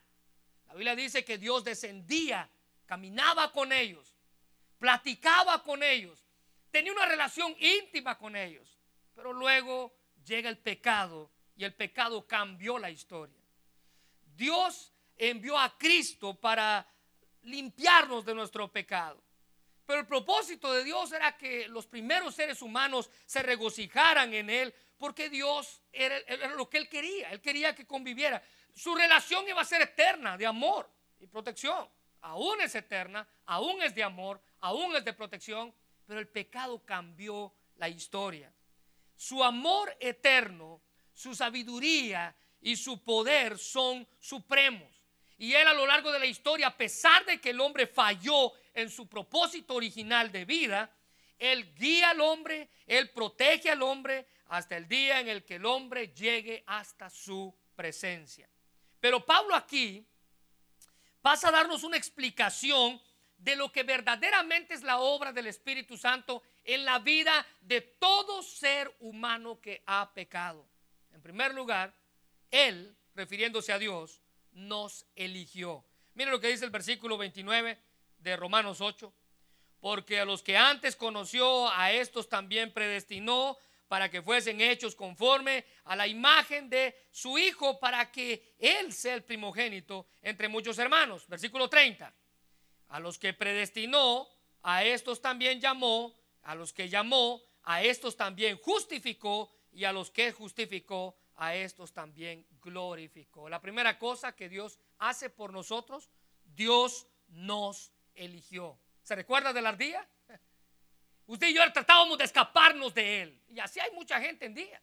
La 0.68 0.74
Biblia 0.74 0.94
dice 0.94 1.24
que 1.24 1.36
Dios 1.36 1.64
descendía, 1.64 2.48
caminaba 2.86 3.52
con 3.52 3.72
ellos, 3.72 4.14
platicaba 4.78 5.62
con 5.62 5.82
ellos, 5.82 6.24
tenía 6.70 6.92
una 6.92 7.06
relación 7.06 7.54
íntima 7.58 8.16
con 8.16 8.36
ellos. 8.36 8.78
Pero 9.14 9.32
luego 9.32 9.92
llega 10.24 10.48
el 10.48 10.58
pecado 10.58 11.30
y 11.56 11.64
el 11.64 11.74
pecado 11.74 12.26
cambió 12.26 12.78
la 12.78 12.90
historia. 12.90 13.42
Dios 14.34 14.92
envió 15.16 15.58
a 15.58 15.76
Cristo 15.76 16.34
para 16.34 16.86
limpiarnos 17.42 18.24
de 18.24 18.34
nuestro 18.34 18.70
pecado. 18.72 19.22
Pero 19.90 20.02
el 20.02 20.06
propósito 20.06 20.72
de 20.72 20.84
Dios 20.84 21.10
era 21.10 21.36
que 21.36 21.66
los 21.66 21.84
primeros 21.84 22.36
seres 22.36 22.62
humanos 22.62 23.10
se 23.26 23.42
regocijaran 23.42 24.32
en 24.32 24.48
Él, 24.48 24.72
porque 24.96 25.28
Dios 25.28 25.82
era, 25.90 26.16
lo 26.54 26.70
que 26.70 26.78
Él 26.78 26.88
quería. 26.88 27.32
Él 27.32 27.40
quería 27.40 27.74
que 27.74 27.88
conviviera. 27.88 28.40
Su 28.72 28.94
relación 28.94 29.48
iba 29.48 29.60
a 29.60 29.64
ser 29.64 29.82
eterna, 29.82 30.38
de 30.38 30.46
amor 30.46 30.88
y 31.18 31.26
protección. 31.26 31.88
Aún 32.20 32.60
es 32.60 32.72
eterna, 32.76 33.26
aún 33.46 33.82
es 33.82 33.92
de 33.92 34.04
amor, 34.04 34.40
aún 34.60 34.94
es 34.94 35.04
de 35.04 35.12
protección, 35.12 35.74
pero 36.06 36.20
el 36.20 36.28
pecado 36.28 36.86
cambió 36.86 37.52
la 37.74 37.88
historia. 37.88 38.54
Su 39.16 39.42
amor 39.42 39.96
eterno, 39.98 40.82
su 41.12 41.34
sabiduría 41.34 42.32
y 42.60 42.76
su 42.76 43.02
poder 43.02 43.58
son 43.58 44.06
supremos. 44.20 44.88
Y 45.36 45.54
él 45.54 45.66
a 45.66 45.74
lo 45.74 45.84
largo 45.84 46.12
de 46.12 46.20
la 46.20 46.26
historia, 46.26 46.68
a 46.68 46.76
pesar 46.76 47.24
de 47.24 47.40
que 47.40 47.50
el 47.50 47.60
hombre 47.60 47.88
falló 47.88 48.52
en 48.74 48.90
su 48.90 49.08
propósito 49.08 49.74
original 49.74 50.30
de 50.30 50.44
vida, 50.44 50.94
él 51.38 51.74
guía 51.74 52.10
al 52.10 52.20
hombre, 52.20 52.70
él 52.86 53.10
protege 53.10 53.70
al 53.70 53.82
hombre 53.82 54.26
hasta 54.46 54.76
el 54.76 54.86
día 54.88 55.20
en 55.20 55.28
el 55.28 55.44
que 55.44 55.56
el 55.56 55.66
hombre 55.66 56.08
llegue 56.08 56.62
hasta 56.66 57.08
su 57.08 57.54
presencia. 57.74 58.48
Pero 59.00 59.24
Pablo 59.24 59.54
aquí 59.54 60.06
pasa 61.22 61.48
a 61.48 61.52
darnos 61.52 61.82
una 61.82 61.96
explicación 61.96 63.00
de 63.38 63.56
lo 63.56 63.72
que 63.72 63.82
verdaderamente 63.82 64.74
es 64.74 64.82
la 64.82 64.98
obra 64.98 65.32
del 65.32 65.46
Espíritu 65.46 65.96
Santo 65.96 66.42
en 66.62 66.84
la 66.84 66.98
vida 66.98 67.46
de 67.62 67.80
todo 67.80 68.42
ser 68.42 68.94
humano 69.00 69.60
que 69.60 69.82
ha 69.86 70.12
pecado. 70.12 70.68
En 71.12 71.22
primer 71.22 71.54
lugar, 71.54 71.94
él, 72.50 72.94
refiriéndose 73.14 73.72
a 73.72 73.78
Dios, 73.78 74.20
nos 74.52 75.06
eligió. 75.16 75.84
Mire 76.14 76.30
lo 76.30 76.40
que 76.40 76.48
dice 76.48 76.64
el 76.64 76.70
versículo 76.70 77.16
29 77.16 77.78
de 78.20 78.36
Romanos 78.36 78.80
8. 78.80 79.12
Porque 79.80 80.20
a 80.20 80.24
los 80.24 80.42
que 80.42 80.56
antes 80.56 80.94
conoció, 80.94 81.68
a 81.70 81.92
estos 81.92 82.28
también 82.28 82.72
predestinó 82.72 83.56
para 83.88 84.08
que 84.08 84.22
fuesen 84.22 84.60
hechos 84.60 84.94
conforme 84.94 85.64
a 85.84 85.96
la 85.96 86.06
imagen 86.06 86.70
de 86.70 86.94
su 87.10 87.38
Hijo, 87.38 87.80
para 87.80 88.12
que 88.12 88.54
Él 88.58 88.92
sea 88.92 89.14
el 89.14 89.24
primogénito 89.24 90.06
entre 90.22 90.48
muchos 90.48 90.78
hermanos. 90.78 91.26
Versículo 91.26 91.68
30. 91.68 92.14
A 92.88 93.00
los 93.00 93.18
que 93.18 93.32
predestinó, 93.32 94.28
a 94.62 94.84
estos 94.84 95.20
también 95.20 95.60
llamó, 95.60 96.14
a 96.42 96.54
los 96.54 96.72
que 96.72 96.88
llamó, 96.88 97.42
a 97.64 97.82
estos 97.82 98.16
también 98.16 98.58
justificó, 98.58 99.50
y 99.72 99.84
a 99.84 99.92
los 99.92 100.10
que 100.10 100.32
justificó, 100.32 101.16
a 101.36 101.54
estos 101.54 101.92
también 101.92 102.46
glorificó. 102.60 103.48
La 103.48 103.60
primera 103.60 103.98
cosa 103.98 104.36
que 104.36 104.48
Dios 104.48 104.78
hace 104.98 105.30
por 105.30 105.52
nosotros, 105.52 106.10
Dios 106.44 107.06
nos 107.28 107.92
eligió. 108.24 108.78
¿Se 109.02 109.14
recuerda 109.14 109.52
de 109.52 109.62
la 109.62 109.70
ardilla? 109.70 110.06
Usted 111.26 111.48
y 111.48 111.54
yo 111.54 111.72
tratábamos 111.72 112.18
de 112.18 112.24
escaparnos 112.24 112.94
de 112.94 113.22
él. 113.22 113.42
Y 113.48 113.58
así 113.60 113.80
hay 113.80 113.90
mucha 113.92 114.20
gente 114.20 114.46
en 114.46 114.54
día. 114.54 114.80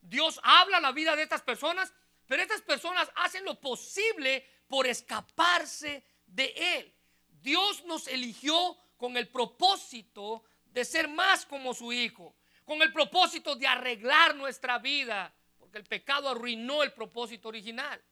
Dios 0.00 0.40
habla 0.42 0.80
la 0.80 0.92
vida 0.92 1.14
de 1.14 1.22
estas 1.22 1.42
personas, 1.42 1.92
pero 2.26 2.42
estas 2.42 2.62
personas 2.62 3.10
hacen 3.16 3.44
lo 3.44 3.60
posible 3.60 4.46
por 4.68 4.86
escaparse 4.86 6.04
de 6.26 6.52
él. 6.76 6.94
Dios 7.28 7.84
nos 7.84 8.06
eligió 8.08 8.76
con 8.96 9.16
el 9.16 9.28
propósito 9.28 10.44
de 10.66 10.84
ser 10.84 11.08
más 11.08 11.46
como 11.46 11.74
su 11.74 11.92
hijo, 11.92 12.36
con 12.64 12.80
el 12.82 12.92
propósito 12.92 13.56
de 13.56 13.66
arreglar 13.66 14.34
nuestra 14.34 14.78
vida, 14.78 15.34
porque 15.58 15.78
el 15.78 15.84
pecado 15.84 16.28
arruinó 16.28 16.82
el 16.82 16.92
propósito 16.92 17.48
original. 17.48 18.02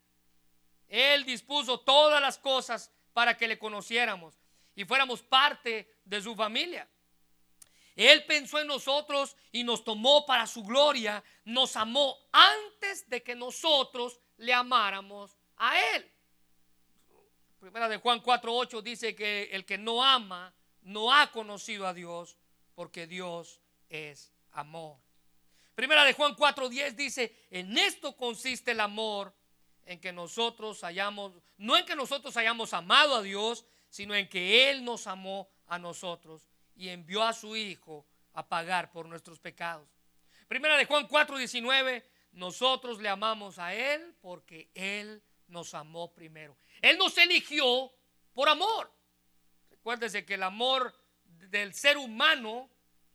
Él 0.89 1.25
dispuso 1.25 1.81
todas 1.81 2.21
las 2.21 2.39
cosas 2.39 2.91
para 3.13 3.37
que 3.37 3.49
le 3.49 3.59
conociéramos 3.59 4.39
y 4.79 4.85
fuéramos 4.85 5.23
parte 5.23 5.99
de 6.05 6.23
su 6.23 6.37
familia. 6.37 6.89
Él 7.97 8.25
pensó 8.27 8.61
en 8.61 8.69
nosotros 8.69 9.37
y 9.51 9.65
nos 9.65 9.83
tomó 9.83 10.25
para 10.25 10.47
su 10.47 10.63
gloria, 10.63 11.25
nos 11.45 11.75
amó 11.75 12.17
antes 12.31 13.11
de 13.11 13.21
que 13.25 13.35
nosotros 13.35 14.21
le 14.37 14.55
amáramos 14.55 15.37
a 15.57 15.97
Él. 15.97 16.09
Primera 17.59 17.89
de 17.89 17.97
Juan 17.97 18.23
4:8 18.23 18.81
dice 18.81 19.17
que 19.17 19.49
el 19.51 19.67
que 19.67 19.79
no 19.79 20.05
ama 20.05 20.55
no 20.83 21.13
ha 21.13 21.33
conocido 21.33 21.85
a 21.85 21.93
Dios, 21.93 22.39
porque 22.77 23.09
Dios 23.09 23.61
es 23.89 24.33
amor. 24.53 24.97
Primera 25.75 26.05
de 26.05 26.13
Juan 26.13 26.37
4:10 26.37 26.95
dice, 26.95 27.49
en 27.51 27.77
esto 27.77 28.17
consiste 28.17 28.71
el 28.71 28.79
amor, 28.79 29.35
en 29.85 30.01
que 30.01 30.13
nosotros 30.13 30.85
hayamos, 30.85 31.33
no 31.57 31.77
en 31.77 31.85
que 31.85 31.97
nosotros 31.97 32.37
hayamos 32.37 32.73
amado 32.75 33.17
a 33.17 33.23
Dios, 33.23 33.65
sino 33.89 34.15
en 34.15 34.29
que 34.29 34.71
Él 34.71 34.85
nos 34.85 35.07
amó 35.07 35.49
a 35.67 35.79
nosotros 35.79 36.49
y 36.75 36.89
envió 36.89 37.23
a 37.23 37.33
su 37.33 37.57
Hijo 37.57 38.07
a 38.33 38.49
pagar 38.49 38.91
por 38.91 39.07
nuestros 39.07 39.39
pecados. 39.41 39.89
Primera 40.47 40.77
de 40.77 40.85
Juan 40.85 41.09
4:19, 41.09 42.05
nosotros 42.33 43.01
le 43.01 43.09
amamos 43.09 43.59
a 43.59 43.75
Él 43.75 44.15
porque 44.21 44.71
Él 44.75 45.23
nos 45.49 45.75
amó 45.75 46.13
primero. 46.13 46.57
Él 46.81 46.97
nos 46.99 47.17
eligió 47.19 47.93
por 48.33 48.49
amor. 48.49 48.93
Recuérdese 49.71 50.25
que 50.25 50.35
el 50.35 50.43
amor 50.43 50.95
del 51.25 51.75
ser 51.75 51.97
humano 51.97 52.71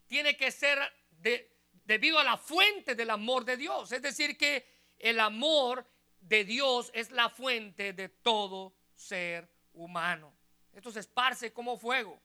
tiene 0.08 0.36
que 0.36 0.52
ser 0.52 0.80
de, 1.10 1.56
debido 1.86 2.20
a 2.20 2.24
la 2.24 2.38
fuente 2.38 2.96
del 2.96 3.10
amor 3.10 3.46
de 3.46 3.58
Dios. 3.58 3.92
Es 3.92 4.02
decir, 4.02 4.38
que 4.38 4.66
el 4.98 5.20
amor 5.20 5.88
de 6.20 6.44
Dios 6.44 6.92
es 6.94 7.12
la 7.12 7.30
fuente 7.30 7.94
de 7.94 8.10
todo 8.10 8.76
ser 8.96 9.50
humano. 9.74 10.34
Esto 10.74 10.92
se 10.92 11.00
esparce 11.00 11.54
como 11.54 11.78
fuego. 11.78 12.20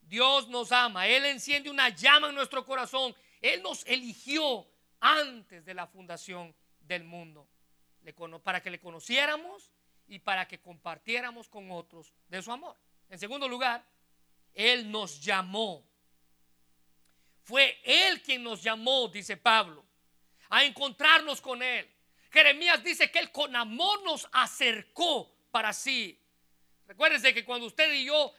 Dios 0.00 0.48
nos 0.48 0.72
ama, 0.72 1.06
Él 1.06 1.24
enciende 1.26 1.70
una 1.70 1.90
llama 1.90 2.28
en 2.28 2.34
nuestro 2.34 2.64
corazón. 2.64 3.14
Él 3.40 3.62
nos 3.62 3.86
eligió 3.86 4.66
antes 5.00 5.64
de 5.64 5.74
la 5.74 5.86
fundación 5.86 6.54
del 6.80 7.04
mundo 7.04 7.48
para 8.42 8.62
que 8.62 8.70
le 8.70 8.80
conociéramos 8.80 9.70
y 10.08 10.18
para 10.18 10.48
que 10.48 10.60
compartiéramos 10.60 11.48
con 11.48 11.70
otros 11.70 12.12
de 12.28 12.42
su 12.42 12.50
amor. 12.50 12.76
En 13.08 13.18
segundo 13.18 13.48
lugar, 13.48 13.84
Él 14.54 14.90
nos 14.90 15.20
llamó 15.20 15.90
fue 17.50 17.80
Él 17.82 18.22
quien 18.22 18.44
nos 18.44 18.62
llamó, 18.62 19.08
dice 19.08 19.36
Pablo, 19.36 19.84
a 20.50 20.62
encontrarnos 20.62 21.40
con 21.40 21.60
Él. 21.62 21.92
Jeremías 22.30 22.80
dice 22.84 23.10
que 23.10 23.18
Él 23.18 23.32
con 23.32 23.56
amor 23.56 24.04
nos 24.04 24.28
acercó 24.30 25.34
para 25.50 25.72
sí. 25.72 26.16
Recuérdense 26.90 27.32
que 27.32 27.44
cuando 27.44 27.68
usted 27.68 27.94
y 27.94 28.04
yo 28.04 28.34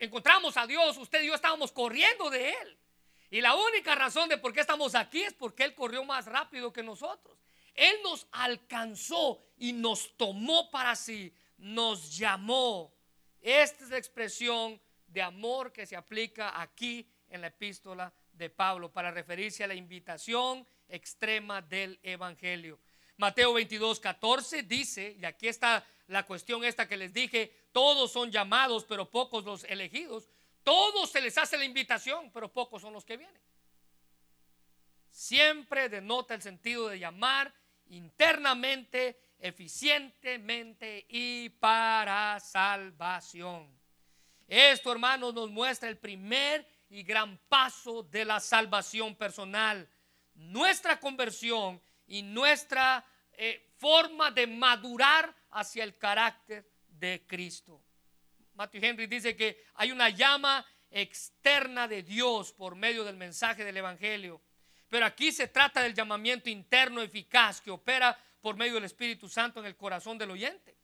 encontramos 0.00 0.56
a 0.56 0.66
Dios, 0.66 0.96
usted 0.96 1.22
y 1.22 1.28
yo 1.28 1.36
estábamos 1.36 1.70
corriendo 1.70 2.30
de 2.30 2.50
Él. 2.50 2.78
Y 3.30 3.40
la 3.40 3.54
única 3.54 3.94
razón 3.94 4.28
de 4.28 4.38
por 4.38 4.52
qué 4.52 4.58
estamos 4.58 4.96
aquí 4.96 5.22
es 5.22 5.34
porque 5.34 5.62
Él 5.62 5.72
corrió 5.72 6.02
más 6.02 6.26
rápido 6.26 6.72
que 6.72 6.82
nosotros. 6.82 7.38
Él 7.74 7.94
nos 8.02 8.26
alcanzó 8.32 9.40
y 9.56 9.72
nos 9.72 10.16
tomó 10.16 10.68
para 10.68 10.96
sí, 10.96 11.32
nos 11.58 12.18
llamó. 12.18 12.92
Esta 13.40 13.84
es 13.84 13.90
la 13.90 13.98
expresión 13.98 14.80
de 15.06 15.22
amor 15.22 15.72
que 15.72 15.86
se 15.86 15.94
aplica 15.94 16.60
aquí 16.60 17.08
en 17.28 17.40
la 17.40 17.46
epístola 17.46 18.12
de 18.32 18.50
Pablo 18.50 18.92
para 18.92 19.12
referirse 19.12 19.62
a 19.62 19.68
la 19.68 19.76
invitación 19.76 20.66
extrema 20.88 21.62
del 21.62 22.00
Evangelio. 22.02 22.80
Mateo 23.18 23.52
22, 23.52 23.98
14 24.00 24.62
dice, 24.62 25.16
y 25.20 25.24
aquí 25.24 25.48
está 25.48 25.84
la 26.06 26.24
cuestión 26.24 26.64
esta 26.64 26.88
que 26.88 26.96
les 26.96 27.12
dije, 27.12 27.68
todos 27.72 28.12
son 28.12 28.30
llamados, 28.30 28.84
pero 28.84 29.10
pocos 29.10 29.44
los 29.44 29.64
elegidos. 29.64 30.30
Todos 30.62 31.10
se 31.10 31.20
les 31.20 31.36
hace 31.36 31.58
la 31.58 31.64
invitación, 31.64 32.30
pero 32.32 32.52
pocos 32.52 32.80
son 32.80 32.92
los 32.92 33.04
que 33.04 33.16
vienen. 33.16 33.42
Siempre 35.10 35.88
denota 35.88 36.34
el 36.34 36.42
sentido 36.42 36.88
de 36.88 37.00
llamar 37.00 37.52
internamente 37.86 39.20
eficientemente 39.40 41.04
y 41.08 41.48
para 41.48 42.38
salvación. 42.38 43.68
Esto, 44.46 44.92
hermanos, 44.92 45.34
nos 45.34 45.50
muestra 45.50 45.88
el 45.88 45.98
primer 45.98 46.66
y 46.88 47.02
gran 47.02 47.36
paso 47.48 48.04
de 48.04 48.24
la 48.24 48.38
salvación 48.38 49.16
personal, 49.16 49.88
nuestra 50.34 51.00
conversión 51.00 51.82
y 52.08 52.22
nuestra 52.22 53.04
eh, 53.32 53.70
forma 53.76 54.30
de 54.30 54.46
madurar 54.46 55.34
hacia 55.50 55.84
el 55.84 55.96
carácter 55.96 56.68
de 56.88 57.24
Cristo. 57.26 57.80
Matthew 58.54 58.84
Henry 58.84 59.06
dice 59.06 59.36
que 59.36 59.64
hay 59.74 59.92
una 59.92 60.08
llama 60.08 60.66
externa 60.90 61.86
de 61.86 62.02
Dios 62.02 62.52
por 62.52 62.74
medio 62.74 63.04
del 63.04 63.16
mensaje 63.16 63.64
del 63.64 63.76
Evangelio. 63.76 64.40
Pero 64.88 65.04
aquí 65.06 65.30
se 65.30 65.48
trata 65.48 65.82
del 65.82 65.94
llamamiento 65.94 66.48
interno 66.48 67.02
eficaz 67.02 67.60
que 67.60 67.70
opera 67.70 68.18
por 68.40 68.56
medio 68.56 68.74
del 68.74 68.84
Espíritu 68.84 69.28
Santo 69.28 69.60
en 69.60 69.66
el 69.66 69.76
corazón 69.76 70.16
del 70.16 70.30
oyente. 70.30 70.76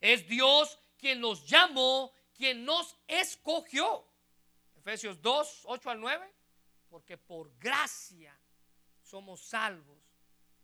Es 0.00 0.26
Dios 0.26 0.78
quien 0.98 1.20
nos 1.20 1.46
llamó, 1.46 2.12
quien 2.34 2.64
nos 2.64 2.96
escogió. 3.06 4.06
Efesios 4.76 5.20
2, 5.20 5.62
8 5.64 5.90
al 5.90 6.00
9. 6.00 6.34
Porque 6.88 7.18
por 7.18 7.56
gracia 7.58 8.36
somos 9.02 9.42
salvos 9.42 9.99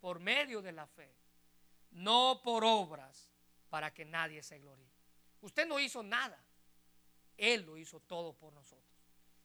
por 0.00 0.20
medio 0.20 0.62
de 0.62 0.72
la 0.72 0.86
fe, 0.86 1.14
no 1.90 2.40
por 2.42 2.64
obras 2.64 3.30
para 3.70 3.92
que 3.92 4.04
nadie 4.04 4.42
se 4.42 4.58
gloríe. 4.58 4.90
Usted 5.40 5.66
no 5.66 5.78
hizo 5.78 6.02
nada, 6.02 6.38
Él 7.36 7.62
lo 7.62 7.76
hizo 7.76 8.00
todo 8.00 8.32
por 8.32 8.52
nosotros. 8.52 8.86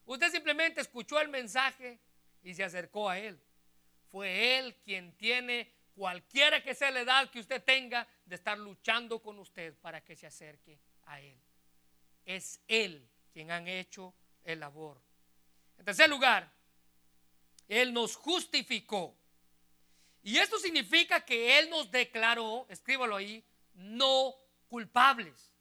Usted 0.05 0.31
simplemente 0.31 0.81
escuchó 0.81 1.19
el 1.19 1.29
mensaje 1.29 1.99
y 2.43 2.53
se 2.53 2.63
acercó 2.63 3.09
a 3.09 3.19
Él. 3.19 3.39
Fue 4.09 4.57
Él 4.57 4.75
quien 4.83 5.15
tiene 5.15 5.71
cualquiera 5.93 6.63
que 6.63 6.73
sea 6.73 6.91
la 6.91 7.01
edad 7.01 7.29
que 7.29 7.39
usted 7.39 7.63
tenga 7.63 8.07
de 8.25 8.35
estar 8.35 8.57
luchando 8.57 9.21
con 9.21 9.39
usted 9.39 9.75
para 9.79 10.03
que 10.03 10.15
se 10.15 10.27
acerque 10.27 10.79
a 11.03 11.21
Él. 11.21 11.39
Es 12.25 12.61
Él 12.67 13.07
quien 13.31 13.51
han 13.51 13.67
hecho 13.67 14.13
el 14.43 14.59
labor. 14.59 15.01
En 15.77 15.85
tercer 15.85 16.09
lugar, 16.09 16.51
Él 17.67 17.93
nos 17.93 18.15
justificó. 18.15 19.17
Y 20.23 20.37
esto 20.37 20.59
significa 20.59 21.25
que 21.25 21.59
Él 21.59 21.69
nos 21.69 21.89
declaró, 21.89 22.67
escríbalo 22.69 23.15
ahí, 23.15 23.43
no 23.73 24.35
culpables. 24.67 25.53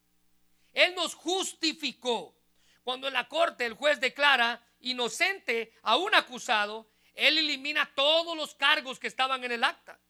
Él 0.73 0.95
nos 0.95 1.15
justificó. 1.15 2.37
Cuando 2.83 3.09
en 3.09 3.15
la 3.15 3.29
corte 3.29 3.67
el 3.67 3.75
juez 3.75 4.01
declara 4.01 4.63
inocente 4.81 5.75
a 5.83 5.97
un 5.97 6.15
acusado, 6.15 6.91
él 7.15 7.39
elimina 7.39 7.93
todos 7.95 8.37
los 8.37 8.55
cargos 8.55 8.99
que 8.99 9.07
estaban 9.07 9.45
en 9.45 9.53
el 9.53 9.65
acta. 9.65 10.01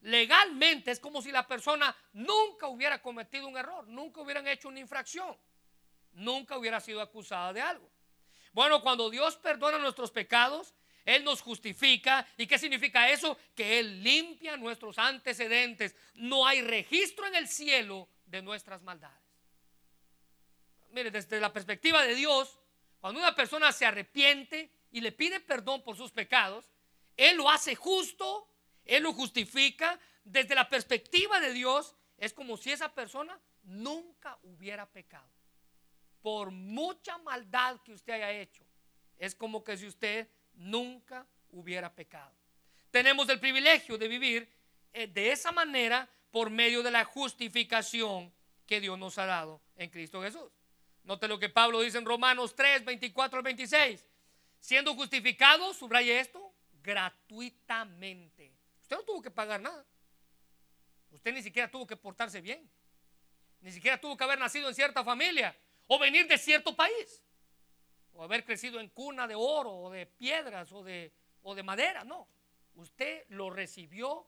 Legalmente 0.00 0.90
es 0.90 1.00
como 1.00 1.22
si 1.22 1.32
la 1.32 1.46
persona 1.46 1.96
nunca 2.12 2.68
hubiera 2.68 3.00
cometido 3.00 3.48
un 3.48 3.56
error, 3.56 3.88
nunca 3.88 4.20
hubieran 4.20 4.46
hecho 4.46 4.68
una 4.68 4.80
infracción, 4.80 5.38
nunca 6.12 6.58
hubiera 6.58 6.80
sido 6.80 7.00
acusada 7.00 7.52
de 7.54 7.62
algo. 7.62 7.90
Bueno, 8.52 8.82
cuando 8.82 9.08
Dios 9.08 9.36
perdona 9.36 9.78
nuestros 9.78 10.10
pecados, 10.10 10.74
Él 11.04 11.24
nos 11.24 11.42
justifica. 11.42 12.26
¿Y 12.36 12.46
qué 12.46 12.58
significa 12.58 13.10
eso? 13.10 13.38
Que 13.54 13.78
Él 13.78 14.02
limpia 14.02 14.56
nuestros 14.56 14.98
antecedentes. 14.98 15.94
No 16.14 16.46
hay 16.46 16.62
registro 16.62 17.26
en 17.26 17.34
el 17.34 17.48
cielo 17.48 18.08
de 18.26 18.42
nuestras 18.42 18.82
maldades. 18.82 19.22
Mire, 20.90 21.10
desde 21.10 21.40
la 21.40 21.52
perspectiva 21.52 22.02
de 22.02 22.14
Dios, 22.14 22.58
cuando 23.00 23.20
una 23.20 23.34
persona 23.34 23.72
se 23.72 23.84
arrepiente 23.84 24.70
y 24.92 25.00
le 25.00 25.12
pide 25.12 25.40
perdón 25.40 25.82
por 25.82 25.96
sus 25.96 26.10
pecados, 26.10 26.70
Él 27.16 27.36
lo 27.36 27.50
hace 27.50 27.74
justo, 27.74 28.48
Él 28.84 29.02
lo 29.02 29.12
justifica. 29.12 29.98
Desde 30.24 30.54
la 30.54 30.68
perspectiva 30.68 31.38
de 31.40 31.52
Dios, 31.52 31.94
es 32.16 32.32
como 32.32 32.56
si 32.56 32.72
esa 32.72 32.94
persona 32.94 33.38
nunca 33.64 34.38
hubiera 34.42 34.90
pecado. 34.90 35.28
Por 36.22 36.50
mucha 36.50 37.18
maldad 37.18 37.80
que 37.84 37.92
usted 37.92 38.14
haya 38.14 38.30
hecho, 38.30 38.64
es 39.18 39.34
como 39.34 39.62
que 39.62 39.76
si 39.76 39.86
usted 39.86 40.28
nunca 40.54 41.26
hubiera 41.50 41.92
pecado. 41.94 42.32
Tenemos 42.90 43.28
el 43.28 43.40
privilegio 43.40 43.98
de 43.98 44.08
vivir 44.08 44.48
eh, 44.92 45.06
de 45.06 45.32
esa 45.32 45.52
manera 45.52 46.08
por 46.30 46.50
medio 46.50 46.82
de 46.82 46.90
la 46.90 47.04
justificación 47.04 48.32
que 48.66 48.80
Dios 48.80 48.98
nos 48.98 49.18
ha 49.18 49.26
dado 49.26 49.60
en 49.76 49.90
Cristo 49.90 50.22
Jesús. 50.22 50.50
Note 51.04 51.28
lo 51.28 51.38
que 51.38 51.48
Pablo 51.48 51.80
dice 51.80 51.98
en 51.98 52.04
Romanos 52.04 52.54
3, 52.54 52.84
24 52.84 53.38
al 53.38 53.42
26. 53.42 54.06
Siendo 54.58 54.94
justificado, 54.94 55.74
subraya 55.74 56.20
esto, 56.20 56.54
gratuitamente. 56.82 58.52
Usted 58.80 58.96
no 58.96 59.02
tuvo 59.02 59.22
que 59.22 59.30
pagar 59.30 59.60
nada. 59.60 59.84
Usted 61.10 61.32
ni 61.32 61.42
siquiera 61.42 61.70
tuvo 61.70 61.86
que 61.86 61.96
portarse 61.96 62.40
bien. 62.40 62.68
Ni 63.60 63.72
siquiera 63.72 64.00
tuvo 64.00 64.16
que 64.16 64.24
haber 64.24 64.38
nacido 64.38 64.68
en 64.68 64.74
cierta 64.74 65.02
familia 65.02 65.56
o 65.86 65.98
venir 65.98 66.26
de 66.26 66.38
cierto 66.38 66.74
país. 66.76 67.23
O 68.14 68.22
haber 68.22 68.44
crecido 68.44 68.80
en 68.80 68.88
cuna 68.88 69.26
de 69.26 69.34
oro 69.34 69.72
o 69.72 69.90
de 69.90 70.06
piedras 70.06 70.72
o 70.72 70.82
de, 70.82 71.12
o 71.42 71.54
de 71.54 71.62
madera. 71.62 72.04
No. 72.04 72.26
Usted 72.74 73.24
lo 73.28 73.50
recibió 73.50 74.26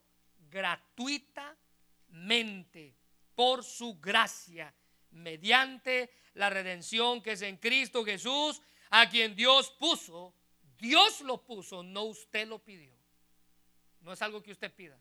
gratuitamente 0.50 2.94
por 3.34 3.64
su 3.64 3.98
gracia 4.00 4.74
mediante 5.10 6.10
la 6.34 6.50
redención 6.50 7.22
que 7.22 7.32
es 7.32 7.42
en 7.42 7.56
Cristo 7.56 8.04
Jesús, 8.04 8.62
a 8.90 9.08
quien 9.08 9.34
Dios 9.34 9.70
puso. 9.70 10.34
Dios 10.78 11.22
lo 11.22 11.42
puso, 11.42 11.82
no 11.82 12.04
usted 12.04 12.46
lo 12.46 12.58
pidió. 12.58 12.94
No 14.00 14.12
es 14.12 14.22
algo 14.22 14.42
que 14.42 14.52
usted 14.52 14.72
pida. 14.72 15.00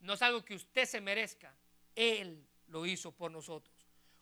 No 0.00 0.12
es 0.12 0.22
algo 0.22 0.44
que 0.44 0.54
usted 0.54 0.84
se 0.84 1.00
merezca. 1.00 1.56
Él 1.94 2.46
lo 2.68 2.86
hizo 2.86 3.12
por 3.12 3.30
nosotros. 3.30 3.74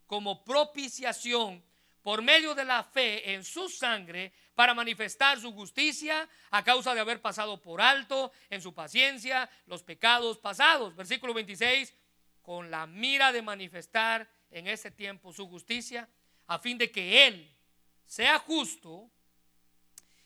Como 0.07 0.45
propiciación 0.45 1.63
por 2.05 2.21
medio 2.21 2.55
de 2.55 2.67
la 2.67 2.85
fe 2.85 3.33
en 3.33 3.43
su 3.43 3.67
sangre 3.71 4.31
para 4.55 4.75
manifestar 4.75 5.41
su 5.41 5.55
justicia 5.55 6.29
a 6.51 6.63
causa 6.63 6.95
de 6.95 7.01
haber 7.01 7.23
pasado 7.23 7.63
por 7.63 7.81
alto 7.81 8.31
en 8.51 8.61
su 8.61 8.75
paciencia 8.75 9.49
los 9.65 9.83
pecados 9.83 10.37
pasados. 10.37 10.95
Versículo 10.95 11.33
26, 11.33 11.95
con 12.43 12.71
la 12.71 12.87
mira 12.87 13.33
de 13.33 13.41
manifestar 13.41 14.31
en 14.51 14.69
ese 14.69 14.91
tiempo 14.91 15.33
su 15.33 15.49
justicia, 15.49 16.07
a 16.47 16.59
fin 16.59 16.77
de 16.77 16.93
que 16.93 17.27
Él 17.27 17.51
sea 18.05 18.39
justo 18.39 19.11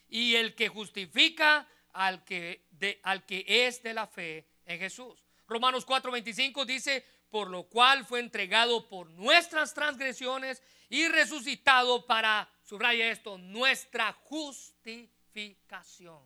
y 0.09 0.35
el 0.35 0.57
que 0.57 0.67
justifica 0.67 1.69
al 1.93 2.25
que, 2.25 2.67
al 3.05 3.25
que 3.25 3.45
es 3.47 3.85
de 3.85 3.95
la 3.95 4.09
fe 4.09 4.49
en 4.67 4.81
Jesús. 4.81 5.25
Romanos 5.47 5.87
4:25 5.87 6.65
dice, 6.65 7.07
por 7.31 7.51
lo 7.51 7.65
cual 7.65 8.05
fue 8.05 8.21
entregado 8.21 8.89
por 8.89 9.11
nuestras 9.11 9.75
transgresiones 9.75 10.63
y 10.89 11.09
resucitado 11.09 12.07
para, 12.07 12.49
subraya 12.63 13.11
esto, 13.11 13.37
nuestra 13.39 14.13
justificación. 14.25 16.23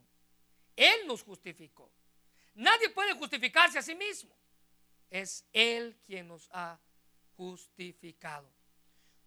Él 0.77 1.07
nos 1.07 1.23
justificó. 1.23 1.93
Nadie 2.55 2.91
puede 2.91 3.15
justificarse 3.15 3.79
a 3.79 3.83
sí 3.83 3.95
mismo. 3.95 4.37
Es 5.11 5.47
Él 5.53 5.99
quien 6.07 6.29
nos 6.29 6.49
ha 6.53 6.79
justificado. 7.37 8.49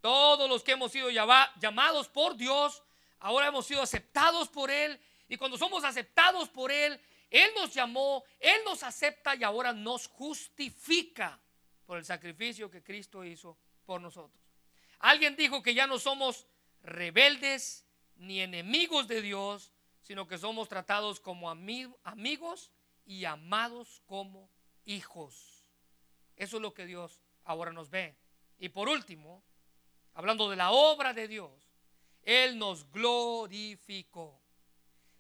Todos 0.02 0.50
los 0.50 0.64
que 0.64 0.72
hemos 0.74 0.92
sido 0.92 1.10
llamados 1.10 2.08
por 2.10 2.36
Dios, 2.36 2.84
ahora 3.20 3.48
hemos 3.48 3.66
sido 3.66 3.82
aceptados 3.82 4.48
por 4.50 4.70
Él. 4.72 5.00
Y 5.28 5.38
cuando 5.38 5.58
somos 5.58 5.84
aceptados 5.84 6.48
por 6.50 6.72
Él, 6.72 7.02
Él 7.30 7.52
nos 7.56 7.74
llamó, 7.74 8.24
Él 8.40 8.62
nos 8.66 8.84
acepta 8.84 9.36
y 9.36 9.44
ahora 9.44 9.74
nos 9.74 10.08
justifica 10.08 11.40
por 11.86 11.98
el 11.98 12.06
sacrificio 12.06 12.70
que 12.70 12.84
Cristo 12.84 13.24
hizo 13.24 13.58
por 13.86 14.02
nosotros. 14.02 14.42
Alguien 15.00 15.36
dijo 15.36 15.62
que 15.62 15.74
ya 15.74 15.88
no 15.88 16.00
somos 16.00 16.48
rebeldes 16.82 17.86
ni 18.16 18.42
enemigos 18.42 19.08
de 19.08 19.22
Dios, 19.22 19.72
sino 20.02 20.28
que 20.28 20.38
somos 20.38 20.68
tratados 20.68 21.20
como 21.20 21.50
amigos 21.50 22.72
y 23.06 23.26
amados 23.26 24.02
como 24.06 24.50
hijos. 24.86 25.64
Eso 26.36 26.58
es 26.58 26.62
lo 26.62 26.74
que 26.74 26.86
Dios 26.86 27.20
ahora 27.44 27.72
nos 27.72 27.90
ve. 27.90 28.16
Y 28.58 28.70
por 28.70 28.90
último, 28.90 29.44
hablando 30.14 30.50
de 30.50 30.56
la 30.56 30.72
obra 30.72 31.14
de 31.14 31.28
Dios, 31.28 31.52
Él 32.24 32.58
nos 32.58 32.90
glorificó. 32.92 34.42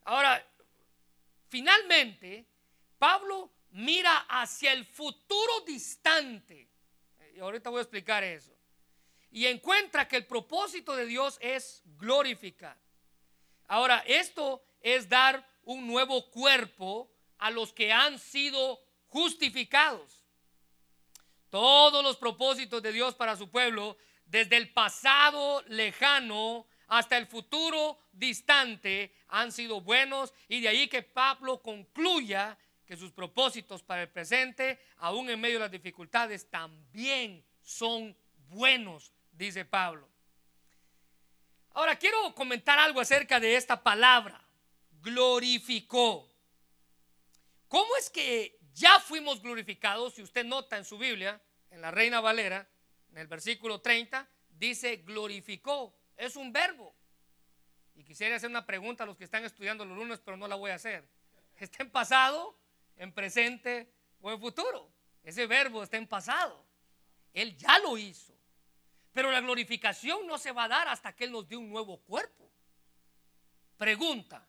Ahora, 0.03 0.45
finalmente, 1.49 2.45
Pablo 2.97 3.51
mira 3.75 4.25
hacia 4.29 4.71
el 4.71 4.85
futuro 4.85 5.61
distante. 5.67 6.69
Y 7.35 7.39
ahorita 7.39 7.69
voy 7.69 7.79
a 7.79 7.81
explicar 7.81 8.23
eso. 8.23 8.55
Y 9.31 9.47
encuentra 9.47 10.07
que 10.07 10.15
el 10.15 10.25
propósito 10.25 10.95
de 10.95 11.05
Dios 11.05 11.37
es 11.41 11.83
glorificar. 11.97 12.77
Ahora, 13.67 14.01
esto 14.07 14.63
es 14.79 15.09
dar 15.09 15.45
un 15.63 15.85
nuevo 15.87 16.29
cuerpo 16.31 17.11
a 17.37 17.51
los 17.51 17.73
que 17.73 17.91
han 17.91 18.17
sido 18.17 18.79
justificados. 19.07 20.23
Todos 21.49 22.01
los 22.01 22.15
propósitos 22.15 22.81
de 22.81 22.93
Dios 22.93 23.13
para 23.15 23.35
su 23.35 23.49
pueblo, 23.49 23.97
desde 24.25 24.55
el 24.55 24.71
pasado 24.71 25.61
lejano 25.67 26.65
hasta 26.87 27.17
el 27.17 27.27
futuro 27.27 27.99
distante, 28.13 29.13
han 29.27 29.51
sido 29.51 29.81
buenos 29.81 30.33
y 30.47 30.61
de 30.61 30.69
ahí 30.69 30.87
que 30.87 31.01
Pablo 31.01 31.61
concluya 31.61 32.57
que 32.85 32.95
sus 32.95 33.11
propósitos 33.11 33.83
para 33.83 34.03
el 34.03 34.09
presente, 34.09 34.79
aún 34.97 35.29
en 35.29 35.39
medio 35.39 35.55
de 35.55 35.65
las 35.65 35.71
dificultades, 35.71 36.49
también 36.49 37.43
son 37.61 38.15
buenos, 38.47 39.11
dice 39.31 39.65
Pablo. 39.65 40.07
Ahora 41.71 41.97
quiero 41.97 42.33
comentar 42.35 42.79
algo 42.79 43.01
acerca 43.01 43.39
de 43.39 43.55
esta 43.55 43.83
palabra, 43.83 44.41
glorificó. 45.01 46.31
¿Cómo 47.67 47.97
es 47.97 48.09
que 48.09 48.59
ya 48.73 48.99
fuimos 48.99 49.41
glorificados? 49.41 50.13
Si 50.13 50.21
usted 50.21 50.45
nota 50.45 50.77
en 50.77 50.85
su 50.85 50.97
Biblia, 50.97 51.41
en 51.71 51.81
la 51.81 51.91
Reina 51.91 52.21
Valera, 52.21 52.69
en 53.11 53.17
el 53.17 53.27
versículo 53.27 53.81
30, 53.81 54.27
dice 54.49 54.97
glorificó. 54.97 55.97
Es 56.15 56.35
un 56.35 56.53
verbo. 56.53 56.95
Y 57.95 58.03
quisiera 58.03 58.35
hacer 58.35 58.49
una 58.49 58.65
pregunta 58.65 59.03
a 59.03 59.07
los 59.07 59.17
que 59.17 59.23
están 59.23 59.43
estudiando 59.43 59.85
los 59.85 59.97
lunes, 59.97 60.21
pero 60.23 60.37
no 60.37 60.47
la 60.47 60.55
voy 60.55 60.71
a 60.71 60.75
hacer. 60.75 61.07
¿Está 61.57 61.83
en 61.83 61.91
pasado, 61.91 62.57
en 62.97 63.13
presente 63.13 63.91
o 64.21 64.31
en 64.31 64.39
futuro? 64.39 64.91
Ese 65.23 65.47
verbo 65.47 65.83
está 65.83 65.97
en 65.97 66.07
pasado. 66.07 66.65
Él 67.33 67.57
ya 67.57 67.79
lo 67.79 67.97
hizo. 67.97 68.33
Pero 69.11 69.31
la 69.31 69.41
glorificación 69.41 70.27
no 70.27 70.37
se 70.37 70.51
va 70.51 70.65
a 70.65 70.67
dar 70.67 70.87
hasta 70.87 71.15
que 71.15 71.23
Él 71.23 71.31
nos 71.31 71.47
dé 71.47 71.55
un 71.55 71.69
nuevo 71.69 71.99
cuerpo. 72.01 72.49
Pregunta, 73.77 74.47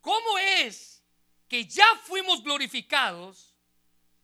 ¿cómo 0.00 0.38
es 0.38 1.04
que 1.48 1.64
ya 1.64 1.86
fuimos 2.02 2.42
glorificados 2.42 3.54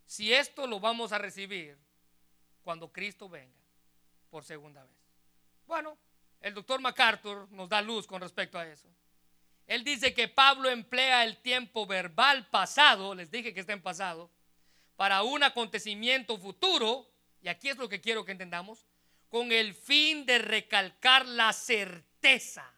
si 0.06 0.32
esto 0.32 0.66
lo 0.66 0.80
vamos 0.80 1.12
a 1.12 1.18
recibir 1.18 1.78
cuando 2.62 2.92
Cristo 2.92 3.28
venga 3.28 3.60
por 4.28 4.44
segunda 4.44 4.84
vez? 4.84 4.98
Bueno, 5.66 5.96
el 6.40 6.54
doctor 6.54 6.80
MacArthur 6.80 7.48
nos 7.50 7.68
da 7.68 7.80
luz 7.80 8.06
con 8.06 8.20
respecto 8.20 8.58
a 8.58 8.66
eso. 8.66 8.88
Él 9.70 9.84
dice 9.84 10.12
que 10.12 10.26
Pablo 10.26 10.68
emplea 10.68 11.22
el 11.22 11.36
tiempo 11.36 11.86
verbal 11.86 12.44
pasado, 12.48 13.14
les 13.14 13.30
dije 13.30 13.54
que 13.54 13.60
está 13.60 13.72
en 13.72 13.80
pasado, 13.80 14.28
para 14.96 15.22
un 15.22 15.44
acontecimiento 15.44 16.36
futuro, 16.38 17.08
y 17.40 17.46
aquí 17.46 17.68
es 17.68 17.76
lo 17.76 17.88
que 17.88 18.00
quiero 18.00 18.24
que 18.24 18.32
entendamos, 18.32 18.84
con 19.28 19.52
el 19.52 19.74
fin 19.74 20.26
de 20.26 20.38
recalcar 20.38 21.24
la 21.24 21.52
certeza 21.52 22.68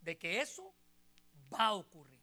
de 0.00 0.16
que 0.16 0.40
eso 0.40 0.72
va 1.52 1.64
a 1.64 1.72
ocurrir. 1.72 2.20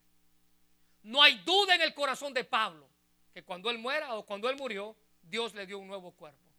No 1.04 1.22
hay 1.22 1.36
duda 1.40 1.76
en 1.76 1.82
el 1.82 1.94
corazón 1.94 2.34
de 2.34 2.46
Pablo 2.46 2.88
que 3.34 3.44
cuando 3.44 3.70
él 3.70 3.80
muera 3.80 4.16
o 4.16 4.26
cuando 4.26 4.50
él 4.50 4.56
murió, 4.56 4.96
Dios 5.24 5.54
le 5.54 5.66
dio 5.66 5.78
un 5.78 5.90
nuevo 5.90 6.14
cuerpo. 6.14 6.50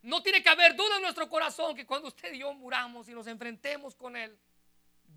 No 0.00 0.22
tiene 0.22 0.42
que 0.42 0.48
haber 0.48 0.74
duda 0.74 0.96
en 0.96 1.02
nuestro 1.02 1.28
corazón 1.28 1.76
que 1.76 1.84
cuando 1.84 2.08
usted 2.08 2.32
y 2.32 2.38
yo 2.38 2.54
muramos 2.54 3.06
y 3.10 3.12
nos 3.12 3.26
enfrentemos 3.26 3.94
con 3.94 4.16
Él, 4.16 4.34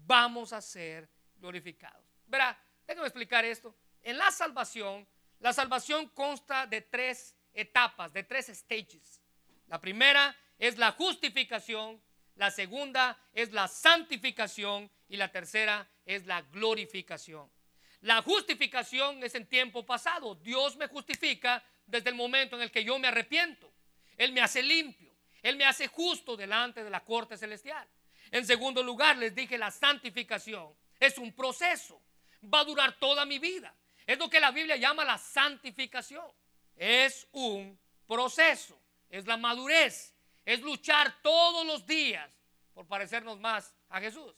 vamos 0.05 0.51
a 0.51 0.61
ser 0.61 1.14
glorificados. 1.37 2.05
Verá, 2.27 2.57
déjame 2.87 3.07
explicar 3.07 3.45
esto. 3.45 3.75
En 4.01 4.17
la 4.17 4.31
salvación, 4.31 5.07
la 5.39 5.53
salvación 5.53 6.09
consta 6.09 6.65
de 6.67 6.81
tres 6.81 7.35
etapas, 7.53 8.11
de 8.13 8.23
tres 8.23 8.47
stages. 8.47 9.21
La 9.67 9.79
primera 9.79 10.35
es 10.57 10.77
la 10.77 10.91
justificación, 10.91 12.01
la 12.35 12.51
segunda 12.51 13.17
es 13.33 13.51
la 13.51 13.67
santificación 13.67 14.89
y 15.07 15.17
la 15.17 15.31
tercera 15.31 15.87
es 16.05 16.25
la 16.25 16.41
glorificación. 16.41 17.49
La 18.01 18.21
justificación 18.21 19.23
es 19.23 19.33
en 19.35 19.47
tiempo 19.47 19.85
pasado. 19.85 20.35
Dios 20.35 20.75
me 20.77 20.87
justifica 20.87 21.63
desde 21.87 22.09
el 22.09 22.15
momento 22.15 22.55
en 22.55 22.61
el 22.61 22.71
que 22.71 22.83
yo 22.83 22.99
me 22.99 23.07
arrepiento. 23.07 23.71
Él 24.17 24.31
me 24.31 24.41
hace 24.41 24.61
limpio. 24.61 25.15
Él 25.41 25.57
me 25.57 25.65
hace 25.65 25.87
justo 25.87 26.35
delante 26.35 26.83
de 26.83 26.89
la 26.89 27.03
corte 27.03 27.37
celestial. 27.37 27.87
En 28.31 28.45
segundo 28.45 28.81
lugar, 28.83 29.17
les 29.17 29.33
dije, 29.33 29.57
la 29.57 29.71
santificación 29.71 30.73
es 30.99 31.17
un 31.17 31.33
proceso. 31.33 32.01
Va 32.53 32.59
a 32.59 32.65
durar 32.65 32.97
toda 32.99 33.25
mi 33.25 33.39
vida. 33.39 33.73
Es 34.05 34.19
lo 34.19 34.29
que 34.29 34.39
la 34.39 34.51
Biblia 34.51 34.75
llama 34.75 35.03
la 35.03 35.17
santificación. 35.17 36.25
Es 36.75 37.27
un 37.31 37.79
proceso. 38.07 38.79
Es 39.09 39.25
la 39.25 39.37
madurez. 39.37 40.13
Es 40.45 40.61
luchar 40.61 41.21
todos 41.21 41.65
los 41.65 41.85
días 41.85 42.31
por 42.73 42.85
parecernos 42.87 43.39
más 43.39 43.73
a 43.89 43.99
Jesús. 43.99 44.35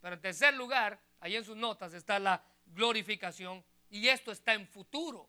Pero 0.00 0.14
en 0.14 0.20
tercer 0.20 0.54
lugar, 0.54 0.98
ahí 1.20 1.36
en 1.36 1.44
sus 1.44 1.56
notas 1.56 1.92
está 1.94 2.18
la 2.18 2.42
glorificación. 2.66 3.64
Y 3.90 4.08
esto 4.08 4.32
está 4.32 4.54
en 4.54 4.66
futuro. 4.66 5.28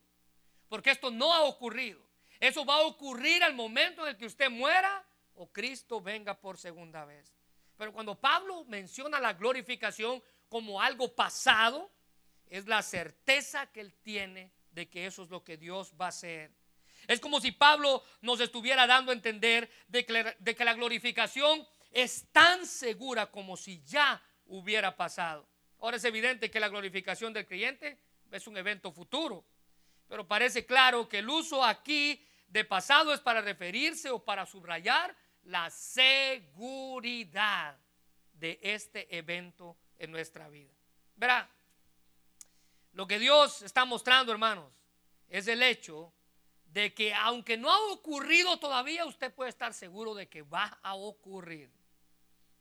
Porque 0.70 0.92
esto 0.92 1.12
no 1.12 1.34
ha 1.34 1.42
ocurrido. 1.42 2.02
Eso 2.40 2.66
va 2.66 2.76
a 2.76 2.82
ocurrir 2.82 3.44
al 3.44 3.54
momento 3.54 4.04
en 4.04 4.10
el 4.10 4.18
que 4.18 4.26
usted 4.26 4.50
muera 4.50 5.06
o 5.36 5.52
Cristo 5.52 6.02
venga 6.02 6.40
por 6.40 6.58
segunda 6.58 7.06
vez. 7.06 7.34
Pero 7.78 7.92
cuando 7.92 8.20
Pablo 8.20 8.66
menciona 8.66 9.20
la 9.20 9.34
glorificación 9.34 10.24
como 10.54 10.80
algo 10.80 11.16
pasado, 11.16 11.92
es 12.46 12.68
la 12.68 12.84
certeza 12.84 13.66
que 13.72 13.82
él 13.82 13.92
tiene 14.04 14.52
de 14.70 14.88
que 14.88 15.08
eso 15.08 15.24
es 15.24 15.32
lo 15.32 15.44
que 15.44 15.58
Dios 15.58 15.96
va 16.00 16.06
a 16.06 16.10
hacer. 16.10 16.52
Es 17.08 17.20
como 17.20 17.42
si 17.42 17.52
Pablo 17.52 18.04
nos 18.22 18.40
estuviera 18.40 18.86
dando 18.86 19.10
a 19.10 19.16
entender 19.16 19.68
de 19.88 20.06
que, 20.06 20.64
la 20.64 20.74
glorificación 20.76 21.68
es 21.90 22.32
tan 22.32 22.68
segura 22.68 23.32
como 23.32 23.58
si 23.58 23.82
ya 23.82 24.22
hubiera 24.46 24.96
pasado. 24.96 25.50
Ahora 25.80 25.98
es 25.98 26.04
evidente 26.04 26.52
que 26.52 26.60
la 26.60 26.70
glorificación 26.70 27.34
del 27.34 27.48
creyente 27.48 27.98
es 28.30 28.46
un 28.46 28.56
evento 28.56 28.92
futuro, 28.92 29.44
pero 30.08 30.28
parece 30.28 30.68
claro 30.68 31.10
que 31.10 31.18
el 31.18 31.30
uso 31.30 31.66
aquí 31.66 32.24
de 32.48 32.64
pasado 32.64 33.12
es 33.12 33.22
para 33.22 33.42
referirse 33.42 34.12
o 34.12 34.24
para 34.24 34.46
subrayar 34.46 35.18
la 35.46 35.72
seguridad 35.72 36.16
de 38.34 38.60
este 38.62 39.18
evento 39.18 39.80
en 40.00 40.12
nuestra 40.12 40.50
vida. 40.50 40.74
Verá, 41.16 41.50
lo 42.94 43.08
que 43.08 43.20
Dios 43.20 43.62
está 43.62 43.86
mostrando, 43.86 44.32
hermanos, 44.32 44.72
es 45.28 45.48
el 45.48 45.64
hecho 45.64 46.14
de 46.66 46.94
que 46.94 47.14
aunque 47.14 47.58
no 47.58 47.72
ha 47.72 47.80
ocurrido 47.92 48.58
todavía, 48.58 49.06
usted 49.06 49.34
puede 49.34 49.50
estar 49.50 49.74
seguro 49.74 50.16
de 50.16 50.28
que 50.28 50.42
va 50.42 50.80
a 50.82 50.96
ocurrir. 50.96 51.72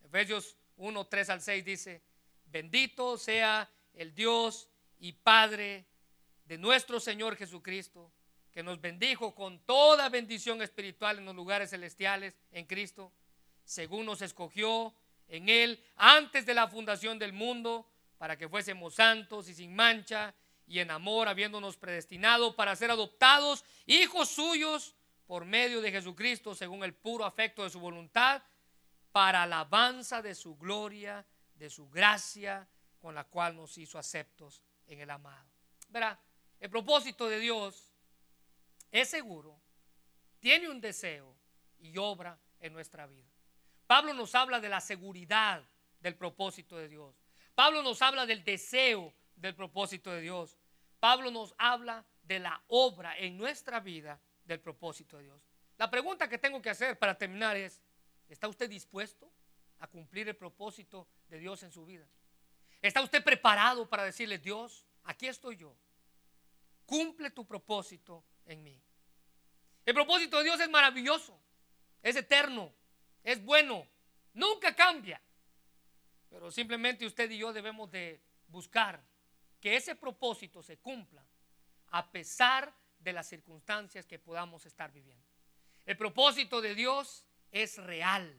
Efesios 0.04 0.56
1, 0.76 1.06
3 1.06 1.30
al 1.30 1.40
6 1.40 1.64
dice, 1.64 2.02
bendito 2.46 3.16
sea 3.16 3.70
el 3.94 4.14
Dios 4.14 4.68
y 4.98 5.12
Padre 5.12 5.86
de 6.44 6.58
nuestro 6.58 7.00
Señor 7.00 7.36
Jesucristo 7.36 8.12
que 8.52 8.62
nos 8.62 8.80
bendijo 8.80 9.34
con 9.34 9.58
toda 9.60 10.10
bendición 10.10 10.60
espiritual 10.60 11.18
en 11.18 11.24
los 11.24 11.34
lugares 11.34 11.70
celestiales 11.70 12.36
en 12.52 12.66
Cristo, 12.66 13.12
según 13.64 14.04
nos 14.04 14.20
escogió 14.20 14.94
en 15.32 15.48
Él 15.48 15.82
antes 15.96 16.44
de 16.44 16.52
la 16.52 16.68
fundación 16.68 17.18
del 17.18 17.32
mundo, 17.32 17.88
para 18.18 18.36
que 18.36 18.50
fuésemos 18.50 18.94
santos 18.94 19.48
y 19.48 19.54
sin 19.54 19.74
mancha 19.74 20.34
y 20.66 20.78
en 20.78 20.90
amor, 20.90 21.26
habiéndonos 21.26 21.78
predestinado 21.78 22.54
para 22.54 22.76
ser 22.76 22.90
adoptados 22.90 23.64
hijos 23.86 24.28
suyos 24.28 24.94
por 25.26 25.46
medio 25.46 25.80
de 25.80 25.90
Jesucristo, 25.90 26.54
según 26.54 26.84
el 26.84 26.92
puro 26.92 27.24
afecto 27.24 27.64
de 27.64 27.70
su 27.70 27.80
voluntad, 27.80 28.42
para 29.10 29.44
alabanza 29.44 30.20
de 30.20 30.34
su 30.34 30.54
gloria, 30.56 31.24
de 31.54 31.70
su 31.70 31.88
gracia, 31.88 32.68
con 33.00 33.14
la 33.14 33.24
cual 33.24 33.56
nos 33.56 33.78
hizo 33.78 33.98
aceptos 33.98 34.60
en 34.86 35.00
el 35.00 35.08
amado. 35.08 35.50
Verá, 35.88 36.20
el 36.60 36.68
propósito 36.68 37.26
de 37.26 37.40
Dios 37.40 37.90
es 38.90 39.08
seguro, 39.08 39.58
tiene 40.40 40.68
un 40.68 40.78
deseo 40.78 41.34
y 41.78 41.96
obra 41.96 42.38
en 42.60 42.74
nuestra 42.74 43.06
vida. 43.06 43.31
Pablo 43.92 44.14
nos 44.14 44.34
habla 44.34 44.58
de 44.58 44.70
la 44.70 44.80
seguridad 44.80 45.62
del 46.00 46.16
propósito 46.16 46.78
de 46.78 46.88
Dios. 46.88 47.14
Pablo 47.54 47.82
nos 47.82 48.00
habla 48.00 48.24
del 48.24 48.42
deseo 48.42 49.12
del 49.36 49.54
propósito 49.54 50.10
de 50.10 50.22
Dios. 50.22 50.56
Pablo 50.98 51.30
nos 51.30 51.54
habla 51.58 52.02
de 52.22 52.38
la 52.38 52.64
obra 52.68 53.14
en 53.18 53.36
nuestra 53.36 53.80
vida 53.80 54.18
del 54.46 54.60
propósito 54.60 55.18
de 55.18 55.24
Dios. 55.24 55.46
La 55.76 55.90
pregunta 55.90 56.26
que 56.26 56.38
tengo 56.38 56.62
que 56.62 56.70
hacer 56.70 56.98
para 56.98 57.18
terminar 57.18 57.54
es, 57.58 57.82
¿está 58.30 58.48
usted 58.48 58.70
dispuesto 58.70 59.30
a 59.80 59.86
cumplir 59.86 60.26
el 60.26 60.36
propósito 60.36 61.06
de 61.28 61.38
Dios 61.38 61.62
en 61.62 61.70
su 61.70 61.84
vida? 61.84 62.08
¿Está 62.80 63.02
usted 63.02 63.22
preparado 63.22 63.90
para 63.90 64.04
decirle, 64.04 64.38
Dios, 64.38 64.86
aquí 65.04 65.26
estoy 65.26 65.58
yo? 65.58 65.76
Cumple 66.86 67.28
tu 67.30 67.46
propósito 67.46 68.24
en 68.46 68.62
mí. 68.62 68.82
El 69.84 69.92
propósito 69.92 70.38
de 70.38 70.44
Dios 70.44 70.58
es 70.60 70.70
maravilloso, 70.70 71.38
es 72.02 72.16
eterno, 72.16 72.72
es 73.22 73.44
bueno, 73.44 73.86
nunca 74.34 74.74
cambia. 74.74 75.20
Pero 76.28 76.50
simplemente 76.50 77.06
usted 77.06 77.30
y 77.30 77.38
yo 77.38 77.52
debemos 77.52 77.90
de 77.90 78.20
buscar 78.48 79.02
que 79.60 79.76
ese 79.76 79.94
propósito 79.94 80.62
se 80.62 80.78
cumpla 80.78 81.24
a 81.88 82.10
pesar 82.10 82.74
de 82.98 83.12
las 83.12 83.28
circunstancias 83.28 84.06
que 84.06 84.18
podamos 84.18 84.64
estar 84.66 84.92
viviendo. 84.92 85.26
El 85.84 85.96
propósito 85.96 86.60
de 86.60 86.74
Dios 86.74 87.26
es 87.50 87.76
real, 87.78 88.34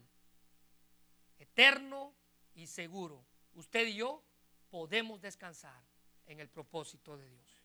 eterno 1.38 2.14
y 2.54 2.66
seguro. 2.66 3.24
Usted 3.54 3.86
y 3.86 3.96
yo 3.96 4.24
podemos 4.70 5.20
descansar 5.20 5.80
en 6.26 6.40
el 6.40 6.48
propósito 6.48 7.16
de 7.16 7.28
Dios. 7.28 7.58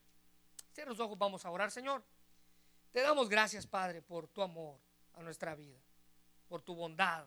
Cierra 0.72 0.90
los 0.90 1.00
ojos, 1.00 1.18
vamos 1.18 1.44
a 1.44 1.50
orar, 1.50 1.70
Señor. 1.70 2.04
Te 2.92 3.00
damos 3.00 3.28
gracias, 3.28 3.66
Padre, 3.66 4.02
por 4.02 4.28
tu 4.28 4.42
amor 4.42 4.78
a 5.14 5.22
nuestra 5.22 5.54
vida, 5.54 5.78
por 6.50 6.62
tu 6.62 6.74
bondad 6.74 7.24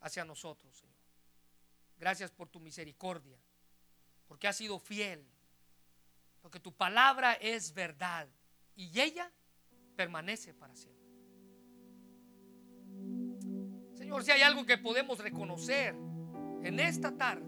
hacia 0.00 0.24
nosotros, 0.24 0.76
Señor. 0.76 0.96
Gracias 1.96 2.32
por 2.32 2.48
tu 2.48 2.58
misericordia, 2.58 3.38
porque 4.26 4.48
has 4.48 4.56
sido 4.56 4.80
fiel, 4.80 5.24
porque 6.42 6.58
tu 6.58 6.72
palabra 6.72 7.34
es 7.34 7.72
verdad 7.72 8.26
y 8.74 8.98
ella 8.98 9.30
permanece 9.94 10.52
para 10.52 10.74
siempre. 10.74 11.00
Señor, 13.94 14.24
si 14.24 14.32
hay 14.32 14.42
algo 14.42 14.66
que 14.66 14.78
podemos 14.78 15.18
reconocer 15.20 15.94
en 15.94 16.80
esta 16.80 17.16
tarde, 17.16 17.46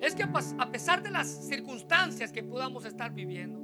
es 0.00 0.14
que 0.14 0.22
a 0.22 0.70
pesar 0.70 1.02
de 1.02 1.10
las 1.10 1.28
circunstancias 1.46 2.32
que 2.32 2.42
podamos 2.42 2.86
estar 2.86 3.12
viviendo, 3.12 3.60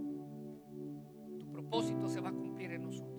tu 1.39 1.51
propósito 1.51 2.11
se 2.11 2.21
va 2.21 2.29
a 2.29 2.33
cumplir 2.33 2.73
en 2.73 2.83
nosotros. 2.83 3.18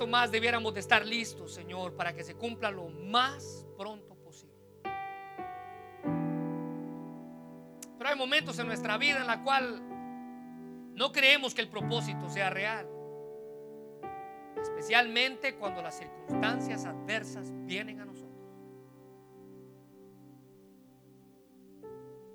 ¿Cuánto 0.00 0.16
más 0.16 0.32
debiéramos 0.32 0.72
de 0.72 0.80
estar 0.80 1.04
listos, 1.04 1.52
Señor, 1.52 1.94
para 1.94 2.14
que 2.14 2.24
se 2.24 2.34
cumpla 2.34 2.70
lo 2.70 2.88
más 2.88 3.66
pronto 3.76 4.14
posible? 4.14 4.56
Pero 7.98 8.08
hay 8.08 8.16
momentos 8.16 8.58
en 8.58 8.66
nuestra 8.66 8.96
vida 8.96 9.20
en 9.20 9.26
la 9.26 9.42
cual 9.42 9.82
no 10.94 11.12
creemos 11.12 11.52
que 11.52 11.60
el 11.60 11.68
propósito 11.68 12.30
sea 12.30 12.48
real 12.48 12.88
especialmente 14.56 15.56
cuando 15.56 15.82
las 15.82 15.98
circunstancias 15.98 16.86
adversas 16.86 17.52
vienen 17.66 18.00
a 18.00 18.06
nosotros. 18.06 18.30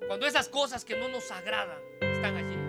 Cuando 0.06 0.24
esas 0.24 0.48
cosas 0.48 0.84
que 0.84 0.96
no 0.96 1.08
nos 1.08 1.32
agradan 1.32 1.80
están 2.00 2.36
allí. 2.36 2.65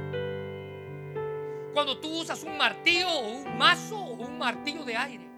Cuando 1.78 2.00
tú 2.00 2.10
usas 2.22 2.42
un 2.42 2.58
martillo 2.58 3.08
o 3.08 3.38
un 3.38 3.56
mazo 3.56 4.00
o 4.00 4.14
un 4.14 4.40
martillo 4.40 4.84
de 4.84 4.98
aire 4.98 5.30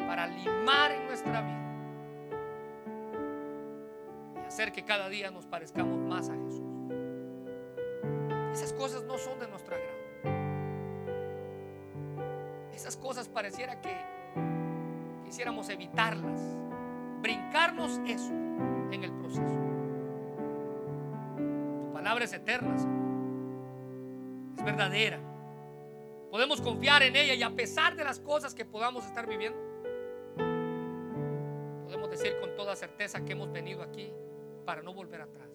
para 0.00 0.26
limar 0.26 0.90
en 0.90 1.06
nuestra 1.06 1.40
vida 1.40 1.72
y 4.42 4.46
hacer 4.48 4.72
que 4.72 4.84
cada 4.84 5.08
día 5.08 5.30
nos 5.30 5.46
parezcamos 5.46 6.00
más 6.00 6.28
a 6.30 6.34
Jesús. 6.34 6.64
Esas 8.52 8.72
cosas 8.72 9.04
no 9.04 9.18
son 9.18 9.38
de 9.38 9.46
nuestro 9.46 9.76
agrado 9.76 10.00
esas 12.74 12.96
cosas 12.96 13.28
pareciera 13.28 13.80
que 13.80 13.96
quisiéramos 15.24 15.68
evitarlas, 15.68 16.40
brincarnos 17.22 18.00
eso 18.04 18.32
en 18.90 19.04
el 19.04 19.12
proceso. 19.12 19.60
Tu 21.36 21.92
palabra 21.92 22.24
es 22.24 22.32
eterna, 22.32 22.74
es 24.56 24.64
verdadera. 24.64 25.18
Podemos 26.30 26.60
confiar 26.60 27.02
en 27.02 27.16
ella 27.16 27.34
y 27.34 27.42
a 27.42 27.50
pesar 27.50 27.96
de 27.96 28.04
las 28.04 28.20
cosas 28.20 28.54
que 28.54 28.64
podamos 28.64 29.04
estar 29.04 29.26
viviendo, 29.26 29.58
podemos 31.84 32.10
decir 32.10 32.34
con 32.40 32.54
toda 32.56 32.76
certeza 32.76 33.24
que 33.24 33.32
hemos 33.32 33.50
venido 33.50 33.82
aquí 33.82 34.12
para 34.64 34.82
no 34.82 34.94
volver 34.94 35.22
atrás. 35.22 35.50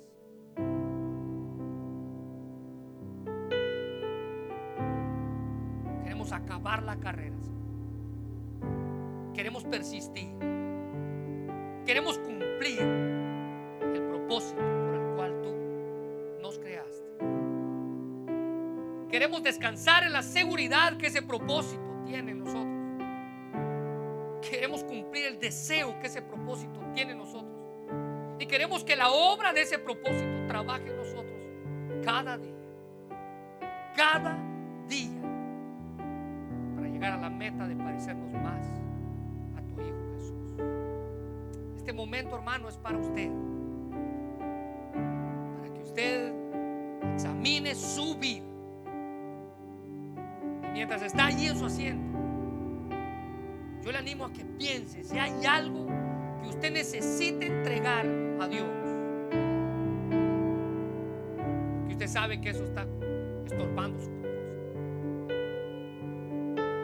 acabar 6.34 6.84
la 6.84 6.98
carrera. 6.98 7.36
Queremos 9.34 9.64
persistir. 9.66 10.30
Queremos 11.86 12.18
cumplir 12.20 12.80
Descansar 19.42 20.04
en 20.04 20.14
la 20.14 20.24
seguridad 20.24 20.98
que 20.98 21.08
ese 21.08 21.22
propósito 21.22 22.02
tiene 22.06 22.32
en 22.32 22.40
nosotros. 22.40 22.66
Queremos 24.50 24.84
cumplir 24.84 25.26
el 25.26 25.40
deseo 25.40 26.00
que 26.00 26.08
ese 26.08 26.22
propósito 26.22 26.80
tiene 26.94 27.12
en 27.12 27.20
nosotros. 27.20 27.54
Y 28.40 28.46
queremos 28.48 28.84
que 28.84 28.96
la 28.96 29.10
obra 29.12 29.54
de 29.54 29.62
ese 29.62 29.80
propósito 29.80 30.48
trabaje 30.48 30.90
en 30.90 30.98
nosotros 30.98 31.40
cada 32.04 32.38
día. 32.38 32.55
Mientras 50.96 51.12
está 51.12 51.26
allí 51.26 51.48
en 51.48 51.60
su 51.60 51.66
asiento, 51.66 52.18
yo 53.84 53.92
le 53.92 53.98
animo 53.98 54.24
a 54.24 54.32
que 54.32 54.46
piense 54.46 55.04
si 55.04 55.18
hay 55.18 55.46
algo 55.46 55.88
que 56.42 56.48
usted 56.48 56.72
necesite 56.72 57.48
entregar 57.48 58.06
a 58.40 58.48
Dios. 58.48 58.70
Que 61.86 61.94
usted 61.94 62.08
sabe 62.08 62.40
que 62.40 62.50
eso 62.52 62.64
está 62.64 62.88
estorbando 63.46 64.00
su 64.00 64.10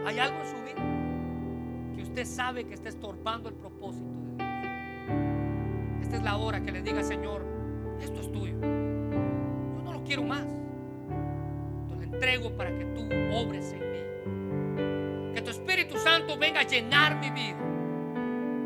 ¿Hay 0.06 0.20
algo 0.20 0.40
en 0.42 0.46
su 0.46 0.58
vida 0.66 1.96
que 1.96 2.02
usted 2.02 2.26
sabe 2.26 2.66
que 2.66 2.74
está 2.74 2.90
estorbando 2.90 3.48
el 3.48 3.56
propósito 3.56 4.10
de 4.10 4.36
Dios? 4.36 6.02
Esta 6.02 6.18
es 6.18 6.24
la 6.24 6.36
hora 6.36 6.60
que 6.60 6.74
le 6.74 6.82
diga, 6.82 7.02
Señor, 7.02 7.46
esto 8.02 8.20
es 8.20 8.30
tuyo. 8.30 8.60
Yo 8.60 9.82
no 9.86 9.94
lo 9.94 10.04
quiero 10.04 10.24
más. 10.24 10.46
Te 11.88 11.96
lo 11.96 12.02
entrego 12.02 12.52
para 12.58 12.78
que 12.78 12.84
tú 12.84 13.08
obres 13.34 13.74
tu 13.74 13.91
Venga 16.38 16.62
a 16.62 16.64
llenar 16.64 17.20
mi 17.20 17.30
vida. 17.30 17.58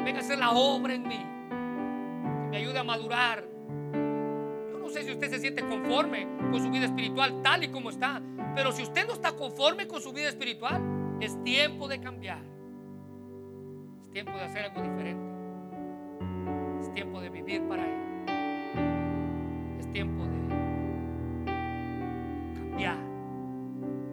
Venga 0.04 0.20
a 0.20 0.22
hacer 0.22 0.38
la 0.38 0.52
obra 0.52 0.94
en 0.94 1.08
mí. 1.08 1.18
Que 1.18 2.48
me 2.50 2.58
ayude 2.58 2.80
a 2.80 2.84
madurar. 2.84 3.44
Yo 4.72 4.80
no 4.80 4.90
sé 4.90 5.04
si 5.04 5.12
usted 5.12 5.30
se 5.30 5.40
siente 5.40 5.66
conforme 5.66 6.28
con 6.52 6.62
su 6.62 6.70
vida 6.70 6.86
espiritual 6.86 7.42
tal 7.42 7.64
y 7.64 7.70
como 7.70 7.90
está. 7.90 8.22
Pero 8.56 8.72
si 8.72 8.84
usted 8.84 9.06
no 9.08 9.14
está 9.14 9.34
conforme 9.34 9.88
con 9.88 10.02
su 10.02 10.14
vida 10.14 10.30
espiritual, 10.30 11.18
es 11.20 11.42
tiempo 11.44 11.88
de 11.88 12.00
cambiar. 12.00 12.44
Es 14.02 14.12
tiempo 14.12 14.32
de 14.32 14.42
hacer 14.42 14.66
algo 14.66 14.82
diferente. 14.82 15.26
Es 16.82 16.94
tiempo 16.94 17.20
de 17.20 17.30
vivir 17.30 17.68
para 17.68 17.84
Él. 17.84 18.02
Es 19.80 19.92
tiempo 19.92 20.24
de 20.24 20.30
cambiar 22.56 22.98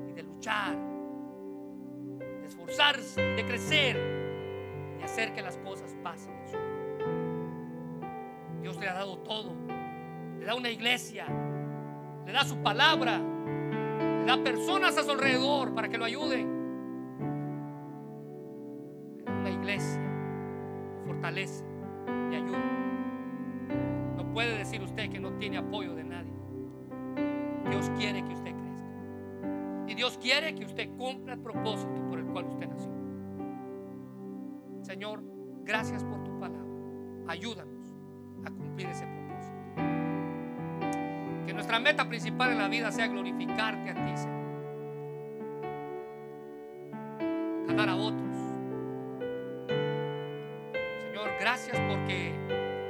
y 0.08 0.12
de 0.12 0.22
luchar, 0.22 0.76
de 2.82 3.44
crecer, 3.46 3.96
de 4.98 5.04
hacer 5.04 5.32
que 5.32 5.40
las 5.40 5.56
cosas 5.58 5.94
pasen. 6.02 6.32
Dios 8.60 8.76
le 8.78 8.88
ha 8.88 8.94
dado 8.94 9.18
todo. 9.18 9.54
Le 10.40 10.44
da 10.44 10.56
una 10.56 10.68
iglesia, 10.68 11.26
le 12.26 12.32
da 12.32 12.42
su 12.42 12.56
palabra, 12.56 13.20
le 13.20 14.24
da 14.24 14.42
personas 14.42 14.98
a 14.98 15.04
su 15.04 15.12
alrededor 15.12 15.72
para 15.74 15.88
que 15.88 15.96
lo 15.96 16.04
ayuden. 16.04 16.60
iglesia, 19.48 20.02
fortalece 21.06 21.64
y 22.32 22.34
ayuda. 22.34 22.58
No 24.16 24.32
puede 24.32 24.58
decir 24.58 24.82
usted 24.82 25.08
que 25.08 25.20
no 25.20 25.34
tiene 25.34 25.58
apoyo 25.58 25.94
de 25.94 26.02
nadie. 26.02 26.32
Dios 27.70 27.88
quiere 27.96 28.24
que 28.24 28.32
usted 28.34 28.50
crezca. 28.50 29.86
Y 29.86 29.94
Dios 29.94 30.18
quiere 30.18 30.52
que 30.56 30.64
usted 30.64 30.90
cumpla 30.96 31.34
el 31.34 31.38
propósito 31.38 32.01
cual 32.32 32.46
usted 32.46 32.68
nació. 32.68 32.90
Señor, 34.82 35.22
gracias 35.64 36.04
por 36.04 36.22
tu 36.24 36.38
palabra. 36.38 36.66
Ayúdanos 37.28 37.94
a 38.44 38.50
cumplir 38.50 38.88
ese 38.88 39.06
propósito. 39.06 39.56
Que 41.46 41.52
nuestra 41.54 41.78
meta 41.78 42.08
principal 42.08 42.52
en 42.52 42.58
la 42.58 42.68
vida 42.68 42.90
sea 42.90 43.06
glorificarte 43.06 43.90
a 43.90 43.94
ti, 43.94 44.16
Señor. 44.16 44.42
Ganar 47.66 47.88
a 47.88 47.96
otros 47.96 48.22
gracias 51.42 51.76
porque 51.88 52.32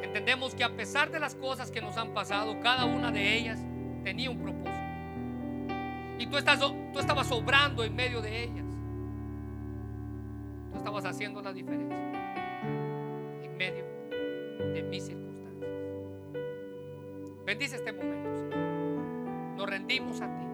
entendemos 0.02 0.54
que 0.54 0.62
a 0.62 0.76
pesar 0.76 1.10
de 1.10 1.18
las 1.18 1.34
cosas 1.34 1.70
que 1.70 1.80
nos 1.80 1.96
han 1.96 2.12
pasado, 2.12 2.60
cada 2.60 2.84
una 2.84 3.10
de 3.10 3.34
ellas 3.34 3.58
tenía 4.04 4.28
un 4.30 4.42
propósito. 4.42 4.70
Y 6.18 6.26
tú, 6.26 6.36
estás, 6.36 6.60
tú 6.60 6.98
estabas 6.98 7.32
obrando 7.32 7.82
en 7.82 7.94
medio 7.96 8.20
de 8.20 8.44
ellas. 8.44 8.71
Tú 10.82 10.88
estabas 10.88 11.04
haciendo 11.14 11.40
la 11.40 11.52
diferencia 11.52 11.96
en 13.40 13.56
medio 13.56 13.84
de 14.74 14.82
mis 14.82 15.04
circunstancias. 15.04 15.70
Bendice 17.46 17.76
este 17.76 17.92
momento, 17.92 18.34
Señor. 18.34 18.58
Nos 19.58 19.70
rendimos 19.70 20.20
a 20.20 20.26
ti. 20.26 20.44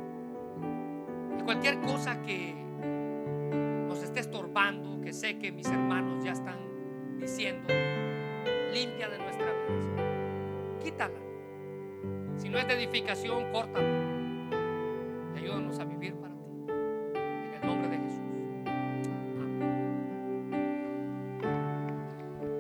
Y 1.38 1.42
cualquier 1.44 1.80
cosa 1.80 2.20
que 2.20 2.54
nos 3.88 4.02
esté 4.02 4.20
estorbando, 4.20 5.00
que 5.00 5.14
sé 5.14 5.38
que 5.38 5.50
mis 5.50 5.66
hermanos 5.66 6.22
ya 6.22 6.32
están 6.32 6.58
diciendo, 7.18 7.72
limpia 8.74 9.08
de 9.08 9.18
nuestra 9.18 9.46
vida. 9.46 10.78
Quítala. 10.84 11.20
Si 12.36 12.50
no 12.50 12.58
es 12.58 12.68
de 12.68 12.74
edificación, 12.74 13.50
córtala. 13.50 14.08